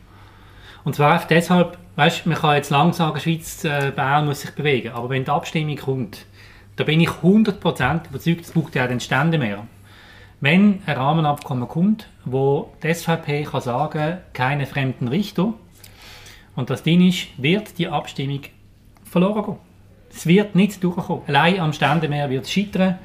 Und 0.84 0.96
zwar 0.96 1.26
deshalb, 1.30 1.78
weißt, 1.96 2.26
man 2.26 2.38
kann 2.38 2.56
jetzt 2.56 2.70
lang 2.70 2.94
sagen, 2.94 3.20
Schweiz, 3.20 3.64
äh, 3.64 3.92
Bern 3.96 4.26
muss 4.26 4.42
sich 4.42 4.52
bewegen, 4.52 4.94
aber 4.94 5.10
wenn 5.10 5.24
die 5.24 5.32
Abstimmung 5.32 5.76
kommt, 5.76 6.26
da 6.76 6.84
bin 6.84 7.00
ich 7.00 7.10
100% 7.10 8.10
überzeugt, 8.10 8.46
es 8.46 8.52
braucht 8.52 8.76
ja 8.76 8.88
den 8.88 9.00
Stände 9.00 9.38
mehr. 9.38 9.68
Wenn 10.40 10.82
ein 10.88 10.98
Rahmenabkommen 10.98 11.68
kommt, 11.68 12.08
wo 12.26 12.74
die 12.82 12.94
SVP 12.94 13.44
kann 13.44 13.62
sagen, 13.62 14.18
keine 14.34 14.66
fremden 14.66 15.08
Richter, 15.08 15.54
und 16.56 16.70
das 16.70 16.84
Ding 16.84 17.08
ist, 17.08 17.28
wird 17.38 17.78
die 17.78 17.88
Abstimmung 17.88 18.42
verloren 19.04 19.44
gehen. 19.44 19.56
Es 20.14 20.26
wird 20.26 20.56
nicht 20.56 20.84
durchkommen. 20.84 21.24
Allein 21.28 21.60
am 21.60 21.74
Ständemeer 21.74 22.30
wird 22.30 22.46
es 22.46 22.52
scheitern. 22.52 23.00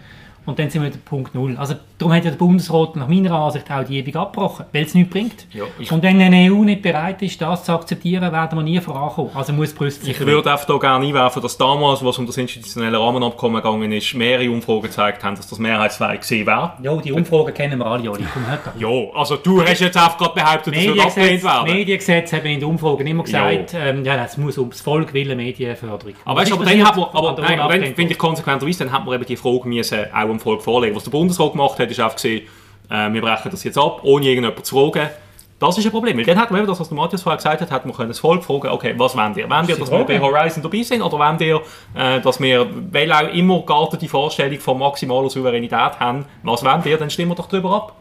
Und 0.45 0.59
dann 0.59 0.71
sind 0.71 0.83
wir 0.83 0.91
bei 0.91 0.99
Punkt 1.05 1.35
Null. 1.35 1.57
Also 1.57 1.75
darum 1.99 2.15
hat 2.15 2.25
ja 2.25 2.31
der 2.31 2.39
Bundesrat 2.39 2.97
nach 2.97 3.09
meiner 3.09 3.33
Ansicht 3.33 3.71
auch 3.71 3.85
die 3.85 3.99
Übung 4.01 4.23
abgebrochen, 4.23 4.67
weil 4.73 4.85
es 4.85 4.95
nichts 4.95 5.11
bringt. 5.11 5.47
Ja, 5.53 5.65
und 5.91 6.03
wenn 6.03 6.21
eine 6.21 6.53
EU 6.53 6.65
nicht 6.65 6.83
bereit 6.83 7.23
ist, 7.23 7.41
das 7.41 7.65
zu 7.65 7.73
akzeptieren, 7.73 8.33
werden 8.33 8.59
wir 8.59 8.63
nie 8.63 8.81
vorankommen. 8.81 9.31
Also 9.35 9.53
muss 9.53 9.73
Brüssel 9.73 10.09
Ich 10.09 10.21
würde 10.21 10.51
einfach 10.51 10.67
da 10.67 10.77
gerne 10.77 11.07
einwerfen, 11.07 11.43
dass 11.43 11.57
damals, 11.57 12.05
was 12.05 12.19
um 12.19 12.27
das 12.27 12.37
institutionelle 12.37 12.99
Rahmenabkommen 12.99 13.63
gegangen 13.63 13.93
ist, 13.93 14.15
mehrere 14.15 14.51
Umfragen 14.51 14.83
gezeigt 14.83 15.25
haben, 15.25 15.37
dass 15.37 15.47
das 15.47 15.59
mehrheitsfähig 15.59 16.21
gewesen 16.21 16.47
wäre. 16.47 16.73
Ja, 16.83 16.97
die 16.97 17.13
Umfragen 17.13 17.55
kennen 17.55 17.79
wir 17.79 17.87
alle, 17.87 18.11
Oli. 18.11 18.25
Komm, 18.33 18.45
Ja, 18.79 18.89
also 19.15 19.37
du 19.37 19.63
hast 19.63 19.81
jetzt 19.81 19.97
einfach 19.97 20.19
gerade 20.19 20.35
behauptet, 20.35 20.77
dass 20.77 20.85
es 20.85 21.01
abgelehnt 21.01 21.45
werden. 21.45 21.73
Mediengesetz 21.73 22.33
haben 22.33 22.47
in 22.47 22.61
den 22.61 22.69
Umfragen 22.69 23.07
immer 23.07 23.23
gesagt, 23.23 23.75
ähm, 23.75 24.05
ja, 24.05 24.25
es 24.25 24.37
muss 24.37 24.59
ums 24.59 24.81
Volk 24.81 25.13
willen 25.13 25.37
Medienförderung. 25.37 26.15
Aber, 26.25 26.41
weißt, 26.41 26.53
aber 26.53 26.65
dann, 26.65 26.87
hat 26.87 26.97
man, 26.97 27.07
aber, 27.13 27.41
nein, 27.41 27.59
dann 27.59 27.95
finde 27.95 28.13
ich 28.13 28.19
konsequenterweise, 28.19 28.85
dann 28.85 28.93
hat 28.93 29.05
man 29.05 29.15
eben 29.15 29.25
die 29.25 29.37
Frage 29.37 29.69
müssen, 29.69 29.99
auch 30.13 30.27
dem 30.27 30.41
Volk 30.41 30.63
vorlegen. 30.63 30.95
Was 30.95 31.05
der 31.05 31.11
Bundesrat 31.11 31.53
gemacht 31.53 31.79
hat, 31.79 31.86
ist 31.91 32.01
einfach 32.01 32.17
gesehen, 32.17 32.47
äh, 32.91 33.13
wir 33.13 33.21
brechen 33.21 33.51
das 33.51 33.65
jetzt 33.65 33.79
ab, 33.79 34.01
ohne 34.03 34.27
irgendjemanden 34.27 34.65
zu 34.65 34.75
fragen. 34.75 35.11
Das 35.59 35.79
ist 35.79 35.87
ein 35.87 35.91
Problem, 35.91 36.19
weil 36.19 36.25
dann 36.25 36.39
hat 36.39 36.51
man 36.51 36.61
eben 36.61 36.69
das, 36.69 36.79
was 36.79 36.89
der 36.89 36.97
Matthias 36.97 37.23
vorher 37.23 37.39
gesagt 37.39 37.63
hat, 37.63 37.71
hat 37.71 37.87
man 37.87 37.95
können 37.95 38.11
das 38.11 38.19
Volk 38.19 38.45
fragen, 38.45 38.69
okay, 38.69 38.95
was 38.99 39.17
wollt 39.17 39.39
ihr? 39.39 39.49
Wollt 39.49 39.69
ihr, 39.71 39.77
dass 39.77 39.91
wir 39.91 40.05
bei 40.05 40.21
Horizon 40.21 40.63
dabei 40.63 40.83
sind 40.83 41.01
oder 41.01 41.19
wollt 41.19 41.41
ihr, 41.41 41.63
äh, 41.95 42.21
dass 42.21 42.39
wir, 42.41 42.69
weil 42.93 43.11
auch 43.11 43.33
immer 43.33 43.65
die 43.99 44.09
Vorstellung 44.09 44.59
von 44.61 44.79
maximaler 44.79 45.31
Souveränität 45.31 45.99
haben, 45.99 46.27
was 46.43 46.63
wollt 46.63 46.85
ihr, 46.85 46.99
dann 46.99 47.09
stimmen 47.09 47.31
wir 47.31 47.37
doch 47.37 47.49
darüber 47.49 47.75
ab. 47.75 47.97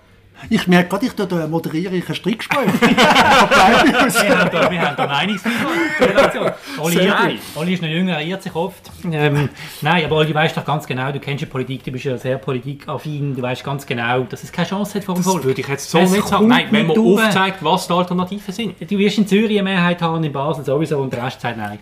Ich 0.49 0.67
merke 0.67 0.89
gerade, 0.89 1.05
ich 1.05 1.13
da 1.13 1.47
moderiere 1.47 1.95
ich 1.95 2.07
ein 2.07 2.15
Strickgespräch. 2.15 2.67
wir 2.81 4.39
haben 4.39 4.51
da, 4.51 4.71
wir 4.71 4.81
haben 4.81 4.95
da 4.95 5.07
Meinungsrelation. 5.07 6.51
Oli, 6.79 7.39
Oli 7.55 7.73
ist 7.73 7.81
noch 7.81 7.89
jünger, 7.89 8.13
er 8.13 8.25
irrt 8.25 8.43
sich 8.43 8.53
oft. 8.53 8.91
Ähm, 9.11 9.49
nein, 9.81 10.05
aber 10.05 10.17
Oli, 10.17 10.27
du 10.27 10.33
weißt 10.33 10.55
doch 10.55 10.65
ganz 10.65 10.85
genau, 10.85 11.11
du 11.11 11.19
kennst 11.19 11.41
die 11.41 11.47
Politik, 11.47 11.83
du 11.83 11.91
bist 11.91 12.05
ja 12.05 12.17
sehr 12.17 12.37
politikaffin, 12.37 13.35
du 13.35 13.41
weißt 13.41 13.63
ganz 13.63 13.85
genau, 13.85 14.23
dass 14.23 14.43
es 14.43 14.51
keine 14.51 14.67
Chance 14.67 14.95
hat 14.95 15.03
vor 15.03 15.15
dem 15.15 15.23
Volk. 15.23 15.37
Das 15.37 15.45
würde 15.45 15.61
ich 15.61 15.67
jetzt 15.67 15.89
so 15.89 15.99
es 15.99 16.11
nicht 16.11 16.27
sagen. 16.27 16.47
Nein, 16.47 16.67
wenn 16.69 16.87
man 16.87 16.97
aufzeigt, 16.97 17.63
was 17.63 17.87
die 17.87 17.93
Alternativen 17.93 18.53
sind. 18.53 18.75
Du 18.79 18.97
wirst 18.97 19.17
in 19.17 19.27
Zürich 19.27 19.57
eine 19.57 19.63
Mehrheit 19.63 20.01
haben, 20.01 20.23
in 20.23 20.31
Basel 20.31 20.63
sowieso 20.63 20.99
und 20.99 21.11
der 21.11 21.23
Rest 21.23 21.41
sagt 21.41 21.57
nein. 21.57 21.79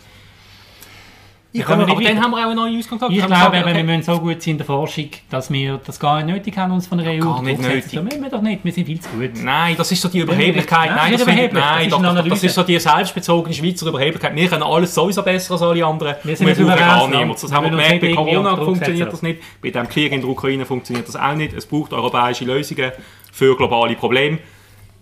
Ich 1.55 1.67
aber 1.67 1.85
dann 1.85 2.21
haben 2.23 2.31
wir 2.31 2.37
auch 2.39 2.49
einen 2.49 2.55
neuen 2.55 2.79
Auskontakt. 2.79 3.11
Ich 3.11 3.19
glaube, 3.19 3.35
sagen, 3.35 3.63
okay. 3.63 3.75
wir 3.75 3.83
müssen 3.83 4.01
so 4.01 4.19
gut 4.19 4.41
sein 4.41 4.53
in 4.53 4.57
der 4.57 4.65
Forschung, 4.65 5.09
dass 5.29 5.51
wir 5.51 5.79
das 5.85 5.99
gar 5.99 6.23
nicht 6.23 6.33
nötig 6.35 6.57
haben, 6.57 6.71
uns 6.71 6.87
von 6.87 6.97
der 6.97 7.13
EU 7.13 7.19
gar 7.19 7.43
nicht 7.43 7.61
nötig. 7.61 7.91
Das 7.93 8.03
müssen 8.03 8.23
wir 8.23 8.29
doch 8.31 8.41
nicht, 8.41 8.65
wir 8.65 8.71
sind 8.71 8.85
viel 8.85 8.99
zu 8.99 9.09
gut. 9.09 9.31
Nein, 9.35 9.75
das 9.77 9.91
ist 9.91 10.01
so 10.01 10.09
die 10.09 10.19
Überheblichkeit. 10.19 10.89
Nein, 10.95 11.11
das, 11.11 11.25
nein, 11.27 11.49
das, 11.53 11.99
nein, 12.01 12.15
das, 12.15 12.25
ist, 12.25 12.31
das 12.31 12.43
ist 12.43 12.55
so 12.55 12.63
die 12.63 12.79
selbstbezogene 12.79 13.53
Schweizer 13.53 13.85
Überheblichkeit. 13.85 14.35
Wir 14.35 14.49
können 14.49 14.63
alles 14.63 14.95
sowieso 14.95 15.21
besser 15.21 15.53
als 15.53 15.61
alle 15.61 15.85
anderen. 15.85 16.15
Wir 16.23 16.35
sind 16.35 16.47
wir 16.47 16.75
gar 16.75 17.07
niemand. 17.07 17.43
Das 17.43 17.51
haben 17.51 17.65
wir 17.65 17.69
gemerkt, 17.69 18.01
bei 18.01 18.13
Corona 18.13 18.57
funktioniert 18.57 19.13
das 19.13 19.21
nicht. 19.21 19.41
Bei 19.61 19.69
dem 19.69 19.87
Krieg 19.87 20.11
in 20.11 20.21
der 20.21 20.29
Ukraine 20.31 20.65
funktioniert 20.65 21.07
das 21.07 21.15
auch 21.15 21.35
nicht. 21.35 21.53
Es 21.53 21.67
braucht 21.67 21.93
europäische 21.93 22.45
Lösungen 22.45 22.91
für 23.31 23.55
globale 23.55 23.95
Probleme. 23.95 24.39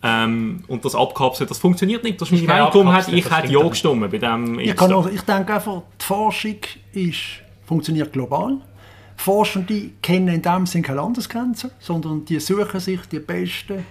Ähm, 0.04 0.64
und 0.68 0.84
das 0.84 0.96
Abkapseln, 0.96 1.48
das 1.48 1.60
funktioniert 1.60 2.04
nicht. 2.04 2.20
Das 2.20 2.32
ist 2.32 2.46
mein 2.46 2.72
Meinung. 2.72 2.96
Ich 3.12 3.30
hätte 3.30 3.52
ja 3.54 3.68
gestimmt 3.68 4.10
bei 4.10 4.18
dem 4.18 4.60
ich, 4.60 4.76
kann 4.76 4.92
auch, 4.94 5.08
ich 5.08 5.22
denke 5.22 5.54
einfach, 5.54 5.84
die 6.02 6.06
Forschung 6.06 6.56
ist, 6.94 7.20
funktioniert 7.66 8.12
global. 8.12 8.58
Forschende 9.16 9.92
kennen 10.02 10.30
in 10.30 10.42
dem 10.42 10.66
Sinne 10.66 10.84
keine 10.84 11.02
Landesgrenzen, 11.02 11.70
sondern 11.80 12.26
die 12.26 12.40
suchen 12.40 12.80
sich 12.80 13.02
die 13.12 13.20
besten 13.20 13.86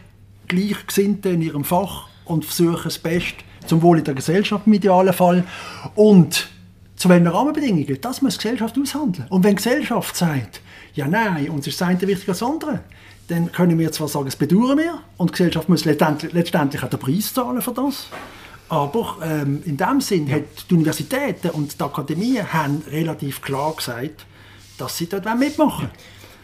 Gleichgesinnten 0.48 1.34
in 1.34 1.42
ihrem 1.42 1.62
Fach 1.64 2.08
und 2.24 2.44
versuchen 2.44 2.80
das 2.82 2.98
Beste 2.98 3.44
zum 3.66 3.80
Wohle 3.82 4.02
der 4.02 4.14
Gesellschaft 4.14 4.66
im 4.66 4.72
idealen 4.72 5.12
Fall. 5.12 5.44
Und 5.94 6.48
Zu 7.00 7.08
welchen 7.08 7.28
Rahmenbedingungen? 7.28 7.98
Das 8.02 8.20
muss 8.20 8.36
die 8.36 8.42
Gesellschaft 8.42 8.76
aushandeln. 8.78 9.26
Und 9.30 9.42
wenn 9.42 9.52
die 9.56 9.62
Gesellschaft 9.62 10.14
sagt, 10.14 10.60
ja 10.92 11.08
nein, 11.08 11.48
uns 11.48 11.66
ist 11.66 11.80
das 11.80 11.88
eine 11.88 11.98
wichtiger 12.02 12.32
als 12.32 12.40
das 12.40 12.42
andere, 12.42 12.80
dann 13.30 13.52
können 13.52 13.78
wir 13.78 13.92
zwar 13.92 14.08
sagen, 14.08 14.26
es 14.26 14.36
bedauern 14.36 14.78
wir, 14.78 15.00
und 15.16 15.30
die 15.30 15.32
Gesellschaft 15.32 15.68
muss 15.68 15.84
letztendlich, 15.84 16.32
letztendlich 16.32 16.82
auch 16.82 16.90
den 16.90 16.98
Preis 16.98 17.32
zahlen 17.32 17.62
für 17.62 17.72
das. 17.72 18.08
Aber 18.68 19.16
ähm, 19.22 19.62
in 19.64 19.76
dem 19.76 20.00
Sinn 20.00 20.26
ja. 20.26 20.36
hat 20.36 20.68
die 20.68 20.74
Universitäten 20.74 21.50
und 21.50 21.78
die 21.78 21.84
Akademien 21.84 22.52
haben 22.52 22.82
relativ 22.90 23.40
klar 23.40 23.74
gesagt, 23.74 24.26
dass 24.78 24.96
sie 24.96 25.08
dort 25.08 25.24
mitmachen 25.38 25.88
wollen. 25.88 25.90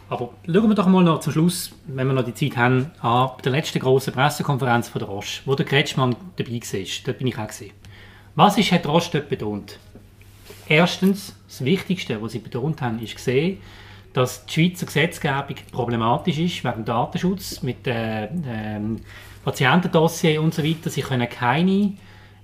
Aber 0.08 0.30
schauen 0.44 0.68
wir 0.68 0.74
doch 0.76 0.86
mal 0.86 1.02
noch 1.02 1.20
zum 1.20 1.32
Schluss, 1.32 1.72
wenn 1.86 2.06
wir 2.06 2.14
noch 2.14 2.24
die 2.24 2.34
Zeit 2.34 2.56
haben, 2.56 2.92
an 3.00 3.30
der 3.44 3.50
letzten 3.50 3.80
grossen 3.80 4.12
Pressekonferenz 4.12 4.88
von 4.88 5.00
der 5.00 5.08
Roche, 5.08 5.42
wo 5.44 5.56
der 5.56 5.66
Kretschmann 5.66 6.14
dabei 6.36 6.52
war. 6.52 6.86
Dort 7.04 7.18
bin 7.18 7.26
ich 7.26 7.38
auch 7.38 7.46
gesehen. 7.48 7.72
Was 8.36 8.56
ist, 8.58 8.70
hat 8.70 8.86
Roche 8.86 9.10
dort 9.12 9.28
betont? 9.28 9.78
Erstens, 10.68 11.34
das 11.48 11.64
Wichtigste, 11.64 12.22
was 12.22 12.32
sie 12.32 12.38
betont 12.38 12.80
haben, 12.82 13.00
ist 13.00 13.16
gesehen, 13.16 13.58
dass 14.16 14.46
die 14.46 14.52
Schweizer 14.52 14.86
Gesetzgebung 14.86 15.56
problematisch 15.70 16.38
ist 16.38 16.64
wegen 16.64 16.86
Datenschutz 16.86 17.62
mit 17.62 17.86
äh, 17.86 18.24
ähm, 18.24 18.96
Patientendossier 19.44 20.40
und 20.40 20.54
so 20.54 20.64
weiter. 20.64 20.88
Sie 20.88 21.02
können 21.02 21.28
keine 21.28 21.92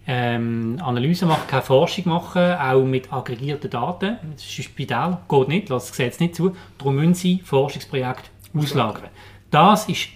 ähm, 0.06 0.78
Analyse 0.82 1.24
machen, 1.24 1.46
keine 1.48 1.62
Forschung 1.62 2.08
machen, 2.08 2.42
auch 2.42 2.84
mit 2.84 3.10
aggregierten 3.10 3.70
Daten. 3.70 4.18
Das 4.34 4.44
ist 4.44 4.58
ein 4.58 4.62
Spital, 4.64 5.18
geht 5.26 5.48
nicht, 5.48 5.70
lässt 5.70 5.86
das 5.86 5.90
Gesetz 5.92 6.20
nicht 6.20 6.36
zu. 6.36 6.54
Darum 6.76 6.96
müssen 6.96 7.14
sie 7.14 7.40
Forschungsprojekte 7.42 8.28
auslagern. 8.54 9.08
Das 9.50 9.88
ist 9.88 10.08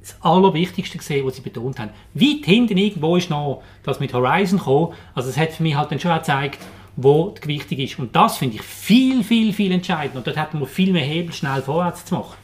das 0.00 0.16
Allerwichtigste 0.20 0.98
gesehen, 0.98 1.24
was 1.24 1.36
sie 1.36 1.42
betont 1.42 1.78
haben. 1.78 1.90
Weit 2.14 2.44
hinten 2.44 2.76
irgendwo 2.76 3.14
ist 3.14 3.30
noch 3.30 3.62
das 3.84 4.00
mit 4.00 4.12
Horizon 4.12 4.58
gekommen. 4.58 4.94
Also 5.14 5.30
es 5.30 5.36
hat 5.36 5.52
für 5.52 5.62
mich 5.62 5.76
halt 5.76 5.92
dann 5.92 6.00
schon 6.00 6.12
gezeigt, 6.12 6.58
wo 7.00 7.30
die 7.30 7.40
Gewichtung 7.40 7.78
ist. 7.78 7.98
Und 7.98 8.14
das 8.14 8.38
finde 8.38 8.56
ich 8.56 8.62
viel, 8.62 9.22
viel, 9.22 9.52
viel 9.52 9.70
entscheidender. 9.70 10.18
Und 10.18 10.26
dort 10.26 10.36
hätten 10.36 10.58
wir 10.58 10.66
viel 10.66 10.92
mehr 10.92 11.04
Hebel, 11.04 11.32
schnell 11.32 11.62
vorwärts 11.62 12.04
zu 12.04 12.16
machen. 12.16 12.34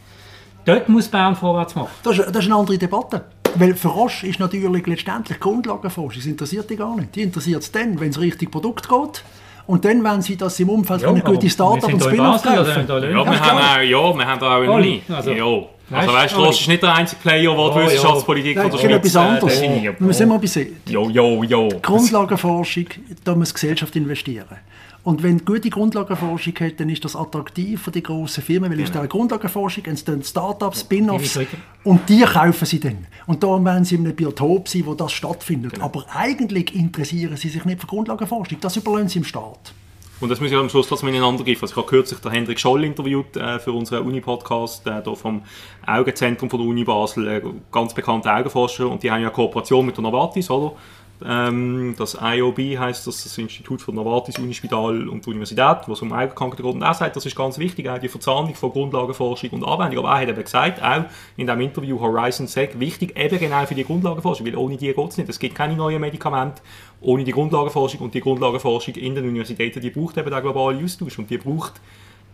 Dort 0.65 0.89
muss 0.89 1.09
Bern 1.09 1.35
vorwärts 1.35 1.75
machen. 1.75 1.91
Das 2.05 2.19
ist, 2.19 2.29
das 2.29 2.45
ist 2.45 2.47
eine 2.47 2.55
andere 2.55 2.79
Debatte. 2.79 3.25
Weil 3.57 3.75
für 3.75 3.89
Roche 3.89 4.29
ist 4.29 4.39
natürlich 4.39 4.87
letztendlich 4.87 5.39
Grundlagenforschung, 5.41 6.21
das 6.21 6.27
interessiert 6.27 6.71
die 6.71 6.77
gar 6.77 6.97
nicht. 6.97 7.15
Die 7.15 7.23
interessiert 7.23 7.63
es 7.63 7.73
dann, 7.73 7.99
wenn 7.99 8.11
es 8.11 8.21
richtig 8.21 8.51
Produkt 8.51 8.89
geht. 8.89 9.25
Und 9.67 9.85
dann, 9.85 10.05
wenn 10.05 10.23
sie 10.23 10.37
das 10.37 10.59
im 10.61 10.69
Umfeld 10.69 11.03
ja, 11.03 11.09
von 11.09 11.17
einem 11.17 11.25
guten 11.25 11.51
Startup 11.51 11.93
und 11.93 12.03
Spin-off 12.03 12.43
kaufen. 12.43 12.87
Ja, 12.89 13.01
wir 13.01 13.41
haben 13.41 13.59
auch, 13.59 13.81
ja, 13.81 14.19
wir 14.19 14.27
haben 14.27 14.43
auch 14.43 14.51
eine 14.51 14.71
Uni. 14.71 15.03
Also, 15.09 15.33
ja. 15.33 15.67
Also 15.91 16.13
weißt 16.13 16.35
du, 16.35 16.41
Roche 16.41 16.61
ist 16.61 16.69
nicht 16.69 16.83
der 16.83 16.95
einzige 16.95 17.21
Player, 17.21 17.51
der 17.51 17.59
oh, 17.59 17.71
die 17.71 17.87
Wissenschaftspolitik 17.87 18.57
ja. 18.57 18.63
von 18.63 18.71
der 18.71 18.79
Schweiz 18.79 19.15
etwas 19.15 19.17
äh, 19.17 19.61
definiert. 19.61 19.97
Wir 19.99 20.15
sind 20.15 20.29
mal 20.29 20.39
bei 20.39 20.67
Jo, 20.89 21.11
jo, 21.11 21.43
jo. 21.43 21.69
Grundlagenforschung, 21.83 22.87
da 23.23 23.35
muss 23.35 23.49
die 23.49 23.55
Gesellschaft 23.55 23.95
investieren. 23.97 24.57
Und 25.03 25.23
wenn 25.23 25.37
du 25.37 25.45
gute 25.45 25.69
Grundlagenforschung 25.69 26.55
hat, 26.61 26.81
dann 26.81 26.89
ist 26.89 27.05
das 27.05 27.15
attraktiv 27.15 27.83
für 27.83 27.91
die 27.91 28.03
grossen 28.03 28.43
Firmen, 28.43 28.71
weil 28.71 28.81
es 28.81 28.87
genau. 28.87 28.95
ist 28.95 28.99
eine 29.01 29.09
Grundlagenforschung, 29.09 29.85
entstehen 29.85 30.23
Startups, 30.23 30.81
Spin-offs 30.81 31.39
und 31.85 32.09
die 32.09 32.23
kaufen 32.23 32.65
sie 32.65 32.81
dann. 32.81 33.07
Und 33.27 33.43
darum 33.43 33.67
werden 33.67 33.85
sie 33.85 33.97
in 33.97 34.07
einem 34.07 34.17
Biotop 34.17 34.67
sein, 34.67 34.87
wo 34.87 34.95
das 34.95 35.13
stattfindet. 35.13 35.75
Genau. 35.75 35.85
Aber 35.85 36.07
eigentlich 36.15 36.75
interessieren 36.75 37.37
sie 37.37 37.51
sich 37.51 37.67
nicht 37.67 37.83
für 37.83 37.87
Grundlagenforschung, 37.87 38.59
das 38.61 38.77
überlassen 38.79 39.09
sie 39.09 39.19
im 39.19 39.25
Staat. 39.25 39.75
Und 40.21 40.29
das 40.29 40.41
muss 40.41 40.51
ich 40.51 40.57
am 40.57 40.69
Schluss 40.69 40.89
trotzdem 40.89 41.09
ineinander 41.09 41.45
greifen. 41.45 41.63
Also 41.63 41.73
ich 41.73 41.77
habe 41.77 41.87
kürzlich 41.89 42.21
den 42.21 42.31
Hendrik 42.31 42.61
Scholl 42.61 42.85
interviewt 42.85 43.37
äh, 43.37 43.59
für 43.59 43.73
unseren 43.73 44.07
Uni-Podcast, 44.07 44.87
äh, 44.87 45.03
vom 45.15 45.43
Augenzentrum 45.87 46.49
von 46.49 46.61
der 46.61 46.69
Uni 46.69 46.85
Basel, 46.85 47.29
äh, 47.29 47.43
ganz 47.73 47.93
bekannter 47.95 48.35
Augenforscher, 48.35 48.89
und 48.89 49.03
die 49.03 49.11
haben 49.11 49.21
ja 49.21 49.29
eine 49.29 49.35
Kooperation 49.35 49.85
mit 49.85 49.97
der 49.97 50.03
Novartis, 50.03 50.51
oder? 50.51 50.77
Ähm, 51.25 51.95
das 51.97 52.19
IOB 52.21 52.59
heißt 52.79 53.07
das, 53.07 53.23
das 53.23 53.39
Institut 53.39 53.81
für 53.81 53.93
Novartis, 53.93 54.39
Unispital 54.39 55.09
und 55.09 55.25
die 55.25 55.31
Universität, 55.31 55.79
was 55.87 56.03
um 56.03 56.13
Augenkrankheiten 56.13 56.65
geht. 56.65 56.75
Und 56.75 56.83
er 56.83 56.95
sagt, 56.95 57.17
das 57.17 57.25
ist 57.25 57.37
ganz 57.37 57.59
wichtig, 57.59 57.89
auch 57.89 57.99
die 57.99 58.09
Verzahnung 58.09 58.55
von 58.55 58.71
Grundlagenforschung 58.71 59.51
und 59.51 59.65
Anwendung. 59.65 60.05
Aber 60.05 60.15
er 60.15 60.23
hat 60.23 60.29
eben 60.29 60.43
gesagt, 60.43 60.83
auch 60.83 61.05
in 61.37 61.47
dem 61.47 61.61
Interview 61.61 62.01
Horizon 62.01 62.47
Sec, 62.47 62.79
wichtig 62.81 63.17
eben 63.17 63.39
genau 63.39 63.65
für 63.65 63.75
die 63.75 63.85
Grundlagenforschung, 63.85 64.47
weil 64.47 64.57
ohne 64.57 64.77
die 64.77 64.93
geht 64.93 65.09
es 65.09 65.17
nicht. 65.17 65.29
Es 65.29 65.39
gibt 65.39 65.55
keine 65.55 65.77
neuen 65.77 66.01
Medikamente 66.01 66.63
ohne 67.05 67.25
die 67.25 67.33
Grundlagenforschung 67.33 68.01
und 68.01 68.15
die 68.15 68.21
Grundlagenforschung 68.21 68.95
in 68.95 69.15
den 69.15 69.29
Universitäten, 69.29 69.81
die 69.81 69.91
braucht 69.91 70.17
eben 70.17 70.31
den 70.31 70.41
globalen 70.41 70.83
Austausch 70.83 71.19
und 71.19 71.31
die 71.31 71.39
braucht 71.39 71.75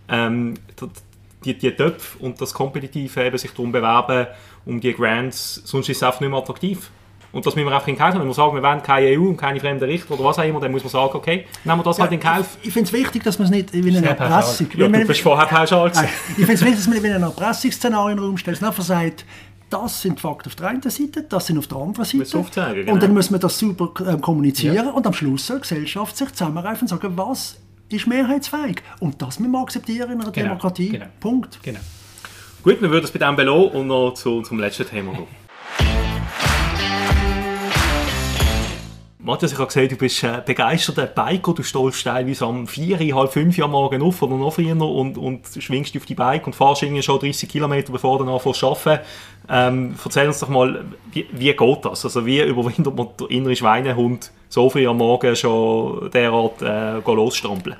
ähm, 0.09 0.55
die, 1.45 1.59
die 1.59 1.71
Töpfe 1.73 2.19
und 2.19 2.41
das 2.41 2.55
Kompetitive 2.55 3.25
eben 3.25 3.39
sich 3.39 3.51
darum 3.51 3.73
bewerben, 3.73 4.27
um 4.65 4.81
die 4.81 4.93
Grants, 4.95 5.63
sonst 5.65 5.89
ist 5.89 5.99
es 5.99 6.03
einfach 6.03 6.21
nicht 6.21 6.31
mehr 6.31 6.39
attraktiv. 6.39 6.91
Und 7.33 7.47
das 7.47 7.55
müssen 7.55 7.69
wir 7.69 7.75
einfach 7.75 7.87
in 7.87 7.97
Kauf 7.97 8.09
nehmen. 8.09 8.23
Wenn 8.23 8.29
wir 8.29 8.35
sagen, 8.35 8.57
wir 8.57 8.63
wollen 8.63 8.83
keine 8.83 9.07
EU 9.17 9.29
und 9.29 9.37
keine 9.37 9.61
fremden 9.61 9.85
Richter 9.85 10.15
oder 10.15 10.25
was 10.25 10.39
auch 10.41 10.45
immer, 10.45 10.59
dann 10.59 10.73
muss 10.73 10.83
man 10.83 10.91
sagen, 10.91 11.13
okay, 11.15 11.47
nehmen 11.65 11.79
wir 11.79 11.85
das 11.85 11.99
ja, 11.99 12.03
halt 12.03 12.13
in 12.13 12.19
Kauf. 12.19 12.59
Ich, 12.61 12.69
ich 12.69 12.73
finde 12.73 12.89
es 12.89 12.93
wichtig, 12.93 13.23
dass 13.23 13.39
man 13.39 13.45
es 13.47 13.53
nicht 13.53 13.73
wie 13.73 13.97
eine 13.97 14.05
Erpressung... 14.05 14.67
Ja, 14.77 14.89
du 14.89 15.07
bist 15.07 15.21
vorher 15.21 15.47
pauschal. 15.47 15.93
Ich 15.93 16.35
finde 16.35 16.53
es 16.55 16.61
wichtig, 16.61 16.77
dass 16.77 16.87
man 16.89 16.95
nicht 16.95 17.05
wie 17.05 17.13
ein 17.13 17.23
Erpressungsszenario 17.23 18.09
in 18.11 18.17
den 18.17 18.25
Raum 18.25 18.37
stellt. 18.37 18.63
Einfach 18.63 18.83
sagt, 18.83 19.25
das 19.71 20.03
sind 20.03 20.21
Fakten 20.21 20.49
auf 20.49 20.57
der 20.57 20.69
einen 20.69 20.83
Seite, 20.83 21.23
das 21.23 21.47
sind 21.47 21.59
auf 21.59 21.67
der 21.67 21.79
anderen 21.79 22.05
Seite. 22.05 22.39
Aufzeigen, 22.39 22.81
genau. 22.81 22.93
Und 22.93 23.03
dann 23.03 23.15
muss 23.15 23.31
man 23.31 23.41
das 23.41 23.59
super 23.59 23.93
äh, 24.05 24.19
kommunizieren 24.19 24.75
ja. 24.75 24.91
und 24.91 25.07
am 25.07 25.13
Schluss 25.13 25.47
soll 25.47 25.59
die 25.59 25.63
Gesellschaft 25.63 26.17
sich 26.17 26.33
zusammenreifen 26.33 26.83
und 26.83 26.89
sagen, 26.89 27.17
was 27.17 27.57
ist 27.89 28.07
mehrheitsfähig. 28.07 28.83
Und 29.01 29.21
das 29.23 29.39
müssen 29.39 29.53
wir 29.53 29.61
akzeptieren 29.61 30.13
in 30.13 30.21
einer 30.21 30.31
genau. 30.31 30.49
Demokratie. 30.49 30.91
Genau. 30.91 31.07
Punkt. 31.19 31.63
Genau. 31.63 31.81
Gut, 32.63 32.81
wir 32.83 32.91
würden 32.91 33.05
es 33.05 33.11
bei 33.11 33.19
dem 33.19 33.37
belassen 33.37 33.71
und 33.71 33.87
noch 33.87 34.15
zu 34.15 34.39
unserem 34.39 34.59
letzten 34.59 34.87
Thema 34.87 35.13
gehen. 35.13 36.10
Matthias, 39.23 39.53
ich 39.53 39.59
habe 39.59 39.67
gesehen, 39.67 39.89
du 39.91 39.97
bist 39.97 40.25
äh, 40.25 40.41
begeisterter 40.45 41.05
Biker. 41.05 41.53
Du 41.53 41.63
stolst 41.63 42.05
teilweise 42.05 42.47
am 42.47 42.67
4, 42.67 43.15
halb 43.15 43.31
5 43.31 43.59
Uhr 43.59 43.69
morgen 43.69 44.01
auf 44.01 44.23
oder 44.23 44.35
noch 44.37 44.55
früher 44.55 44.81
und, 44.81 45.19
und 45.19 45.43
schwingst 45.59 45.95
auf 45.95 46.07
die 46.07 46.15
Bike 46.15 46.47
und 46.47 46.55
fahrst 46.55 46.83
irgendwie 46.83 47.03
schon 47.03 47.21
30 47.21 47.47
Kilometer, 47.47 47.93
bevor 47.93 48.19
du 48.19 48.33
anfängst 48.33 48.61
zu 48.61 48.69
arbeiten. 48.69 49.05
Ähm, 49.47 49.95
erzähl 50.03 50.27
uns 50.27 50.41
doch 50.41 50.49
mal, 50.49 50.87
wie, 51.13 51.27
wie 51.33 51.53
geht 51.53 51.85
das? 51.85 52.03
Also 52.05 52.25
wie 52.25 52.41
überwindet 52.41 52.97
man 52.97 53.09
den 53.21 53.27
inneren 53.27 53.57
Schweinehund 53.57 54.33
so 54.49 54.71
früh 54.71 54.87
am 54.87 54.97
Morgen 54.97 55.37
schon 55.37 56.11
derart 56.11 56.63
äh, 56.63 56.99
losstrampeln? 57.01 57.77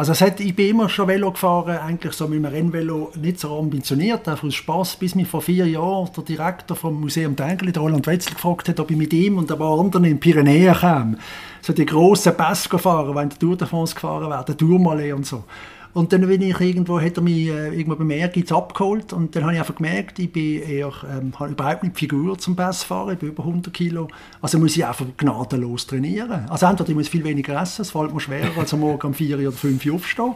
Also 0.00 0.14
hat, 0.18 0.40
ich 0.40 0.56
bin 0.56 0.70
immer 0.70 0.88
schon 0.88 1.08
Velo 1.08 1.30
gefahren, 1.30 1.76
eigentlich 1.76 2.14
so 2.14 2.26
mit 2.26 2.38
einem 2.38 2.54
Rennvelo 2.54 3.12
nicht 3.20 3.38
so 3.38 3.58
ambitioniert, 3.58 4.26
einfach 4.28 4.44
aus 4.44 4.54
Spass, 4.54 4.96
bis 4.96 5.14
mich 5.14 5.28
vor 5.28 5.42
vier 5.42 5.66
Jahren 5.66 6.08
der 6.16 6.24
Direktor 6.24 6.74
vom 6.74 6.98
Museum 6.98 7.36
Tengeli, 7.36 7.70
der 7.70 7.82
Roland 7.82 8.06
Wetzel, 8.06 8.32
gefragt 8.32 8.70
hat, 8.70 8.80
ob 8.80 8.90
ich 8.90 8.96
mit 8.96 9.12
ihm 9.12 9.36
und 9.36 9.52
ein 9.52 9.58
paar 9.58 9.78
anderen 9.78 10.06
in 10.06 10.18
die 10.18 10.18
Pyrenäen 10.18 10.74
käme. 10.74 11.18
So 11.60 11.74
die 11.74 11.84
grossen 11.84 12.34
Pässe 12.34 12.78
fahren, 12.78 13.14
wenn 13.14 13.28
die 13.28 13.36
Tour 13.36 13.58
de 13.58 13.68
France 13.68 13.94
gefahren 13.94 14.30
werden, 14.30 14.56
Tourmalet 14.56 15.12
und 15.12 15.26
so. 15.26 15.44
Und 15.92 16.12
dann 16.12 16.26
bin 16.26 16.40
ich 16.42 16.60
irgendwo, 16.60 17.00
hat 17.00 17.16
er 17.16 17.22
mich 17.22 17.48
äh, 17.48 17.68
irgendwo 17.74 17.96
beim 17.96 18.10
Ehrgeiz 18.10 18.52
abgeholt 18.52 19.12
und 19.12 19.34
dann 19.34 19.42
habe 19.42 19.54
ich 19.54 19.58
einfach 19.58 19.74
gemerkt, 19.74 20.20
ich 20.20 20.30
bin 20.32 20.62
eher, 20.62 20.92
ähm, 21.10 21.32
habe 21.38 21.50
überhaupt 21.50 21.82
nicht 21.82 21.96
die 21.96 22.00
Figur 22.00 22.38
zum 22.38 22.54
Passfahren, 22.54 23.14
ich 23.14 23.18
bin 23.18 23.30
über 23.30 23.44
100 23.44 23.74
Kilo. 23.74 24.08
Also 24.40 24.58
muss 24.58 24.76
ich 24.76 24.86
einfach 24.86 25.06
gnadenlos 25.16 25.88
trainieren. 25.88 26.46
Also 26.48 26.66
entweder 26.66 26.90
ich 26.90 26.94
muss 26.94 27.08
viel 27.08 27.24
weniger 27.24 27.60
essen, 27.60 27.82
es 27.82 27.90
fällt 27.90 28.14
mir 28.14 28.20
schwerer, 28.20 28.56
als 28.56 28.72
am 28.72 28.80
Morgen 28.80 29.08
um 29.08 29.14
4 29.14 29.38
oder 29.38 29.52
5 29.52 29.84
Uhr 29.86 29.94
aufstehen. 29.94 30.34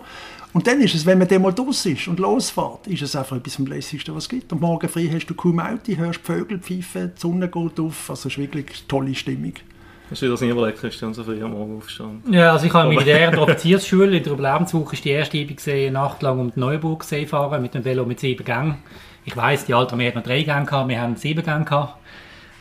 Und 0.53 0.67
dann 0.67 0.81
ist 0.81 0.95
es, 0.95 1.07
wenn 1.07 1.19
man 1.19 1.29
dann 1.29 1.43
mal 1.43 1.53
draus 1.53 1.85
ist 1.87 2.09
und 2.09 2.19
losfährt, 2.21 2.87
ist 2.87 3.03
es 3.03 3.17
einfach 3.17 3.37
etwas 3.37 3.57
vom 3.57 3.67
Lässigsten, 3.67 4.15
was 4.15 4.25
es 4.25 4.29
gibt. 4.29 4.53
Und 4.53 4.61
morgen 4.61 4.89
früh 4.89 5.09
hast 5.13 5.27
du 5.27 5.35
kaum 5.35 5.59
Auto, 5.61 5.93
hörst 5.97 6.21
die 6.21 6.33
Vögel 6.33 6.59
pfeifen, 6.59 7.13
die 7.17 7.21
Sonne 7.21 7.49
geht 7.49 7.81
auf, 7.81 8.11
also 8.11 8.29
es 8.29 8.35
ist 8.35 8.39
wirklich 8.39 8.85
tolle 8.87 9.15
Stimmung. 9.15 9.55
Hast 10.15 10.23
du 10.23 10.31
das 10.31 10.43
nicht 10.43 10.51
überlegt, 10.51 10.79
Christian, 10.79 11.13
so 11.13 11.25
früh 11.25 11.43
am 11.43 11.51
Morgen 11.51 11.77
aufgestanden? 11.77 12.33
Ja, 12.33 12.53
also 12.53 12.67
ich 12.67 12.73
habe 12.73 12.95
in 13.01 13.05
der 13.05 13.37
Offiziersschule 13.37 14.19
in 14.19 14.23
der 14.23 14.35
Überlebenswoche 14.35 14.95
ist 14.95 15.05
die 15.05 15.11
erste 15.11 15.37
Übung 15.37 15.57
gesehen, 15.57 15.95
nachtlang 15.95 16.39
um 16.39 16.53
die 16.55 16.61
Neuburgsee 16.61 17.27
fahren 17.27 17.61
mit 17.61 17.75
dem 17.75 17.85
Velo 17.85 18.05
mit 18.05 18.21
sieben 18.21 18.45
Gängen. 18.45 18.77
Ich 19.25 19.37
weiss, 19.37 19.65
die 19.65 19.75
alte 19.75 19.95
Armee 19.95 20.07
hat 20.07 20.15
noch 20.15 20.23
drei 20.23 20.45
Gänge 20.45 20.67
gehabt, 20.67 20.89
wir 20.89 21.01
haben 21.01 21.17
sieben 21.17 21.45
Gänge 21.45 21.65
gehabt. 21.65 21.97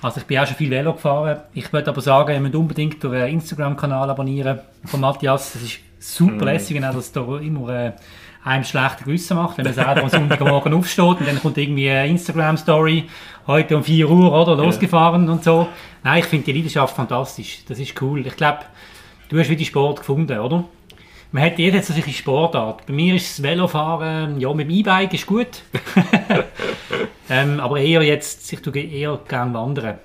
Also 0.01 0.19
ich 0.19 0.25
bin 0.25 0.39
auch 0.39 0.47
schon 0.47 0.55
viel 0.55 0.71
Velo 0.71 0.93
gefahren. 0.93 1.41
Ich 1.53 1.71
würde 1.71 1.91
aber 1.91 2.01
sagen, 2.01 2.33
ihr 2.33 2.39
müsst 2.39 2.55
unbedingt 2.55 3.03
den 3.03 3.13
Instagram-Kanal 3.13 4.09
abonnieren 4.09 4.59
von 4.85 5.01
Matthias. 5.01 5.53
Das 5.53 5.61
ist 5.61 5.77
super 6.03 6.45
mm. 6.45 6.47
lässig, 6.47 6.81
dass 6.81 7.11
da 7.11 7.37
immer 7.37 7.69
äh, 7.69 7.91
einem 8.43 8.63
schlechte 8.63 9.05
Gewissen 9.05 9.37
macht, 9.37 9.57
wenn 9.57 9.65
man 9.65 9.73
selber 9.73 10.03
am 10.03 10.09
Sonntagmorgen 10.09 10.73
aufsteht 10.75 11.05
und 11.05 11.27
dann 11.27 11.39
kommt 11.39 11.57
irgendwie 11.57 11.89
eine 11.89 12.09
Instagram-Story, 12.09 13.05
heute 13.47 13.77
um 13.77 13.83
4 13.83 14.09
Uhr, 14.09 14.33
oder, 14.33 14.55
losgefahren 14.55 15.25
ja. 15.25 15.31
und 15.31 15.43
so. 15.43 15.67
Nein, 16.03 16.19
ich 16.19 16.25
finde 16.25 16.45
die 16.45 16.53
Leidenschaft 16.53 16.95
fantastisch. 16.95 17.63
Das 17.67 17.79
ist 17.79 17.99
cool. 18.01 18.25
Ich 18.27 18.35
glaube, 18.35 18.59
du 19.29 19.39
hast 19.39 19.49
wieder 19.49 19.63
Sport 19.63 19.99
gefunden, 19.99 20.37
oder? 20.37 20.65
Man 21.31 21.43
hat 21.43 21.57
jeder 21.57 21.81
so 21.81 21.93
seine 21.93 22.13
Sportart. 22.13 22.85
Bei 22.85 22.93
mir 22.93 23.15
ist 23.15 23.39
das 23.39 23.43
Velofahren, 23.43 24.39
ja, 24.39 24.53
mit 24.53 24.67
dem 24.67 24.75
E-Bike 24.75 25.13
ist 25.13 25.25
gut. 25.25 25.63
ähm, 27.29 27.59
aber 27.59 27.79
eher 27.79 28.03
jetzt, 28.03 28.51
ich 28.53 28.61
tue 28.61 28.77
eher 28.77 29.19
gerne 29.27 29.53
wandern. 29.53 29.97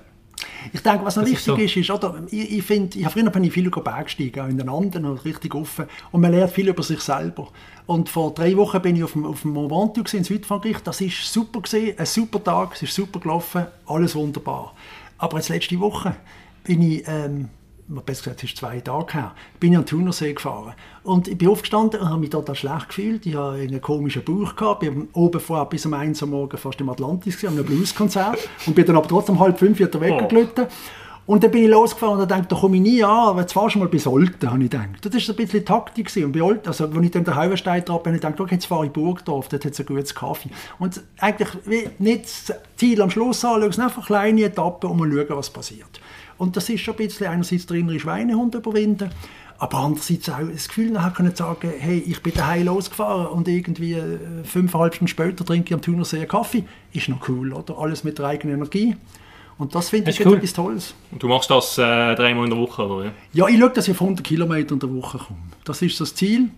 Ich 0.73 0.81
denke, 0.81 1.05
was 1.05 1.15
noch 1.15 1.23
das 1.23 1.31
wichtig 1.31 1.37
ist, 1.37 1.45
so. 1.45 1.55
ist, 1.55 1.77
ist 1.77 1.91
oder, 1.91 2.23
ich, 2.31 2.57
ich 2.57 2.63
finde, 2.63 2.97
ich 2.97 3.05
habe 3.05 3.19
früher 3.19 3.29
bin 3.29 3.43
ich 3.43 3.53
viel 3.53 3.69
Bergsteigen, 3.69 4.43
auch 4.43 4.47
in 4.47 4.57
den 4.57 4.69
Anden, 4.69 5.05
richtig 5.05 5.55
offen, 5.55 5.85
und 6.11 6.21
man 6.21 6.31
lernt 6.31 6.51
viel 6.51 6.67
über 6.67 6.83
sich 6.83 6.99
selber. 6.99 7.47
Und 7.85 8.09
vor 8.09 8.33
drei 8.33 8.55
Wochen 8.57 8.81
bin 8.81 8.95
ich 8.95 9.03
auf 9.03 9.13
dem, 9.13 9.25
auf 9.25 9.41
dem 9.41 9.51
Mont 9.51 9.71
Ventoux 9.71 10.13
in 10.15 10.23
Südfrankreich, 10.23 10.77
das 10.83 11.01
ist 11.01 11.31
super 11.31 11.61
gewesen, 11.61 11.97
ein 11.97 12.05
super 12.05 12.43
Tag, 12.43 12.75
es 12.75 12.83
ist 12.83 12.93
super 12.93 13.19
gelaufen, 13.19 13.65
alles 13.85 14.15
wunderbar. 14.15 14.75
Aber 15.17 15.37
jetzt 15.37 15.49
letzte 15.49 15.79
Woche 15.79 16.15
bin 16.63 16.81
ich 16.81 17.03
ähm, 17.07 17.49
besser 17.89 18.23
gesagt, 18.23 18.43
es 18.43 18.51
ist 18.51 18.57
zwei 18.57 18.79
Tage 18.79 19.13
her, 19.13 19.35
bin 19.59 19.71
ich 19.71 19.77
an 19.77 19.83
den 19.83 19.89
Thunersee 19.89 20.33
gefahren. 20.33 20.73
Und 21.03 21.27
ich 21.27 21.37
bin 21.37 21.47
aufgestanden 21.47 22.01
und 22.01 22.09
habe 22.09 22.19
mich 22.19 22.29
total 22.29 22.55
schlecht 22.55 22.89
gefühlt. 22.89 23.25
Ich 23.25 23.35
hatte 23.35 23.57
einen 23.57 23.81
komischen 23.81 24.23
Bauch 24.23 24.55
gehabt. 24.55 24.83
Ich 24.83 24.89
bin 24.89 25.07
oben 25.13 25.39
vorher 25.39 25.65
bis 25.65 25.85
um 25.85 25.93
1 25.93 26.21
Uhr 26.21 26.27
morgen 26.27 26.57
fast 26.57 26.79
im 26.79 26.89
Atlantis 26.89 27.37
gewesen, 27.37 27.53
an 27.53 27.59
einem 27.59 27.65
Blueskonzert. 27.65 28.37
Und 28.65 28.75
bin 28.75 28.85
dann 28.85 28.95
aber 28.97 29.07
trotzdem 29.07 29.35
um 29.35 29.41
halb 29.41 29.57
fünf 29.57 29.79
wieder 29.79 29.99
weggelitten. 29.99 30.67
Und 31.29 31.43
dann 31.43 31.51
bin 31.51 31.65
ich 31.65 31.69
losgefahren 31.69 32.19
und 32.19 32.31
dachte, 32.31 32.47
da 32.47 32.55
komme 32.55 32.77
ich 32.77 32.81
nie 32.81 33.03
an, 33.03 33.11
aber 33.11 33.41
jetzt 33.41 33.53
fahrst 33.53 33.75
du 33.75 33.79
mal 33.79 33.87
bis 33.87 34.07
Olten, 34.07 34.49
habe 34.49 34.63
ich 34.63 34.71
gedacht. 34.71 35.05
Das 35.05 35.13
war 35.13 35.35
ein 35.35 35.37
bisschen 35.37 35.63
Taktik. 35.63 36.07
Gewesen. 36.07 36.25
Und 36.25 36.31
bei 36.31 36.41
Olten, 36.41 36.67
also, 36.67 36.85
als 36.85 37.03
ich 37.03 37.11
dann 37.11 37.23
den 37.23 37.35
Hauenstein 37.35 37.85
drauf 37.85 38.01
bin, 38.01 38.13
habe 38.13 38.31
ich 38.31 38.35
gedacht, 38.35 38.51
jetzt 38.51 38.65
fahre 38.65 38.87
ich 38.87 38.91
Burgdorf, 38.91 39.47
dort 39.47 39.63
hat 39.63 39.73
es 39.73 39.79
ein 39.79 39.85
gutes 39.85 40.15
Kaffee. 40.15 40.49
Und 40.79 41.03
eigentlich 41.19 41.49
nicht 41.99 42.23
das 42.23 42.57
Ziel 42.77 42.99
am 42.99 43.11
Schluss 43.11 43.45
anschauen, 43.45 43.79
einfach 43.79 44.07
kleine 44.07 44.41
Etappen 44.41 44.89
und 44.89 44.97
mal 44.97 45.11
schauen, 45.11 45.37
was 45.37 45.51
passiert. 45.51 46.01
Und 46.39 46.57
das 46.57 46.67
ist 46.67 46.81
schon 46.81 46.95
ein 46.95 47.05
bisschen 47.05 47.27
einerseits 47.27 47.67
der 47.67 47.77
innere 47.77 47.99
Schweinehund 47.99 48.55
überwinden, 48.55 49.11
aber 49.59 49.77
andererseits 49.77 50.31
auch 50.31 50.39
das 50.51 50.67
Gefühl 50.67 50.89
nachher 50.89 51.11
können 51.11 51.35
sagen, 51.35 51.71
hey, 51.77 51.99
ich 52.07 52.23
bin 52.23 52.33
daheim 52.33 52.65
losgefahren 52.65 53.27
und 53.27 53.47
irgendwie 53.47 53.93
äh, 53.93 54.17
fünfeinhalb 54.45 54.95
Stunden 54.95 55.09
später 55.09 55.45
trinke 55.45 55.67
ich 55.67 55.73
am 55.75 55.81
Thunersee 55.83 56.17
einen 56.17 56.27
Kaffee. 56.27 56.63
Ist 56.91 57.07
noch 57.07 57.29
cool, 57.29 57.53
oder? 57.53 57.77
Alles 57.77 58.03
mit 58.03 58.17
der 58.17 58.25
eigenen 58.25 58.55
Energie. 58.55 58.95
Und 59.59 59.75
das 59.75 59.89
finde 59.89 60.09
ich 60.09 60.25
cool. 60.25 60.37
etwas 60.37 60.53
Tolles. 60.53 60.93
Und 61.11 61.21
du 61.21 61.27
machst 61.27 61.49
das 61.49 61.77
äh, 61.77 62.15
dreimal 62.15 62.45
in 62.45 62.49
der 62.49 62.59
Woche, 62.59 62.87
oder? 62.87 63.11
Ja, 63.33 63.47
ich 63.47 63.59
schaue, 63.59 63.69
dass 63.69 63.87
ich 63.89 63.93
auf 63.93 64.01
100 64.01 64.25
Kilometer 64.25 64.73
in 64.73 64.79
der 64.79 64.93
Woche 64.95 65.17
komme. 65.17 65.39
Das 65.65 65.81
ist 65.81 65.99
das 65.99 66.15
Ziel. 66.15 66.49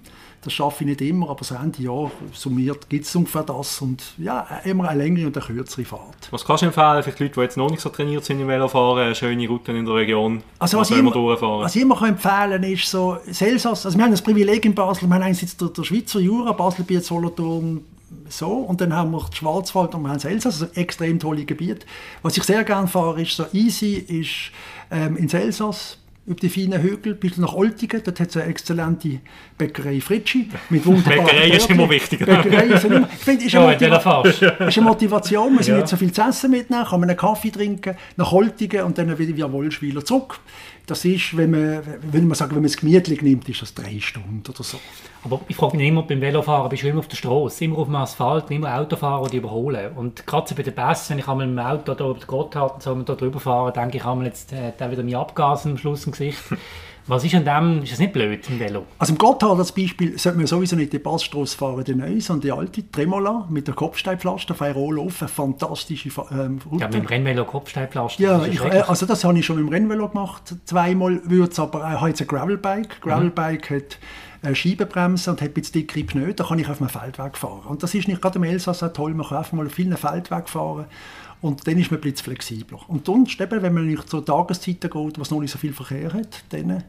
Das 0.44 0.54
schaffe 0.54 0.84
ich 0.84 0.90
nicht 0.90 1.02
immer, 1.02 1.30
aber 1.30 1.40
das 1.40 1.52
Ende 1.52 1.84
Jahr 1.84 2.10
summiert 2.34 2.90
gibt 2.90 3.06
es 3.06 3.16
ungefähr 3.16 3.44
das. 3.44 3.82
Und 3.82 4.04
ja, 4.18 4.48
immer 4.64 4.90
eine 4.90 5.04
längere 5.04 5.28
und 5.28 5.38
eine 5.38 5.46
kürzere 5.46 5.86
Fahrt. 5.86 6.30
Was 6.32 6.46
kannst 6.46 6.62
du 6.62 6.68
empfehlen 6.68 7.04
für 7.04 7.12
die 7.12 7.24
Leute, 7.24 7.36
die 7.36 7.42
jetzt 7.42 7.58
noch 7.58 7.70
nicht 7.70 7.82
so 7.82 7.90
trainiert 7.90 8.24
sind 8.24 8.40
im 8.40 8.48
Velofahren, 8.48 9.14
schöne 9.14 9.48
Routen 9.48 9.76
in 9.76 9.86
der 9.86 9.96
Region? 9.96 10.44
Also 10.58 10.80
was, 10.80 10.90
was 10.90 10.98
immer, 10.98 11.12
durchfahren? 11.12 11.62
was 11.64 11.76
ich 11.76 11.82
immer 11.82 12.02
empfehlen 12.04 12.62
kann, 12.62 12.64
ist 12.64 12.90
so, 12.90 13.18
Elsass, 13.40 13.86
also 13.86 13.98
wir 13.98 14.04
haben 14.04 14.12
das 14.12 14.22
Privileg 14.22 14.66
in 14.66 14.74
Basel, 14.74 15.08
wir 15.08 15.16
haben 15.16 15.24
einerseits 15.24 15.58
der, 15.58 15.70
der 15.70 15.84
Schweizer 15.84 16.20
Jura, 16.20 16.54
Basel, 16.54 16.86
Biet, 16.86 17.04
Solothurn, 17.04 17.84
so, 18.32 18.50
und 18.52 18.82
dann 18.82 18.94
haben 18.94 19.12
wir 19.12 19.20
den 19.20 19.34
Schwarzwald 19.34 19.94
und 19.94 20.04
wir 20.04 20.10
haben 20.10 20.16
das 20.16 20.26
Elsass, 20.26 20.62
also 20.62 20.74
extrem 20.76 21.20
tolle 21.20 21.46
Gebiet. 21.46 21.86
Was 22.22 22.38
ich 22.38 22.44
sehr 22.44 22.64
gerne 22.64 22.88
fahre, 22.88 23.22
ist 23.22 23.36
so 23.36 23.46
easy, 23.54 23.94
ist 23.96 24.52
ähm, 24.90 25.18
ins 25.18 25.34
Elsass, 25.34 25.98
über 26.26 26.40
die 26.40 26.50
feinen 26.50 26.82
Hügel 26.82 27.16
bis 27.16 27.38
nach 27.38 27.54
Oltigen. 27.54 28.02
Dort 28.04 28.20
hat 28.20 28.30
es 28.30 28.38
eine 28.38 28.46
exzellente 28.46 29.20
Bäckerei 29.58 30.00
Fritschi. 30.00 30.50
Mit 30.70 30.86
wunderbaren 30.86 31.26
Bäckerei 31.26 31.48
ist 31.48 31.58
Törtchen. 31.58 31.76
immer 31.76 31.90
wichtiger. 31.90 32.26
Bäckerei 32.26 32.66
ist 32.68 32.86
immer, 32.86 33.10
ich 33.12 33.20
finde, 33.20 33.46
ist, 33.46 33.52
Ja, 33.54 33.68
eine 33.68 34.00
fährst. 34.00 34.42
ist 34.42 34.78
eine 34.78 34.82
Motivation. 34.82 35.56
Man 35.56 35.64
Ja. 35.64 35.74
ja. 35.74 35.78
nicht 35.78 35.88
so 35.88 35.98
viel 35.98 36.12
zu 36.12 36.22
essen 36.22 36.52
mitnehmen, 36.52 36.86
kann 36.86 37.00
man 37.00 37.10
einen 37.10 37.18
Kaffee 37.18 37.50
trinken, 37.50 37.96
nach 38.18 38.32
Oltigen 38.32 38.84
und 38.84 38.98
dann 38.98 39.18
wieder 39.18 39.36
via 39.36 39.52
Wollschwiler 39.52 40.06
zurück. 40.06 40.40
Das 40.88 41.06
ist, 41.06 41.38
wenn 41.38 41.52
man, 41.52 41.82
wenn 42.12 42.28
man 42.28 42.36
sagen, 42.36 42.52
wenn 42.52 42.62
man 42.62 42.66
es 42.66 42.78
gemütlich 42.78 43.22
nimmt, 43.22 43.48
ist 43.48 43.62
das 43.62 43.74
drei 43.74 44.00
Stunden 44.00 44.44
oder 44.50 44.64
so. 44.64 44.78
Aber 45.24 45.42
ich 45.48 45.56
frage 45.56 45.78
mich 45.78 45.88
immer, 45.88 46.04
beim 46.04 46.20
Velofahren 46.20 46.70
bist 46.70 46.84
du 46.84 46.88
immer 46.88 47.00
auf 47.00 47.08
der 47.08 47.16
Straße, 47.16 47.64
immer 47.64 47.78
auf 47.78 47.88
dem 47.88 47.96
Asphalt, 47.96 48.50
immer 48.50 48.76
Autofahrer, 48.76 49.30
die 49.30 49.38
überholen. 49.38 49.92
Und 49.96 50.26
gerade 50.26 50.50
so 50.50 50.56
bei 50.56 50.64
den 50.64 50.74
Pässen, 50.74 51.12
wenn 51.12 51.20
ich 51.20 51.28
einmal 51.28 51.48
mit 51.48 51.58
dem 51.58 51.66
Auto 51.66 51.94
da 51.94 52.10
über 52.10 52.20
den 52.20 52.28
Gotthard 52.28 52.88
und 52.88 53.08
so 53.08 53.16
drüber 53.16 53.40
fahre, 53.40 53.72
denke 53.72 53.98
ich 53.98 54.06
einmal, 54.06 54.26
jetzt 54.26 54.52
äh, 54.52 54.68
hat 54.68 54.82
er 54.82 54.92
wieder 54.92 55.04
mein 55.04 55.16
Abgasen 55.16 55.72
am 55.72 55.78
Schluss 55.78 56.06
im 56.06 56.12
Gesicht. 56.12 56.42
Was 57.08 57.24
ist 57.24 57.34
an 57.36 57.44
dem, 57.46 57.84
ist 57.84 57.92
das 57.94 58.00
nicht 58.00 58.14
blöd 58.14 58.48
im 58.50 58.60
Velo? 58.60 58.86
Also 59.00 59.14
im 59.14 59.18
Gotthard 59.18 59.58
als 59.60 59.72
Beispiel 59.72 60.18
sollte 60.20 60.38
man 60.38 60.48
sowieso 60.48 60.76
nicht 60.76 60.94
die 60.94 61.00
Passstrasse 61.00 61.58
fahren, 61.58 61.84
die 61.84 61.96
neue, 61.96 62.22
sondern 62.22 62.42
die 62.42 62.52
alte 62.52 62.90
Tremola 62.90 63.48
mit 63.50 63.68
der 63.68 63.74
Kopfsteinpflaster, 63.74 64.54
Firol 64.56 65.00
offen, 65.00 65.28
fantastische 65.28 66.10
Fa- 66.12 66.28
ähm, 66.32 66.60
Route. 66.70 66.82
Ja, 66.82 66.88
mit 66.88 66.96
dem 66.98 67.06
Rennvelo 67.08 67.46
Kopfsteinpflaster. 67.46 68.22
Ja, 68.22 68.38
das 68.38 68.48
ich, 68.48 68.62
äh, 68.64 68.82
also 68.88 69.06
das 69.06 69.24
habe 69.24 69.38
ich 69.38 69.46
schon 69.46 69.58
mit 69.58 69.66
dem 69.66 69.70
Rennvelo 69.74 70.10
gemacht, 70.10 70.56
zweimal. 70.66 71.22
Würde 71.26 71.52
es 71.52 71.60
aber 71.60 71.86
auch 71.96 72.08
jetzt 72.08 72.22
ein 72.22 72.28
Gravelbike. 72.28 73.02
Gravelbike 73.02 73.70
hat 73.72 73.98
eine 74.44 74.56
Scheibenbremse 74.56 75.32
und 75.32 75.42
hat 75.42 75.54
bisschen 75.54 75.74
dickere 75.74 76.04
Pneu. 76.04 76.34
Da 76.34 76.44
kann 76.44 76.60
ich 76.60 76.68
auf 76.70 76.80
einem 76.82 76.90
Feldweg 76.90 77.38
fahren. 77.38 77.62
Und 77.68 77.84
das 77.84 77.94
ist 77.94 78.08
nicht 78.08 78.22
gerade 78.22 78.38
im 78.38 78.44
Elsass 78.44 78.84
auch 78.84 78.94
toll. 78.94 79.14
Man 79.14 79.28
kann 79.28 79.40
einfach 79.40 79.54
mal 79.54 79.66
auf 79.66 79.74
vielen 79.74 79.98
Feldweg 79.98 80.48
fahren. 80.50 80.86
Und 81.42 81.66
dann 81.68 81.78
ist 81.80 81.92
man 81.92 82.00
ein 82.00 82.04
bisschen 82.04 82.26
flexibler. 82.26 82.80
Und 82.88 83.06
sonst, 83.08 83.40
eben, 83.42 83.62
wenn 83.62 83.74
man 83.74 83.88
nicht 83.88 84.10
zu 84.10 84.22
Tageszeiten 84.22 84.90
geht, 84.90 85.18
wo 85.18 85.22
es 85.22 85.32
noch 85.32 85.40
nicht 85.40 85.52
so 85.52 85.58
viel 85.58 85.74
Verkehr 85.74 86.14
hat, 86.14 86.44
dann... 86.50 86.84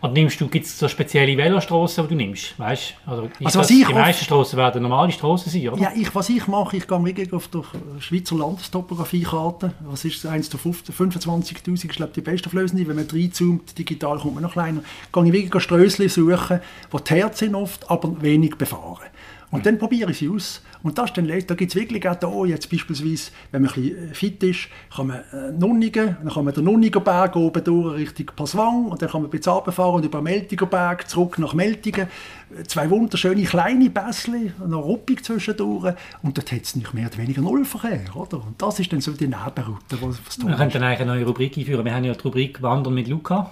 Und 0.00 0.12
nimmst 0.12 0.40
du, 0.40 0.48
gibt 0.48 0.66
es 0.66 0.78
so 0.78 0.86
spezielle 0.86 1.36
Velostrassen, 1.36 2.04
die 2.04 2.08
du 2.10 2.14
nimmst? 2.14 2.58
Weißt? 2.58 2.94
Also, 3.06 3.22
Also 3.42 3.58
was 3.58 3.68
das, 3.68 3.70
ich 3.70 3.86
die 3.86 3.94
meisten 3.94 4.24
Strassen 4.24 4.56
werden 4.56 4.82
normale 4.82 5.10
Strassen 5.10 5.50
sein, 5.50 5.68
oder? 5.68 5.80
Ja, 5.80 5.92
ich, 5.96 6.14
was 6.14 6.28
ich 6.28 6.46
mache, 6.46 6.76
ich 6.76 6.86
gehe 6.86 7.04
wirklich 7.04 7.32
auf 7.32 7.48
der 7.48 7.62
Schweizer 7.98 8.36
Landestopografiekarte. 8.36 9.72
Was 9.80 10.04
ist 10.04 10.24
das? 10.24 10.30
eins 10.30 10.50
zu 10.50 10.58
15 10.58 10.94
25'000 10.94 11.72
ist 11.72 11.88
glaube 11.96 12.12
die 12.14 12.20
bestauflösende. 12.20 12.86
Wenn 12.86 12.96
man 12.96 13.06
reinzoomt, 13.10 13.78
digital 13.78 14.18
kommt 14.18 14.34
man 14.34 14.42
noch 14.42 14.52
kleiner. 14.52 14.82
Gehe 15.12 15.26
ich 15.26 15.32
wirklich 15.32 15.62
Strössli 15.62 16.08
suchen, 16.08 16.60
die 16.92 16.98
teert 16.98 17.36
sind 17.36 17.54
oft, 17.54 17.90
aber 17.90 18.20
wenig 18.20 18.56
befahren. 18.56 19.06
Und 19.50 19.64
dann 19.64 19.78
probiere 19.78 20.10
ich 20.10 20.18
sie 20.18 20.28
aus. 20.28 20.62
Und 20.82 20.98
das 20.98 21.06
ist 21.06 21.16
dann, 21.16 21.26
da 21.26 21.54
gibt 21.54 21.70
es 21.70 21.74
wirklich 21.74 22.08
auch 22.08 22.14
da, 22.14 22.44
jetzt 22.44 22.70
beispielsweise, 22.70 23.32
wenn 23.50 23.62
man 23.62 23.70
ein 23.72 23.82
bisschen 23.82 24.14
fit 24.14 24.42
ist, 24.42 24.68
kann 24.94 25.08
man 25.08 25.18
äh, 25.32 25.52
Nunnigen, 25.58 26.16
dann 26.22 26.32
kann 26.32 26.44
man 26.44 26.54
den 26.54 26.64
Nunniger 26.64 27.00
Berg 27.00 27.34
oben 27.34 27.64
durch 27.64 27.96
Richtung 27.96 28.26
Passwang 28.36 28.86
und 28.86 29.02
dann 29.02 29.08
kann 29.08 29.22
man 29.22 29.30
bisschen 29.30 29.52
runterfahren 29.52 29.96
und 29.96 30.04
über 30.04 30.20
den 30.20 30.24
Meltiger 30.24 30.66
Berg 30.66 31.08
zurück 31.08 31.38
nach 31.38 31.54
Meltigen. 31.54 32.08
Äh, 32.56 32.62
Zwei 32.64 32.90
wunderschöne 32.90 33.42
kleine 33.44 33.90
Bässli, 33.90 34.52
noch 34.66 34.84
ruppig 34.84 35.24
zwischendurch 35.24 35.94
und 36.22 36.38
dort 36.38 36.52
hat 36.52 36.62
es 36.62 36.76
nicht 36.76 36.94
mehr 36.94 37.08
oder 37.08 37.18
weniger 37.18 37.40
Nullverkehr, 37.42 38.14
oder? 38.14 38.36
Und 38.36 38.60
das 38.60 38.78
ist 38.78 38.92
dann 38.92 39.00
so 39.00 39.12
die 39.12 39.26
Nebenroute, 39.26 40.00
was 40.00 40.20
was 40.26 40.36
toll 40.36 40.50
Wir 40.50 40.56
könnten 40.56 40.82
eigentlich 40.82 41.00
eine 41.00 41.12
neue 41.12 41.26
Rubrik 41.26 41.56
einführen. 41.56 41.84
Wir 41.84 41.94
haben 41.94 42.04
ja 42.04 42.14
die 42.14 42.22
Rubrik 42.22 42.62
Wandern 42.62 42.94
mit 42.94 43.08
Luca. 43.08 43.50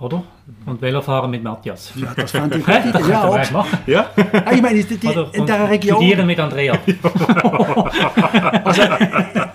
Oder? 0.00 0.24
Und 0.66 0.82
Velofahren 0.82 1.30
mit 1.30 1.42
Matthias. 1.42 1.92
Ja, 1.94 2.12
das 2.14 2.32
fände 2.32 2.58
ich 2.58 2.66
gut. 2.66 2.74
Ja, 3.08 3.42
machen. 3.52 3.78
Ja? 3.86 4.10
Ah, 4.44 4.52
ich 4.52 4.60
meine, 4.60 4.82
die, 4.82 4.96
die, 4.96 5.06
Oder? 5.06 5.30
in 5.32 5.46
der 5.46 5.70
Region... 5.70 5.96
Studieren 5.96 6.26
mit 6.26 6.38
Andrea. 6.38 6.78
Also, 8.64 8.82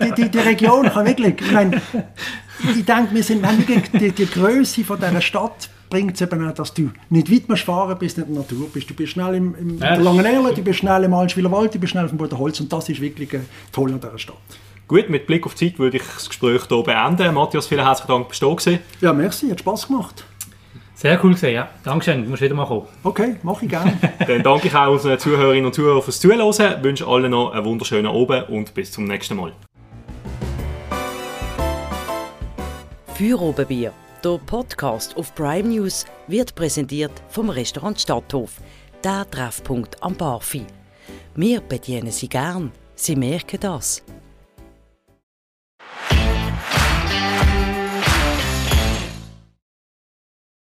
die, 0.02 0.12
die, 0.12 0.30
die 0.30 0.38
Region 0.38 0.88
kann 0.88 1.06
wirklich, 1.06 1.40
ich 1.40 1.52
meine, 1.52 1.80
ich 2.62 2.84
denke, 2.84 3.14
wir 3.14 3.22
sind 3.22 3.42
wirklich 3.42 3.90
die, 3.92 4.12
die 4.12 4.26
Größe 4.26 4.84
von 4.84 4.98
dieser 4.98 5.20
Stadt 5.20 5.68
bringt 5.90 6.14
es 6.14 6.20
eben 6.20 6.48
auch, 6.48 6.54
dass 6.54 6.72
du 6.72 6.90
nicht 7.10 7.30
weit 7.30 7.48
musst 7.48 7.64
fahren 7.64 7.98
bist, 7.98 8.16
nicht 8.16 8.28
in 8.28 8.34
der 8.34 8.42
Natur 8.42 8.68
bist. 8.72 8.88
Du 8.88 8.94
bist 8.94 9.12
schnell 9.12 9.34
im, 9.34 9.54
im 9.56 9.78
Ja, 9.78 9.96
der 9.96 10.04
Langen 10.04 10.24
Erle, 10.24 10.54
du 10.54 10.62
bist 10.62 10.78
schnell 10.78 11.04
im 11.04 11.12
Altschwiler 11.12 11.50
Wald, 11.50 11.74
du 11.74 11.78
bist 11.78 11.90
schnell 11.90 12.04
auf 12.04 12.10
dem 12.10 12.18
Bodenholz 12.18 12.60
und 12.60 12.72
das 12.72 12.88
ist 12.88 13.00
wirklich 13.00 13.32
äh, 13.34 13.40
toll 13.72 13.92
an 13.92 14.00
dieser 14.00 14.18
Stadt. 14.18 14.36
Gut, 14.86 15.10
mit 15.10 15.26
Blick 15.26 15.44
auf 15.46 15.54
die 15.54 15.70
Zeit 15.70 15.78
würde 15.78 15.98
ich 15.98 16.02
das 16.02 16.28
Gespräch 16.28 16.62
hier 16.68 16.82
beenden. 16.82 17.34
Matthias, 17.34 17.66
vielen 17.66 17.84
herzlichen 17.84 18.08
Dank, 18.08 18.28
bist 18.28 18.42
du 18.42 18.48
da 18.48 18.54
gewesen. 18.54 18.78
Ja, 19.00 19.12
merci, 19.12 19.50
hat 19.50 19.60
Spass 19.60 19.86
gemacht. 19.86 20.24
Sehr 21.00 21.18
cool 21.24 21.32
gesehen, 21.32 21.54
ja. 21.54 21.70
Dankeschön, 21.82 22.24
du 22.24 22.28
musst 22.28 22.42
wieder 22.42 22.54
mal 22.54 22.66
kommen. 22.66 22.86
Okay, 23.02 23.36
mache 23.42 23.64
ich 23.64 23.70
gerne. 23.70 23.98
Dann 24.26 24.42
danke 24.42 24.66
ich 24.66 24.74
auch 24.74 24.92
unseren 24.92 25.18
Zuhörerinnen 25.18 25.64
und 25.64 25.74
Zuhörern 25.74 26.02
fürs 26.02 26.20
Zuhören, 26.20 26.84
wünsche 26.84 27.06
allen 27.06 27.30
noch 27.30 27.52
einen 27.52 27.64
wunderschönen 27.64 28.06
Abend 28.06 28.50
und 28.50 28.74
bis 28.74 28.92
zum 28.92 29.04
nächsten 29.06 29.34
Mal. 29.34 29.54
Feuerobenbier, 33.14 33.94
der 34.22 34.38
Podcast 34.44 35.16
auf 35.16 35.34
Prime 35.34 35.70
News, 35.70 36.04
wird 36.26 36.54
präsentiert 36.54 37.12
vom 37.30 37.48
Restaurant 37.48 37.98
Stadthof, 37.98 38.60
der 39.02 39.24
Treffpunkt 39.30 40.02
am 40.02 40.14
Barfi. 40.14 40.66
Wir 41.34 41.62
bedienen 41.62 42.10
Sie 42.10 42.28
gern, 42.28 42.72
Sie 42.94 43.16
merken 43.16 43.58
das. 43.58 44.02